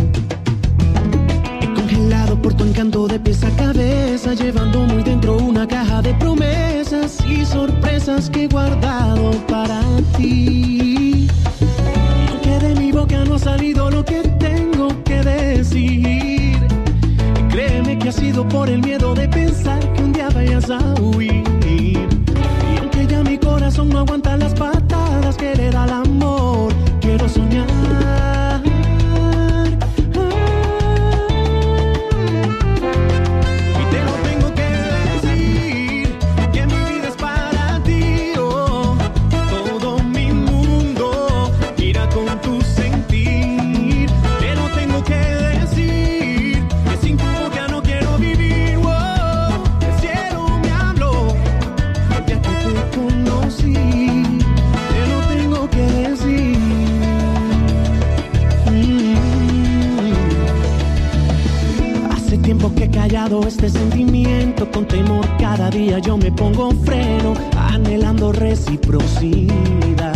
He 1.60 1.66
congelado 1.74 2.40
por 2.40 2.54
tu 2.54 2.64
encanto 2.64 3.06
de 3.06 3.20
pies 3.20 3.44
a 3.44 3.50
cabeza, 3.50 4.32
llevando 4.32 4.80
muy 4.86 5.02
dentro 5.02 5.36
una 5.36 5.66
caja 5.66 6.00
de 6.00 6.14
promesas 6.14 7.18
y 7.28 7.44
sorpresas 7.44 8.30
que 8.30 8.44
he 8.44 8.48
guardado 8.48 9.32
para 9.46 9.82
ti. 10.16 11.28
Y 11.60 12.30
aunque 12.30 12.66
de 12.66 12.74
mi 12.80 12.92
boca 12.92 13.22
no 13.26 13.34
ha 13.34 13.38
salido 13.38 13.90
lo 13.90 14.02
que 14.04 14.22
tengo 14.38 14.88
que 15.04 15.22
decir, 15.22 16.58
créeme 17.50 17.98
que 17.98 18.08
ha 18.08 18.12
sido 18.12 18.48
por 18.48 18.70
el 18.70 18.80
miedo 18.80 19.14
de 19.14 19.28
pensar 19.28 19.80
que 19.92 20.02
un 20.02 20.12
día 20.14 20.30
vayas 20.30 20.70
a 20.70 20.78
huir 20.98 21.23
este 63.42 63.68
sentimiento 63.68 64.70
con 64.70 64.86
temor. 64.86 65.26
Cada 65.38 65.68
día 65.70 65.98
yo 65.98 66.16
me 66.16 66.30
pongo 66.30 66.70
freno, 66.84 67.34
anhelando 67.56 68.32
reciprocidad. 68.32 70.14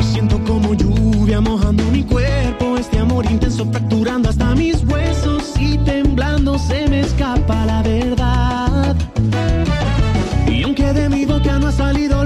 Siento 0.00 0.42
como 0.44 0.74
lluvia 0.74 1.40
mojando 1.40 1.84
mi 1.92 2.02
cuerpo, 2.02 2.76
este 2.78 2.98
amor 2.98 3.26
intenso 3.30 3.66
fracturando 3.70 4.30
hasta 4.30 4.54
mis 4.54 4.82
huesos 4.84 5.54
y 5.60 5.78
temblando 5.78 6.58
se 6.58 6.88
me 6.88 7.00
escapa 7.00 7.66
la 7.66 7.82
verdad. 7.82 8.96
Y 10.46 10.62
aunque 10.62 10.92
de 10.92 11.08
mi 11.08 11.24
boca 11.26 11.58
no 11.58 11.68
ha 11.68 11.72
salido 11.72 12.17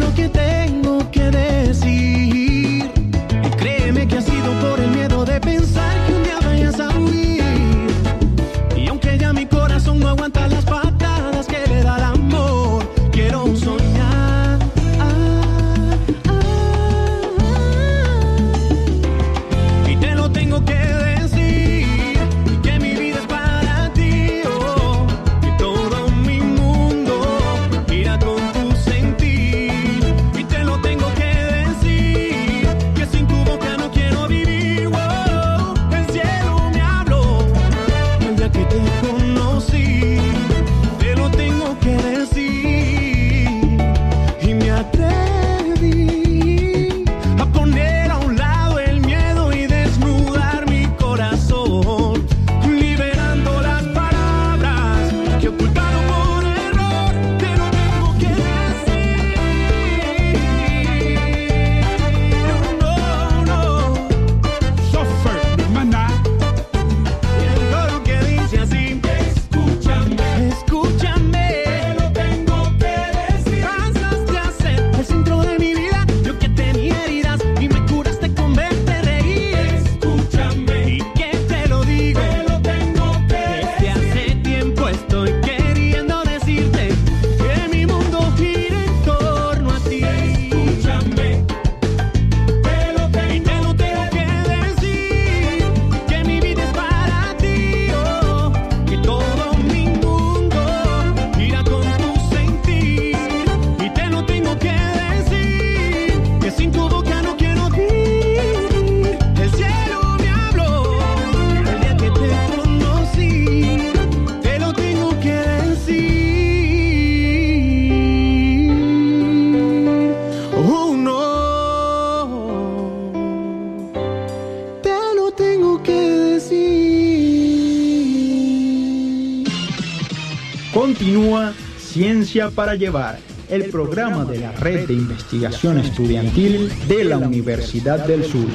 Continúa 131.32 131.54
Ciencia 131.78 132.50
para 132.50 132.74
Llevar, 132.74 133.18
el 133.48 133.64
programa 133.70 134.26
de 134.26 134.38
la 134.38 134.52
Red 134.52 134.86
de 134.86 134.92
Investigación 134.92 135.78
Estudiantil 135.78 136.70
de 136.88 137.04
la 137.04 137.16
Universidad 137.16 138.06
del 138.06 138.22
Sur. 138.22 138.48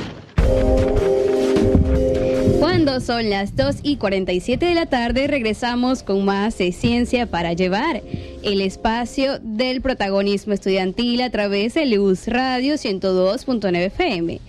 Cuando 2.59 2.99
son 2.99 3.31
las 3.31 3.55
2 3.55 3.77
y 3.81 3.97
47 3.97 4.63
de 4.63 4.75
la 4.75 4.85
tarde, 4.85 5.25
regresamos 5.25 6.03
con 6.03 6.23
más 6.23 6.55
de 6.59 6.71
Ciencia 6.71 7.25
para 7.25 7.53
Llevar, 7.53 8.03
el 8.43 8.61
espacio 8.61 9.39
del 9.41 9.81
protagonismo 9.81 10.53
estudiantil 10.53 11.21
a 11.21 11.31
través 11.31 11.73
de 11.73 11.87
Luz 11.87 12.27
Radio 12.27 12.75
102.9 12.75 13.75
FM. 13.87 14.39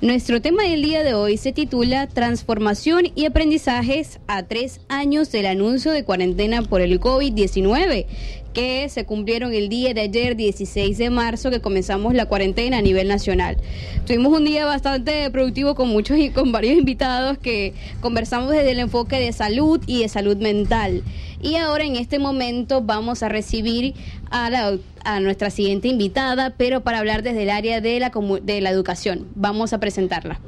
Nuestro 0.00 0.42
tema 0.42 0.64
del 0.64 0.82
día 0.82 1.02
de 1.04 1.14
hoy 1.14 1.36
se 1.36 1.52
titula 1.52 2.08
Transformación 2.08 3.04
y 3.14 3.26
aprendizajes 3.26 4.18
a 4.26 4.42
tres 4.42 4.80
años 4.88 5.30
del 5.30 5.46
anuncio 5.46 5.92
de 5.92 6.04
cuarentena 6.04 6.62
por 6.62 6.80
el 6.80 7.00
COVID-19, 7.00 8.06
que 8.52 8.88
se 8.88 9.06
cumplieron 9.06 9.54
el 9.54 9.68
día 9.68 9.94
de 9.94 10.02
ayer, 10.02 10.36
16 10.36 10.98
de 10.98 11.10
marzo, 11.10 11.50
que 11.50 11.60
comenzamos 11.60 12.12
la 12.12 12.26
cuarentena 12.26 12.78
a 12.78 12.82
nivel 12.82 13.08
nacional. 13.08 13.56
Tuvimos 14.04 14.36
un 14.36 14.44
día 14.44 14.66
bastante 14.66 15.30
productivo 15.30 15.74
con 15.74 15.88
muchos 15.88 16.18
y 16.18 16.30
con 16.30 16.52
varios 16.52 16.76
invitados 16.76 17.38
que 17.38 17.72
conversamos 18.00 18.50
desde 18.50 18.72
el 18.72 18.80
enfoque 18.80 19.18
de 19.18 19.32
salud 19.32 19.80
y 19.86 20.02
de 20.02 20.08
salud 20.08 20.36
mental. 20.36 21.02
Y 21.40 21.56
ahora 21.56 21.84
en 21.84 21.96
este 21.96 22.18
momento 22.18 22.82
vamos 22.82 23.22
a 23.22 23.28
recibir 23.28 23.94
a, 24.30 24.50
la, 24.50 24.76
a 25.04 25.20
nuestra 25.20 25.50
siguiente 25.50 25.88
invitada, 25.88 26.54
pero 26.56 26.82
para 26.82 26.98
hablar 26.98 27.22
desde 27.22 27.44
el 27.44 27.50
área 27.50 27.80
de 27.80 28.00
la, 28.00 28.12
de 28.42 28.60
la 28.60 28.70
educación. 28.70 29.28
Vamos 29.34 29.72
a 29.72 29.80
presentarla. 29.80 30.40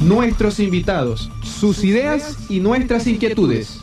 Nuestros 0.00 0.60
invitados, 0.60 1.30
sus 1.42 1.84
ideas 1.84 2.36
y 2.48 2.60
nuestras 2.60 3.06
inquietudes. 3.06 3.80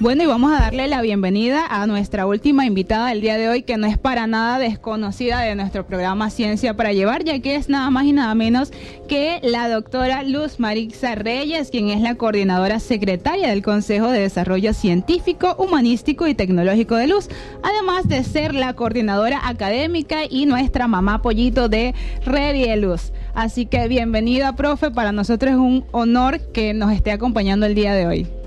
Bueno, 0.00 0.24
y 0.24 0.26
vamos 0.26 0.52
a 0.52 0.58
darle 0.58 0.88
la 0.88 1.00
bienvenida 1.00 1.64
a 1.68 1.86
nuestra 1.86 2.26
última 2.26 2.66
invitada 2.66 3.10
del 3.10 3.20
día 3.20 3.36
de 3.36 3.48
hoy, 3.48 3.62
que 3.62 3.76
no 3.76 3.86
es 3.86 3.98
para 3.98 4.26
nada 4.26 4.58
desconocida 4.58 5.40
de 5.40 5.54
nuestro 5.54 5.86
programa 5.86 6.28
Ciencia 6.28 6.74
para 6.74 6.92
Llevar, 6.92 7.22
ya 7.22 7.38
que 7.38 7.54
es 7.54 7.68
nada 7.68 7.88
más 7.90 8.06
y 8.06 8.12
nada 8.12 8.34
menos 8.34 8.72
que 9.06 9.38
la 9.44 9.68
doctora 9.68 10.24
Luz 10.24 10.58
Marixa 10.58 11.14
Reyes, 11.14 11.70
quien 11.70 11.88
es 11.88 12.00
la 12.00 12.16
coordinadora 12.16 12.80
secretaria 12.80 13.48
del 13.48 13.62
Consejo 13.62 14.08
de 14.08 14.20
Desarrollo 14.20 14.74
Científico, 14.74 15.54
Humanístico 15.56 16.26
y 16.26 16.34
Tecnológico 16.34 16.96
de 16.96 17.06
Luz, 17.06 17.28
además 17.62 18.08
de 18.08 18.24
ser 18.24 18.54
la 18.54 18.74
coordinadora 18.74 19.46
académica 19.46 20.22
y 20.28 20.46
nuestra 20.46 20.88
mamá 20.88 21.22
pollito 21.22 21.68
de 21.68 21.94
Ready 22.24 22.74
Luz. 22.80 23.12
Así 23.34 23.66
que 23.66 23.86
bienvenida, 23.86 24.56
profe, 24.56 24.90
para 24.90 25.12
nosotros 25.12 25.52
es 25.52 25.58
un 25.58 25.84
honor 25.92 26.40
que 26.52 26.74
nos 26.74 26.92
esté 26.92 27.12
acompañando 27.12 27.66
el 27.66 27.76
día 27.76 27.94
de 27.94 28.06
hoy. 28.06 28.41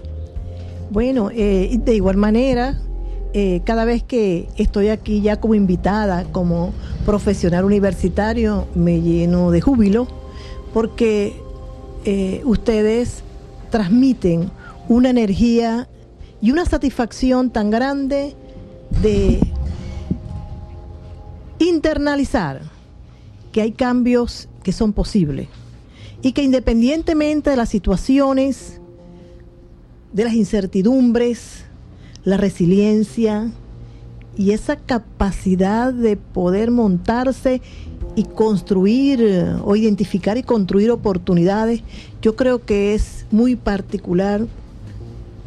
Bueno, 0.96 1.30
eh, 1.30 1.78
de 1.84 1.94
igual 1.94 2.16
manera, 2.16 2.80
eh, 3.34 3.60
cada 3.66 3.84
vez 3.84 4.02
que 4.02 4.48
estoy 4.56 4.88
aquí 4.88 5.20
ya 5.20 5.42
como 5.42 5.54
invitada, 5.54 6.24
como 6.32 6.72
profesional 7.06 7.66
universitario, 7.66 8.66
me 8.76 9.02
lleno 9.02 9.52
de 9.52 9.60
júbilo 9.60 10.08
porque 10.74 11.36
eh, 12.06 12.42
ustedes 12.46 13.24
transmiten 13.72 14.50
una 14.88 15.10
energía 15.10 15.90
y 16.42 16.52
una 16.52 16.64
satisfacción 16.64 17.50
tan 17.50 17.72
grande 17.72 18.34
de 19.02 19.42
internalizar 21.60 22.62
que 23.52 23.60
hay 23.60 23.74
cambios 23.74 24.48
que 24.64 24.72
son 24.72 24.94
posibles 24.94 25.50
y 26.22 26.32
que 26.32 26.42
independientemente 26.42 27.50
de 27.50 27.58
las 27.58 27.68
situaciones, 27.68 28.80
de 30.16 30.24
las 30.24 30.34
incertidumbres, 30.34 31.66
la 32.24 32.38
resiliencia 32.38 33.52
y 34.38 34.52
esa 34.52 34.78
capacidad 34.78 35.94
de 35.94 36.16
poder 36.16 36.72
montarse 36.72 37.62
y 38.16 38.24
construir 38.24 39.58
o 39.66 39.76
identificar 39.76 40.38
y 40.38 40.44
construir 40.44 40.90
oportunidades, 40.90 41.82
yo 42.22 42.38
creo 42.38 42.64
que 42.64 42.94
es 42.94 43.26
muy 43.30 43.58
particular 43.58 44.48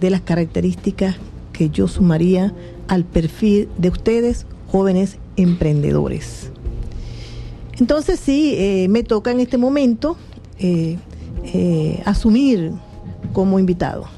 de 0.00 0.10
las 0.10 0.20
características 0.20 1.16
que 1.54 1.70
yo 1.70 1.88
sumaría 1.88 2.52
al 2.88 3.04
perfil 3.04 3.70
de 3.78 3.88
ustedes, 3.88 4.44
jóvenes 4.70 5.16
emprendedores. 5.36 6.50
Entonces 7.78 8.20
sí, 8.20 8.54
eh, 8.58 8.86
me 8.90 9.02
toca 9.02 9.30
en 9.30 9.40
este 9.40 9.56
momento 9.56 10.18
eh, 10.58 10.98
eh, 11.54 12.02
asumir 12.04 12.72
como 13.32 13.58
invitado. 13.58 14.17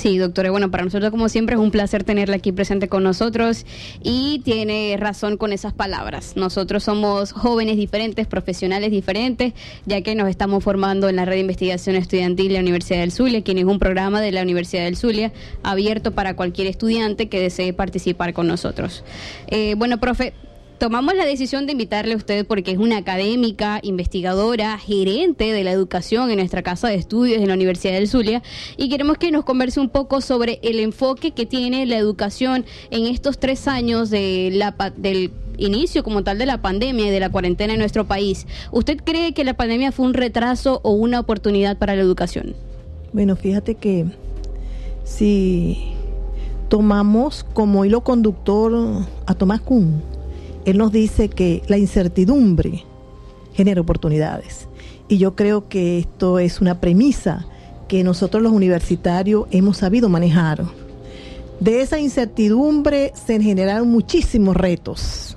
Sí, 0.00 0.16
doctora. 0.16 0.50
Bueno, 0.50 0.70
para 0.70 0.82
nosotros 0.82 1.10
como 1.10 1.28
siempre 1.28 1.56
es 1.56 1.60
un 1.60 1.70
placer 1.70 2.04
tenerla 2.04 2.36
aquí 2.36 2.52
presente 2.52 2.88
con 2.88 3.02
nosotros 3.02 3.66
y 4.02 4.40
tiene 4.46 4.96
razón 4.98 5.36
con 5.36 5.52
esas 5.52 5.74
palabras. 5.74 6.36
Nosotros 6.36 6.84
somos 6.84 7.32
jóvenes 7.32 7.76
diferentes, 7.76 8.26
profesionales 8.26 8.92
diferentes, 8.92 9.52
ya 9.84 10.00
que 10.00 10.14
nos 10.14 10.30
estamos 10.30 10.64
formando 10.64 11.10
en 11.10 11.16
la 11.16 11.26
red 11.26 11.34
de 11.34 11.40
investigación 11.40 11.96
estudiantil 11.96 12.48
de 12.48 12.54
la 12.54 12.60
Universidad 12.60 13.00
del 13.00 13.12
Zulia, 13.12 13.42
quien 13.42 13.58
es 13.58 13.64
un 13.64 13.78
programa 13.78 14.22
de 14.22 14.32
la 14.32 14.40
Universidad 14.40 14.84
del 14.84 14.96
Zulia 14.96 15.32
abierto 15.62 16.12
para 16.12 16.34
cualquier 16.34 16.68
estudiante 16.68 17.28
que 17.28 17.38
desee 17.38 17.74
participar 17.74 18.32
con 18.32 18.46
nosotros. 18.46 19.04
Eh, 19.48 19.74
bueno, 19.76 19.98
profe, 19.98 20.32
tomamos 20.80 21.14
la 21.14 21.26
decisión 21.26 21.66
de 21.66 21.72
invitarle 21.72 22.14
a 22.14 22.16
usted 22.16 22.46
porque 22.46 22.70
es 22.70 22.78
una 22.78 22.96
académica, 22.96 23.80
investigadora, 23.82 24.78
gerente 24.78 25.52
de 25.52 25.62
la 25.62 25.72
educación 25.72 26.30
en 26.30 26.38
nuestra 26.38 26.62
casa 26.62 26.88
de 26.88 26.94
estudios 26.94 27.42
en 27.42 27.48
la 27.48 27.54
Universidad 27.54 27.92
del 27.92 28.08
Zulia 28.08 28.42
y 28.78 28.88
queremos 28.88 29.18
que 29.18 29.30
nos 29.30 29.44
converse 29.44 29.78
un 29.78 29.90
poco 29.90 30.22
sobre 30.22 30.58
el 30.62 30.80
enfoque 30.80 31.32
que 31.32 31.44
tiene 31.44 31.84
la 31.84 31.98
educación 31.98 32.64
en 32.90 33.06
estos 33.06 33.38
tres 33.38 33.68
años 33.68 34.08
del 34.08 35.30
inicio 35.58 36.02
como 36.02 36.24
tal 36.24 36.38
de 36.38 36.46
la 36.46 36.62
pandemia 36.62 37.08
y 37.08 37.10
de 37.10 37.20
la 37.20 37.28
cuarentena 37.28 37.74
en 37.74 37.78
nuestro 37.78 38.06
país. 38.06 38.46
¿Usted 38.72 38.96
cree 39.04 39.34
que 39.34 39.44
la 39.44 39.52
pandemia 39.52 39.92
fue 39.92 40.06
un 40.06 40.14
retraso 40.14 40.80
o 40.82 40.92
una 40.92 41.20
oportunidad 41.20 41.76
para 41.76 41.94
la 41.94 42.00
educación? 42.00 42.54
Bueno, 43.12 43.36
fíjate 43.36 43.74
que 43.74 44.06
si 45.04 45.92
tomamos 46.70 47.44
como 47.52 47.84
hilo 47.84 48.00
conductor 48.00 49.04
a 49.26 49.34
Tomás 49.34 49.60
Kuhn, 49.60 50.00
él 50.64 50.78
nos 50.78 50.92
dice 50.92 51.28
que 51.28 51.62
la 51.68 51.78
incertidumbre 51.78 52.84
genera 53.52 53.80
oportunidades. 53.80 54.68
Y 55.08 55.18
yo 55.18 55.34
creo 55.34 55.68
que 55.68 55.98
esto 55.98 56.38
es 56.38 56.60
una 56.60 56.80
premisa 56.80 57.46
que 57.88 58.04
nosotros 58.04 58.42
los 58.42 58.52
universitarios 58.52 59.46
hemos 59.50 59.78
sabido 59.78 60.08
manejar. 60.08 60.64
De 61.58 61.80
esa 61.82 61.98
incertidumbre 61.98 63.12
se 63.14 63.40
generaron 63.40 63.88
muchísimos 63.88 64.56
retos, 64.56 65.36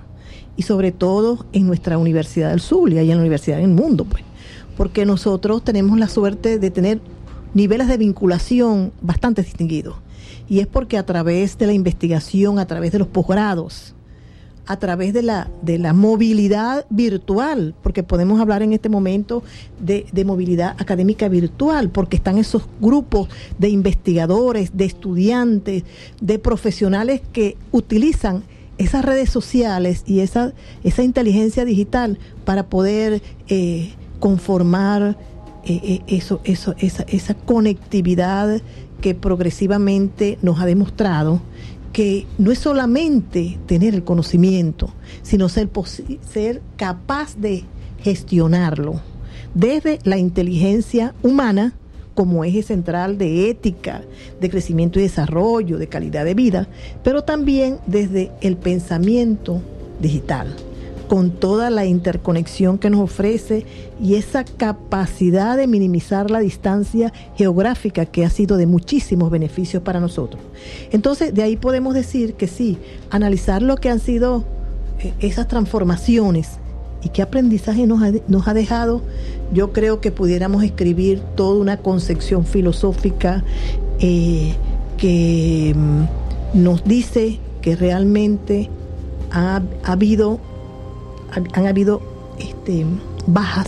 y 0.55 0.63
sobre 0.63 0.91
todo 0.91 1.45
en 1.51 1.65
nuestra 1.65 1.97
Universidad 1.97 2.51
del 2.51 2.61
Zulia 2.61 3.03
y 3.03 3.11
en 3.11 3.17
la 3.17 3.21
Universidad 3.21 3.57
del 3.57 3.69
Mundo, 3.69 4.05
pues, 4.05 4.23
porque 4.77 5.05
nosotros 5.05 5.63
tenemos 5.63 5.97
la 5.97 6.07
suerte 6.07 6.59
de 6.59 6.71
tener 6.71 7.01
niveles 7.53 7.87
de 7.87 7.97
vinculación 7.97 8.91
bastante 9.01 9.43
distinguidos. 9.43 9.95
Y 10.47 10.59
es 10.59 10.67
porque 10.67 10.97
a 10.97 11.05
través 11.05 11.57
de 11.57 11.67
la 11.67 11.73
investigación, 11.73 12.59
a 12.59 12.67
través 12.67 12.91
de 12.91 12.99
los 12.99 13.07
posgrados, 13.07 13.95
a 14.65 14.77
través 14.77 15.13
de 15.13 15.23
la, 15.23 15.49
de 15.61 15.77
la 15.77 15.93
movilidad 15.93 16.85
virtual, 16.89 17.75
porque 17.83 18.03
podemos 18.03 18.39
hablar 18.39 18.61
en 18.61 18.73
este 18.73 18.89
momento 18.89 19.43
de, 19.79 20.05
de, 20.11 20.25
movilidad 20.25 20.75
académica 20.79 21.27
virtual, 21.27 21.89
porque 21.89 22.15
están 22.15 22.37
esos 22.37 22.63
grupos 22.79 23.27
de 23.57 23.69
investigadores, 23.69 24.71
de 24.75 24.85
estudiantes, 24.85 25.83
de 26.21 26.39
profesionales 26.39 27.21
que 27.33 27.57
utilizan 27.71 28.43
esas 28.77 29.05
redes 29.05 29.29
sociales 29.29 30.03
y 30.07 30.21
esa, 30.21 30.53
esa 30.83 31.03
inteligencia 31.03 31.65
digital 31.65 32.17
para 32.45 32.63
poder 32.63 33.21
eh, 33.47 33.93
conformar 34.19 35.17
eh, 35.65 35.79
eh, 35.83 36.01
eso, 36.07 36.41
eso, 36.43 36.73
esa, 36.79 37.03
esa 37.03 37.33
conectividad 37.33 38.61
que 39.01 39.15
progresivamente 39.15 40.37
nos 40.41 40.59
ha 40.59 40.65
demostrado 40.65 41.41
que 41.93 42.25
no 42.39 42.51
es 42.51 42.59
solamente 42.59 43.59
tener 43.67 43.93
el 43.93 44.03
conocimiento, 44.03 44.93
sino 45.21 45.47
ser, 45.47 45.69
ser 46.29 46.61
capaz 46.75 47.37
de 47.37 47.63
gestionarlo 48.01 48.99
desde 49.53 49.99
la 50.03 50.17
inteligencia 50.17 51.13
humana 51.21 51.73
como 52.15 52.43
eje 52.43 52.63
central 52.63 53.17
de 53.17 53.49
ética, 53.49 54.03
de 54.41 54.49
crecimiento 54.49 54.99
y 54.99 55.03
desarrollo, 55.03 55.77
de 55.77 55.87
calidad 55.87 56.25
de 56.25 56.33
vida, 56.33 56.67
pero 57.03 57.23
también 57.23 57.77
desde 57.87 58.31
el 58.41 58.57
pensamiento 58.57 59.61
digital 59.99 60.55
con 61.07 61.31
toda 61.31 61.69
la 61.69 61.85
interconexión 61.85 62.77
que 62.77 62.89
nos 62.89 63.01
ofrece 63.01 63.65
y 64.01 64.15
esa 64.15 64.43
capacidad 64.43 65.57
de 65.57 65.67
minimizar 65.67 66.31
la 66.31 66.39
distancia 66.39 67.13
geográfica 67.35 68.05
que 68.05 68.25
ha 68.25 68.29
sido 68.29 68.57
de 68.57 68.67
muchísimos 68.67 69.29
beneficios 69.29 69.83
para 69.83 69.99
nosotros. 69.99 70.41
Entonces, 70.91 71.33
de 71.33 71.43
ahí 71.43 71.57
podemos 71.57 71.93
decir 71.93 72.35
que 72.35 72.47
sí, 72.47 72.77
analizar 73.09 73.61
lo 73.61 73.77
que 73.77 73.89
han 73.89 73.99
sido 73.99 74.43
eh, 74.99 75.13
esas 75.19 75.47
transformaciones 75.47 76.59
y 77.03 77.09
qué 77.09 77.21
aprendizaje 77.21 77.85
nos 77.85 78.47
ha, 78.47 78.53
dejado, 78.53 79.01
yo 79.53 79.73
creo 79.73 79.99
que 79.99 80.11
pudiéramos 80.11 80.63
escribir 80.63 81.19
toda 81.35 81.59
una 81.59 81.77
concepción 81.77 82.45
filosófica 82.45 83.43
eh, 83.99 84.53
que 84.97 85.75
mm, 85.75 86.63
nos 86.63 86.85
dice 86.85 87.39
que 87.61 87.75
realmente 87.75 88.69
ha 89.31 89.61
habido 89.83 90.39
han 91.53 91.67
habido 91.67 92.01
este, 92.39 92.85
bajas, 93.27 93.67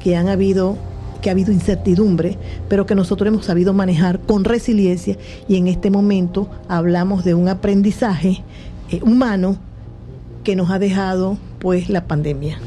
que 0.00 0.16
han 0.16 0.28
habido 0.28 0.76
que 1.20 1.30
ha 1.30 1.32
habido 1.32 1.52
incertidumbre, 1.52 2.36
pero 2.68 2.84
que 2.84 2.94
nosotros 2.94 3.28
hemos 3.28 3.46
sabido 3.46 3.72
manejar 3.72 4.20
con 4.20 4.44
resiliencia 4.44 5.16
y 5.48 5.56
en 5.56 5.68
este 5.68 5.90
momento 5.90 6.50
hablamos 6.68 7.24
de 7.24 7.32
un 7.32 7.48
aprendizaje 7.48 8.44
eh, 8.90 9.00
humano 9.02 9.56
que 10.44 10.54
nos 10.54 10.70
ha 10.70 10.78
dejado 10.78 11.38
pues 11.60 11.88
la 11.88 12.06
pandemia. 12.06 12.58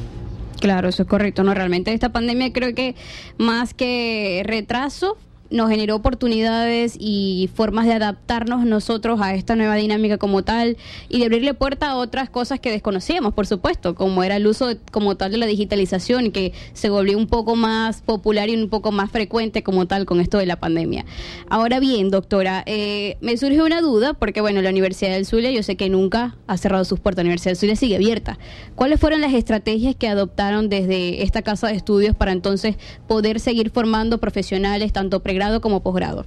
Claro, 0.60 0.90
eso 0.90 1.04
es 1.04 1.08
correcto. 1.08 1.44
No, 1.44 1.54
realmente 1.54 1.94
esta 1.94 2.10
pandemia 2.10 2.52
creo 2.52 2.74
que 2.74 2.96
más 3.38 3.76
que 3.76 4.42
retraso 4.44 5.18
nos 5.50 5.70
generó 5.70 5.96
oportunidades 5.96 6.96
y 7.00 7.50
formas 7.54 7.86
de 7.86 7.94
adaptarnos 7.94 8.66
nosotros 8.66 9.22
a 9.22 9.34
esta 9.34 9.56
nueva 9.56 9.76
dinámica 9.76 10.18
como 10.18 10.44
tal 10.44 10.78
y 11.10 11.20
de 11.20 11.26
abrirle 11.26 11.54
puerta 11.54 11.92
a 11.92 11.96
otras 11.96 12.30
cosas 12.30 12.60
que 12.60 12.72
desconocíamos, 12.72 13.34
por 13.34 13.48
supuesto, 13.48 13.96
como 13.96 14.24
era 14.24 14.36
el 14.36 14.48
uso 14.48 14.70
como 14.92 15.16
tal 15.16 15.32
de 15.32 15.38
la 15.38 15.46
digitalización, 15.46 16.32
que 16.32 16.54
se 16.74 16.90
volvió 16.90 17.18
un 17.18 17.28
poco 17.28 17.56
más 17.56 18.02
popular 18.02 18.50
y 18.50 18.56
un 18.56 18.70
poco 18.70 18.92
más 18.92 19.12
frecuente 19.12 19.64
como 19.64 19.88
tal 19.88 20.06
con 20.06 20.20
esto 20.20 20.38
de 20.38 20.46
la 20.46 20.58
pandemia. 20.58 21.06
Ahora 21.50 21.80
bien, 21.80 22.10
doctora, 22.10 22.64
eh, 22.66 23.18
me 23.22 23.38
surge 23.38 23.62
una 23.62 23.82
duda, 23.82 24.14
porque 24.14 24.42
bueno, 24.42 24.62
la 24.62 24.70
Universidad 24.70 25.12
del 25.12 25.26
Zulia 25.26 25.52
yo 25.52 25.64
sé 25.64 25.78
que 25.78 25.90
nunca 25.90 26.36
ha 26.48 26.58
cerrado 26.58 26.84
sus 26.84 27.00
puertas, 27.00 27.24
la 27.24 27.30
Universidad 27.30 27.52
del 27.52 27.58
Zulia 27.58 27.76
sigue 27.76 27.96
abierta. 27.96 28.38
¿Cuáles 28.76 29.00
fueron 29.00 29.22
las 29.22 29.34
estrategias 29.34 29.96
que 29.96 30.08
adoptaron 30.08 30.70
desde 30.70 31.24
esta 31.24 31.42
casa 31.42 31.68
de 31.68 31.76
estudios 31.76 32.16
para 32.16 32.32
entonces 32.32 32.76
poder 33.08 33.40
seguir 33.40 33.70
formando 33.70 34.18
profesionales, 34.20 34.92
tanto 34.92 35.22
pre 35.22 35.37
grado 35.38 35.62
como 35.62 35.82
posgrado? 35.82 36.26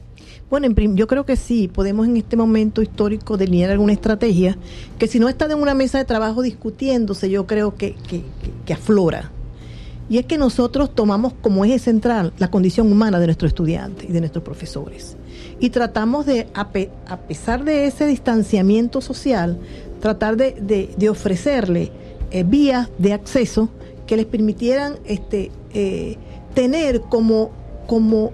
Bueno, 0.50 0.66
yo 0.96 1.06
creo 1.06 1.24
que 1.24 1.36
sí, 1.36 1.68
podemos 1.68 2.08
en 2.08 2.16
este 2.16 2.36
momento 2.36 2.82
histórico 2.82 3.36
delinear 3.36 3.70
alguna 3.70 3.92
estrategia 3.92 4.58
que 4.98 5.06
si 5.06 5.20
no 5.20 5.28
está 5.28 5.46
en 5.46 5.54
una 5.54 5.74
mesa 5.74 5.98
de 5.98 6.04
trabajo 6.04 6.42
discutiéndose, 6.42 7.30
yo 7.30 7.46
creo 7.46 7.76
que, 7.76 7.94
que, 8.66 8.72
aflora. 8.72 9.30
Y 10.08 10.18
es 10.18 10.26
que 10.26 10.38
nosotros 10.38 10.92
tomamos 10.92 11.34
como 11.34 11.64
eje 11.64 11.78
central 11.78 12.32
la 12.38 12.50
condición 12.50 12.90
humana 12.90 13.20
de 13.20 13.26
nuestros 13.26 13.50
estudiantes 13.50 14.11
y 14.11 14.12
de 14.12 14.18
nuestros 14.18 14.42
profesores. 14.42 15.16
Y 15.61 15.70
tratamos 15.70 16.26
de, 16.26 16.48
a, 16.54 16.68
pesar 16.68 17.62
de 17.62 17.86
ese 17.86 18.06
distanciamiento 18.06 19.00
social, 19.00 19.56
tratar 20.00 20.36
de, 20.36 20.90
de, 20.96 21.08
ofrecerle 21.08 21.92
eh, 22.32 22.42
vías 22.42 22.88
de 22.98 23.12
acceso 23.12 23.68
que 24.08 24.16
les 24.16 24.26
permitieran 24.26 24.96
este, 25.04 25.52
eh, 25.72 26.16
tener 26.54 27.02
como, 27.02 27.52
como 27.86 28.32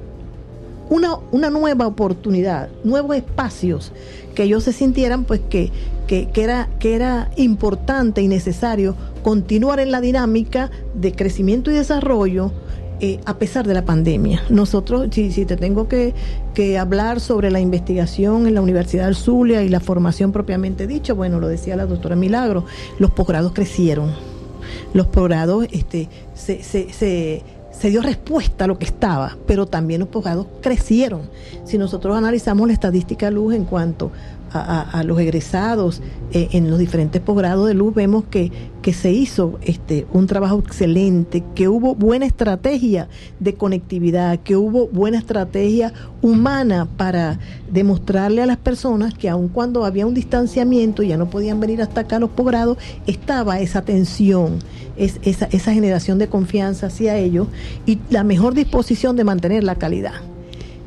una, 0.89 1.16
una 1.32 1.51
nueva 1.51 1.87
oportunidad, 1.87 2.68
nuevos 2.84 3.16
espacios, 3.16 3.93
que 4.34 4.45
ellos 4.45 4.64
se 4.64 4.72
sintieran 4.72 5.24
pues 5.24 5.41
que, 5.49 5.72
que, 6.07 6.28
era, 6.37 6.68
que 6.78 6.95
era 6.95 7.30
importante 7.37 8.22
y 8.22 8.28
necesario 8.28 8.95
continuar 9.22 9.80
en 9.80 9.91
la 9.91 10.01
dinámica 10.01 10.70
de 10.95 11.12
crecimiento 11.12 11.70
y 11.70 11.74
desarrollo 11.74 12.53
eh, 13.01 13.20
a 13.26 13.39
pesar 13.39 13.66
de 13.66 13.74
la 13.74 13.84
pandemia. 13.84 14.43
Nosotros, 14.49 15.09
si, 15.11 15.30
si 15.30 15.45
te 15.45 15.57
tengo 15.57 15.87
que, 15.89 16.14
que, 16.55 16.78
hablar 16.78 17.20
sobre 17.20 17.51
la 17.51 17.61
investigación 17.61 18.47
en 18.47 18.55
la 18.55 18.62
Universidad 18.62 19.05
del 19.05 19.16
Zulia 19.16 19.62
y 19.62 19.68
la 19.68 19.80
formación 19.80 20.32
propiamente 20.32 20.87
dicho, 20.87 21.14
bueno, 21.14 21.39
lo 21.39 21.49
decía 21.49 21.76
la 21.76 21.84
doctora 21.84 22.16
Milagro, 22.16 22.64
los 22.99 23.11
posgrados 23.11 23.53
crecieron. 23.53 24.12
Los 24.95 25.09
posgrados 25.09 25.66
este, 25.72 26.09
se, 26.34 26.62
se 26.62 27.43
se 27.78 27.90
dio 27.90 28.00
respuesta 28.00 28.64
a 28.64 28.66
lo 28.66 28.78
que 28.78 28.86
estaba, 28.86 29.36
pero 29.46 29.66
también 29.66 30.00
los 30.00 30.08
posgrados 30.08 30.46
crecieron. 30.62 31.22
Si 31.64 31.76
nosotros 31.78 32.16
analizamos 32.16 32.66
la 32.66 32.72
estadística 32.72 33.30
luz 33.30 33.54
en 33.54 33.64
cuanto 33.64 34.10
a, 34.53 35.03
los 35.05 35.18
egresados 35.20 36.01
eh, 36.32 36.49
en 36.53 36.70
los 36.70 36.78
diferentes 36.78 37.20
posgrados 37.20 37.68
de 37.68 37.74
luz, 37.74 37.94
vemos 37.94 38.24
que, 38.24 38.51
que 38.82 38.92
se 38.92 39.12
hizo 39.12 39.59
este, 39.62 40.07
un 40.12 40.26
trabajo 40.26 40.59
excelente, 40.59 41.44
que 41.55 41.68
hubo 41.68 41.94
buena 41.94 42.26
estrategia 42.26 43.09
de 43.40 43.55
conectividad, 43.55 44.38
que 44.40 44.57
hubo 44.57 44.88
buena 44.88 45.18
estrategia 45.18 45.92
humana 46.22 46.88
para 46.97 47.38
demostrarle 47.70 48.42
a 48.42 48.47
las 48.47 48.57
personas 48.57 49.14
que 49.14 49.28
aun 49.28 49.49
cuando 49.49 49.84
había 49.84 50.07
un 50.07 50.14
distanciamiento 50.14 51.03
ya 51.03 51.16
no 51.16 51.28
podían 51.28 51.61
venir 51.61 51.82
hasta 51.82 52.03
acá 52.03 52.18
los 52.18 52.30
posgrados, 52.30 52.78
estaba 53.07 53.61
esa 53.61 53.82
tensión 53.82 54.59
es 54.97 55.20
esa, 55.22 55.47
esa 55.53 55.72
generación 55.72 56.18
de 56.18 56.28
confianza 56.28 56.86
hacia 56.86 57.16
ellos 57.16 57.49
y 57.84 57.99
la 58.11 58.24
mejor 58.24 58.55
disposición 58.55 59.16
de 59.16 59.24
mantener 59.24 59.62
la 59.62 59.74
calidad. 59.74 60.14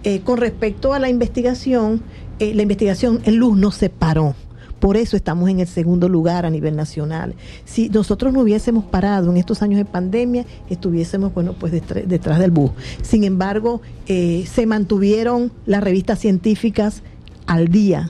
Eh, 0.04 0.22
con 0.22 0.38
respecto 0.38 0.94
a 0.94 1.00
la 1.00 1.10
investigación, 1.10 2.02
eh, 2.40 2.54
la 2.54 2.62
investigación 2.62 3.22
en 3.26 3.38
luz 3.38 3.58
no 3.58 3.72
se 3.72 3.90
paró. 3.90 4.36
Por 4.80 4.96
eso 4.96 5.18
estamos 5.18 5.50
en 5.50 5.60
el 5.60 5.68
segundo 5.68 6.08
lugar 6.08 6.46
a 6.46 6.50
nivel 6.50 6.76
nacional. 6.76 7.36
Si 7.66 7.90
nosotros 7.90 8.32
no 8.32 8.42
hubiésemos 8.42 8.86
parado 8.86 9.30
en 9.30 9.38
estos 9.38 9.62
años 9.62 9.78
de 9.78 9.86
pandemia, 9.86 10.46
estuviésemos, 10.70 11.34
bueno, 11.34 11.54
pues 11.54 11.74
detrás, 11.74 12.08
detrás 12.08 12.40
del 12.40 12.52
bus. 12.52 12.72
Sin 13.02 13.26
embargo, 13.26 13.82
eh, 14.08 14.46
se 14.50 14.66
mantuvieron 14.66 15.52
las 15.66 15.84
revistas 15.84 16.20
científicas 16.20 17.04
al 17.46 17.68
día 17.68 18.10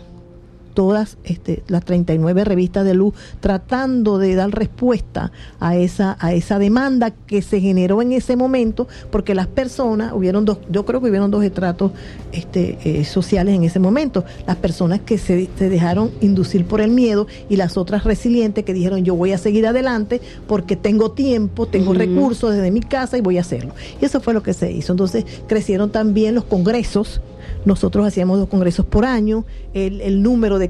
todas 0.79 1.17
este, 1.25 1.61
las 1.67 1.83
39 1.83 2.45
revistas 2.45 2.85
de 2.85 2.93
luz 2.93 3.13
tratando 3.41 4.17
de 4.17 4.33
dar 4.35 4.49
respuesta 4.49 5.33
a 5.59 5.75
esa 5.75 6.15
a 6.21 6.31
esa 6.31 6.57
demanda 6.57 7.11
que 7.11 7.41
se 7.41 7.59
generó 7.59 8.01
en 8.01 8.13
ese 8.13 8.37
momento 8.37 8.87
porque 9.11 9.35
las 9.35 9.47
personas 9.47 10.13
hubieron 10.13 10.45
dos 10.45 10.59
yo 10.71 10.85
creo 10.85 11.01
que 11.01 11.09
hubieron 11.09 11.31
dos 11.31 11.43
estratos 11.43 11.91
este, 12.31 12.77
eh, 12.85 13.03
sociales 13.03 13.55
en 13.55 13.65
ese 13.65 13.79
momento. 13.79 14.23
Las 14.47 14.55
personas 14.55 15.01
que 15.01 15.17
se, 15.17 15.49
se 15.57 15.67
dejaron 15.67 16.11
inducir 16.21 16.63
por 16.63 16.79
el 16.79 16.91
miedo 16.91 17.27
y 17.49 17.57
las 17.57 17.75
otras 17.75 18.05
resilientes 18.05 18.63
que 18.63 18.73
dijeron 18.73 19.03
yo 19.03 19.15
voy 19.15 19.33
a 19.33 19.37
seguir 19.37 19.67
adelante 19.67 20.21
porque 20.47 20.77
tengo 20.77 21.11
tiempo 21.11 21.65
tengo 21.65 21.93
recursos 21.93 22.55
desde 22.55 22.71
mi 22.71 22.79
casa 22.79 23.17
y 23.17 23.21
voy 23.21 23.37
a 23.37 23.41
hacerlo 23.41 23.73
y 24.01 24.05
eso 24.05 24.21
fue 24.21 24.33
lo 24.33 24.43
que 24.43 24.53
se 24.53 24.71
hizo. 24.71 24.93
Entonces 24.93 25.25
crecieron 25.47 25.89
también 25.89 26.35
los 26.35 26.45
congresos 26.45 27.19
nosotros 27.65 28.05
hacíamos 28.05 28.39
dos 28.39 28.49
congresos 28.49 28.85
por 28.85 29.05
año, 29.05 29.45
el, 29.73 30.01
el 30.01 30.21
número 30.21 30.59
de, 30.59 30.69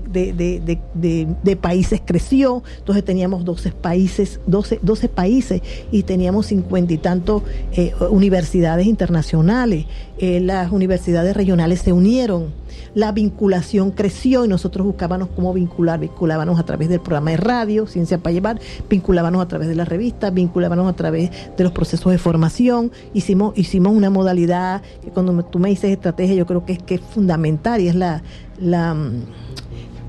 países 1.62 2.02
creció, 2.06 2.64
entonces 2.78 3.04
teníamos 3.04 3.46
12 3.46 3.72
países, 3.72 4.40
12, 4.48 4.80
12 4.82 5.10
países 5.10 5.62
y 5.92 6.04
teníamos 6.04 6.48
cincuenta 6.48 6.94
y 6.94 6.98
tantos 6.98 7.44
eh, 7.74 7.94
universidades 8.10 8.88
internacionales, 8.88 9.86
Eh, 10.22 10.42
las 10.42 10.70
universidades 10.74 11.34
regionales 11.34 11.80
se 11.80 11.94
unieron, 11.94 12.52
la 12.94 13.12
vinculación 13.12 13.92
creció 13.92 14.46
y 14.46 14.48
nosotros 14.48 14.86
buscábamos 14.86 15.30
cómo 15.36 15.54
vincular, 15.54 16.00
vinculábamos 16.00 16.60
a 16.60 16.64
través 16.64 16.90
del 16.90 17.00
programa 17.00 17.32
de 17.32 17.38
radio, 17.38 17.88
Ciencia 17.88 18.18
para 18.18 18.34
Llevar, 18.34 18.60
vinculábamos 18.90 19.42
a 19.42 19.48
través 19.48 19.68
de 19.68 19.76
las 19.76 19.88
revistas, 19.88 20.34
vinculábamos 20.34 20.90
a 20.90 20.96
través 20.96 21.32
de 21.58 21.64
los 21.64 21.72
procesos 21.72 22.12
de 22.12 22.18
formación, 22.18 22.92
hicimos, 23.14 23.58
hicimos 23.58 23.94
una 23.94 24.10
modalidad 24.10 24.82
que 25.04 25.10
cuando 25.10 25.44
tú 25.46 25.60
me 25.60 25.70
dices 25.70 25.92
estrategia 25.92 26.36
yo 26.36 26.46
creo 26.46 26.66
que 26.66 26.74
es, 26.74 26.84
que 26.84 26.96
es 26.96 27.02
fundamental 27.02 27.82
y 27.82 27.88
es 27.88 27.96
la, 27.96 28.22
mm, 28.60 29.24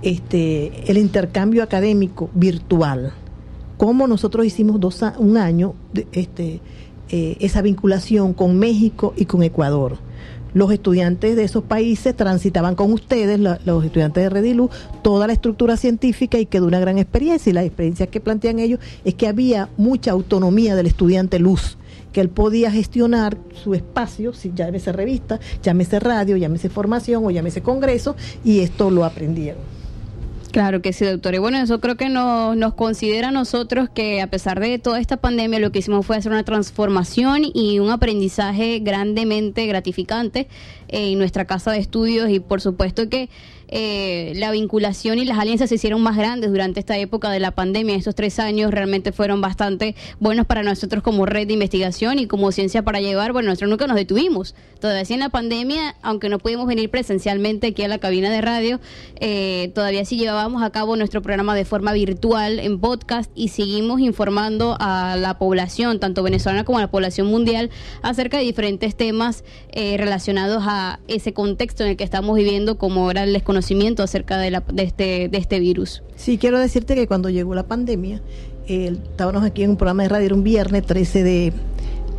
este, 0.03 0.91
el 0.91 0.99
intercambio 0.99 1.63
académico 1.63 2.31
virtual. 2.35 3.13
Cómo 3.77 4.07
nosotros 4.07 4.45
hicimos 4.45 4.79
dos, 4.79 5.03
un 5.19 5.37
año 5.37 5.75
de, 5.93 6.07
este, 6.13 6.61
eh, 7.09 7.37
esa 7.41 7.63
vinculación 7.63 8.35
con 8.35 8.59
México 8.59 9.15
y 9.17 9.25
con 9.25 9.43
Ecuador. 9.43 9.99
Los 10.55 10.73
estudiantes 10.73 11.37
de 11.37 11.45
esos 11.45 11.65
países 11.65 12.17
transitaban 12.17 12.75
con 12.75 12.93
ustedes, 12.93 13.39
la- 13.39 13.61
los 13.65 13.85
estudiantes 13.85 14.25
de 14.25 14.31
Redilu, 14.31 14.71
toda 15.03 15.27
la 15.27 15.33
estructura 15.33 15.77
científica 15.77 16.39
y 16.39 16.47
quedó 16.47 16.67
una 16.67 16.81
gran 16.81 16.99
experiencia. 16.99 17.51
Y 17.51 17.55
la 17.55 17.65
experiencia 17.65 18.07
que 18.09 18.21
plantean 18.21 18.59
ellos 18.59 18.81
es 19.05 19.15
que 19.15 19.27
había 19.29 19.69
mucha 19.77 20.11
autonomía 20.11 20.75
del 20.75 20.87
estudiante 20.87 21.39
luz 21.39 21.77
que 22.13 22.21
él 22.21 22.29
podía 22.29 22.73
gestionar 22.73 23.39
su 23.63 23.73
espacio, 23.75 24.33
si 24.33 24.51
llámese 24.53 24.91
revista, 24.91 25.39
llámese 25.63 26.01
radio, 26.01 26.37
llámese 26.37 26.69
formación 26.69 27.25
o 27.25 27.31
llámese 27.31 27.63
congreso, 27.63 28.17
y 28.45 28.61
esto 28.61 28.91
lo 28.91 29.05
aprendieron. 29.05 29.80
Claro 30.53 30.83
que 30.83 30.93
sí, 30.93 31.05
doctor. 31.05 31.35
Y 31.35 31.39
bueno, 31.39 31.59
eso 31.59 31.81
creo 31.81 31.97
que 31.97 32.09
nos, 32.09 32.57
nos 32.57 32.75
considera 32.75 33.29
a 33.29 33.31
nosotros 33.31 33.89
que 33.89 34.21
a 34.21 34.27
pesar 34.27 34.59
de 34.59 34.81
toda 34.81 34.99
esta 34.99 35.17
pandemia, 35.17 35.61
lo 35.61 35.71
que 35.71 35.79
hicimos 35.79 36.05
fue 36.05 36.17
hacer 36.17 36.33
una 36.33 36.43
transformación 36.43 37.43
y 37.55 37.79
un 37.79 37.91
aprendizaje 37.91 38.81
grandemente 38.81 39.67
gratificante 39.67 40.49
en 40.89 41.19
nuestra 41.19 41.45
casa 41.45 41.71
de 41.71 41.79
estudios 41.79 42.31
y 42.31 42.41
por 42.41 42.61
supuesto 42.61 43.09
que 43.09 43.29
eh, 43.73 44.33
la 44.37 44.51
vinculación 44.51 45.19
y 45.19 45.25
las 45.25 45.39
alianzas 45.39 45.69
se 45.69 45.77
hicieron 45.77 46.03
más 46.03 46.17
grandes 46.17 46.51
durante 46.51 46.81
esta 46.81 46.99
época 46.99 47.31
de 47.31 47.39
la 47.39 47.53
pandemia. 47.53 47.95
Estos 47.95 48.17
tres 48.17 48.39
años 48.41 48.73
realmente 48.73 49.13
fueron 49.13 49.41
bastante 49.41 49.95
buenos 50.19 50.47
para 50.47 50.63
nosotros 50.63 51.03
como 51.03 51.25
red 51.25 51.47
de 51.47 51.55
investigación 51.55 52.19
y 52.19 52.27
como 52.27 52.51
ciencia 52.51 52.83
para 52.83 53.01
llevar. 53.01 53.33
Bueno, 53.33 53.51
nosotros 53.51 53.71
nunca 53.71 53.87
nos 53.87 53.97
detuvimos. 53.97 54.55
Todavía 54.81 55.05
sí 55.05 55.15
en 55.15 55.21
la 55.21 55.29
pandemia, 55.29 55.95
aunque 56.03 56.29
no 56.29 56.39
pudimos 56.39 56.67
venir 56.67 56.91
presencialmente 56.91 57.69
aquí 57.69 57.83
a 57.83 57.89
la 57.89 57.99
cabina 57.99 58.31
de 58.31 58.41
radio, 58.41 58.81
eh, 59.21 59.71
todavía 59.75 60.05
sí 60.05 60.17
llevábamos 60.17 60.63
a 60.63 60.71
cabo 60.71 60.97
nuestro 60.97 61.23
programa 61.23 61.55
de 61.55 61.65
forma 61.65 61.93
virtual 61.93 62.59
en 62.59 62.81
podcast 62.81 63.31
y 63.35 63.49
seguimos 63.49 64.01
informando 64.01 64.77
a 64.81 65.17
la 65.17 65.39
población, 65.39 66.01
tanto 66.01 66.23
venezolana 66.23 66.65
como 66.65 66.79
a 66.79 66.81
la 66.83 66.91
población 66.91 67.29
mundial, 67.29 67.71
acerca 68.03 68.39
de 68.39 68.45
diferentes 68.45 68.97
temas 68.97 69.45
eh, 69.71 69.97
relacionados 69.97 70.65
a 70.67 70.99
ese 71.09 71.33
contexto 71.33 71.85
en 71.85 71.91
el 71.91 71.97
que 71.97 72.05
estamos 72.05 72.37
viviendo, 72.37 72.79
como 72.79 73.11
era 73.11 73.25
el 73.25 73.37
acerca 74.03 74.39
de, 74.39 74.51
la, 74.51 74.61
de, 74.73 74.83
este, 74.83 75.29
de 75.29 75.39
este 75.39 75.61
virus. 75.61 76.03
Sí, 76.17 76.39
quiero 76.39 76.59
decirte 76.59 76.95
que 76.95 77.07
cuando 77.07 77.29
llegó 77.31 77.55
la 77.55 77.65
pandemia, 77.65 78.21
eh, 78.67 78.97
estábamos 79.11 79.43
aquí 79.45 79.63
en 79.63 79.71
un 79.71 79.77
programa 79.77 80.03
de 80.05 80.09
radio, 80.09 80.27
era 80.27 80.35
un 80.35 80.45
viernes 80.45 80.85
13 80.87 81.23
de, 81.23 81.53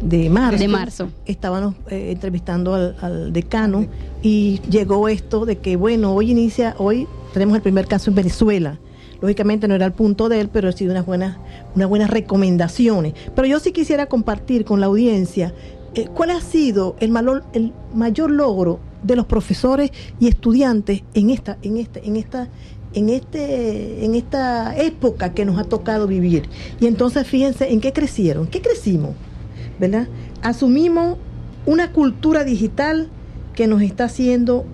de 0.01 0.29
marzo. 0.29 0.59
De 0.59 0.67
marzo. 0.67 1.09
Estábamos 1.25 1.75
eh, 1.89 2.09
entrevistando 2.11 2.73
al, 2.73 2.95
al 3.01 3.33
decano 3.33 3.85
y 4.21 4.59
llegó 4.69 5.07
esto 5.09 5.45
de 5.45 5.57
que, 5.57 5.75
bueno, 5.75 6.13
hoy 6.13 6.31
inicia, 6.31 6.75
hoy 6.77 7.07
tenemos 7.33 7.55
el 7.55 7.61
primer 7.61 7.87
caso 7.87 8.09
en 8.09 8.15
Venezuela. 8.15 8.79
Lógicamente 9.21 9.67
no 9.67 9.75
era 9.75 9.85
el 9.85 9.91
punto 9.91 10.29
de 10.29 10.41
él, 10.41 10.49
pero 10.49 10.67
ha 10.69 10.71
sido 10.71 10.91
unas 10.91 11.05
buenas, 11.05 11.37
unas 11.75 11.87
buenas 11.87 12.09
recomendaciones. 12.09 13.13
Pero 13.35 13.47
yo 13.47 13.59
sí 13.59 13.71
quisiera 13.71 14.07
compartir 14.07 14.65
con 14.65 14.79
la 14.79 14.87
audiencia 14.87 15.53
eh, 15.93 16.07
cuál 16.13 16.31
ha 16.31 16.41
sido 16.41 16.95
el, 16.99 17.11
malor- 17.11 17.43
el 17.53 17.71
mayor 17.93 18.31
logro 18.31 18.79
de 19.03 19.15
los 19.15 19.25
profesores 19.25 19.91
y 20.19 20.27
estudiantes 20.27 21.03
en 21.13 21.29
esta, 21.29 21.57
en 21.61 21.77
esta, 21.77 21.99
en 21.99 22.15
esta, 22.15 22.47
en 22.93 23.09
este, 23.09 24.05
en 24.05 24.15
esta 24.15 24.77
época 24.77 25.33
que 25.33 25.45
nos 25.45 25.57
ha 25.57 25.63
tocado 25.63 26.07
vivir. 26.07 26.49
Y 26.79 26.87
entonces 26.87 27.27
fíjense 27.27 27.71
en 27.71 27.81
qué 27.81 27.93
crecieron, 27.93 28.47
qué 28.47 28.61
crecimos, 28.61 29.11
¿verdad? 29.79 30.07
Asumimos 30.41 31.17
una 31.65 31.91
cultura 31.91 32.43
digital 32.43 33.09
que 33.53 33.67
nos 33.67 33.81
está 33.81 34.05
haciendo 34.05 34.65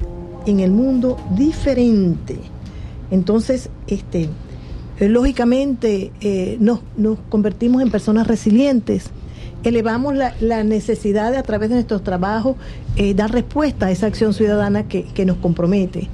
en 0.45 0.59
el 0.59 0.71
mundo 0.71 1.17
diferente. 1.36 2.38
Entonces, 3.11 3.69
este, 3.88 4.30
eh, 4.99 5.09
lógicamente 5.09 6.11
eh, 6.21 6.57
nos, 6.59 6.80
nos 6.95 7.19
convertimos 7.30 7.82
en 7.82 7.91
personas 7.91 8.28
resilientes, 8.28 9.11
elevamos 9.63 10.15
la, 10.15 10.33
la 10.39 10.63
necesidad 10.63 11.31
de 11.31 11.37
a 11.37 11.43
través 11.43 11.69
de 11.69 11.75
nuestros 11.75 12.03
trabajos 12.03 12.55
eh, 12.95 13.13
dar 13.13 13.31
respuesta 13.31 13.87
a 13.87 13.91
esa 13.91 14.07
acción 14.07 14.33
ciudadana 14.33 14.87
que, 14.87 15.03
que 15.03 15.25
nos 15.25 15.37
compromete. 15.37 16.09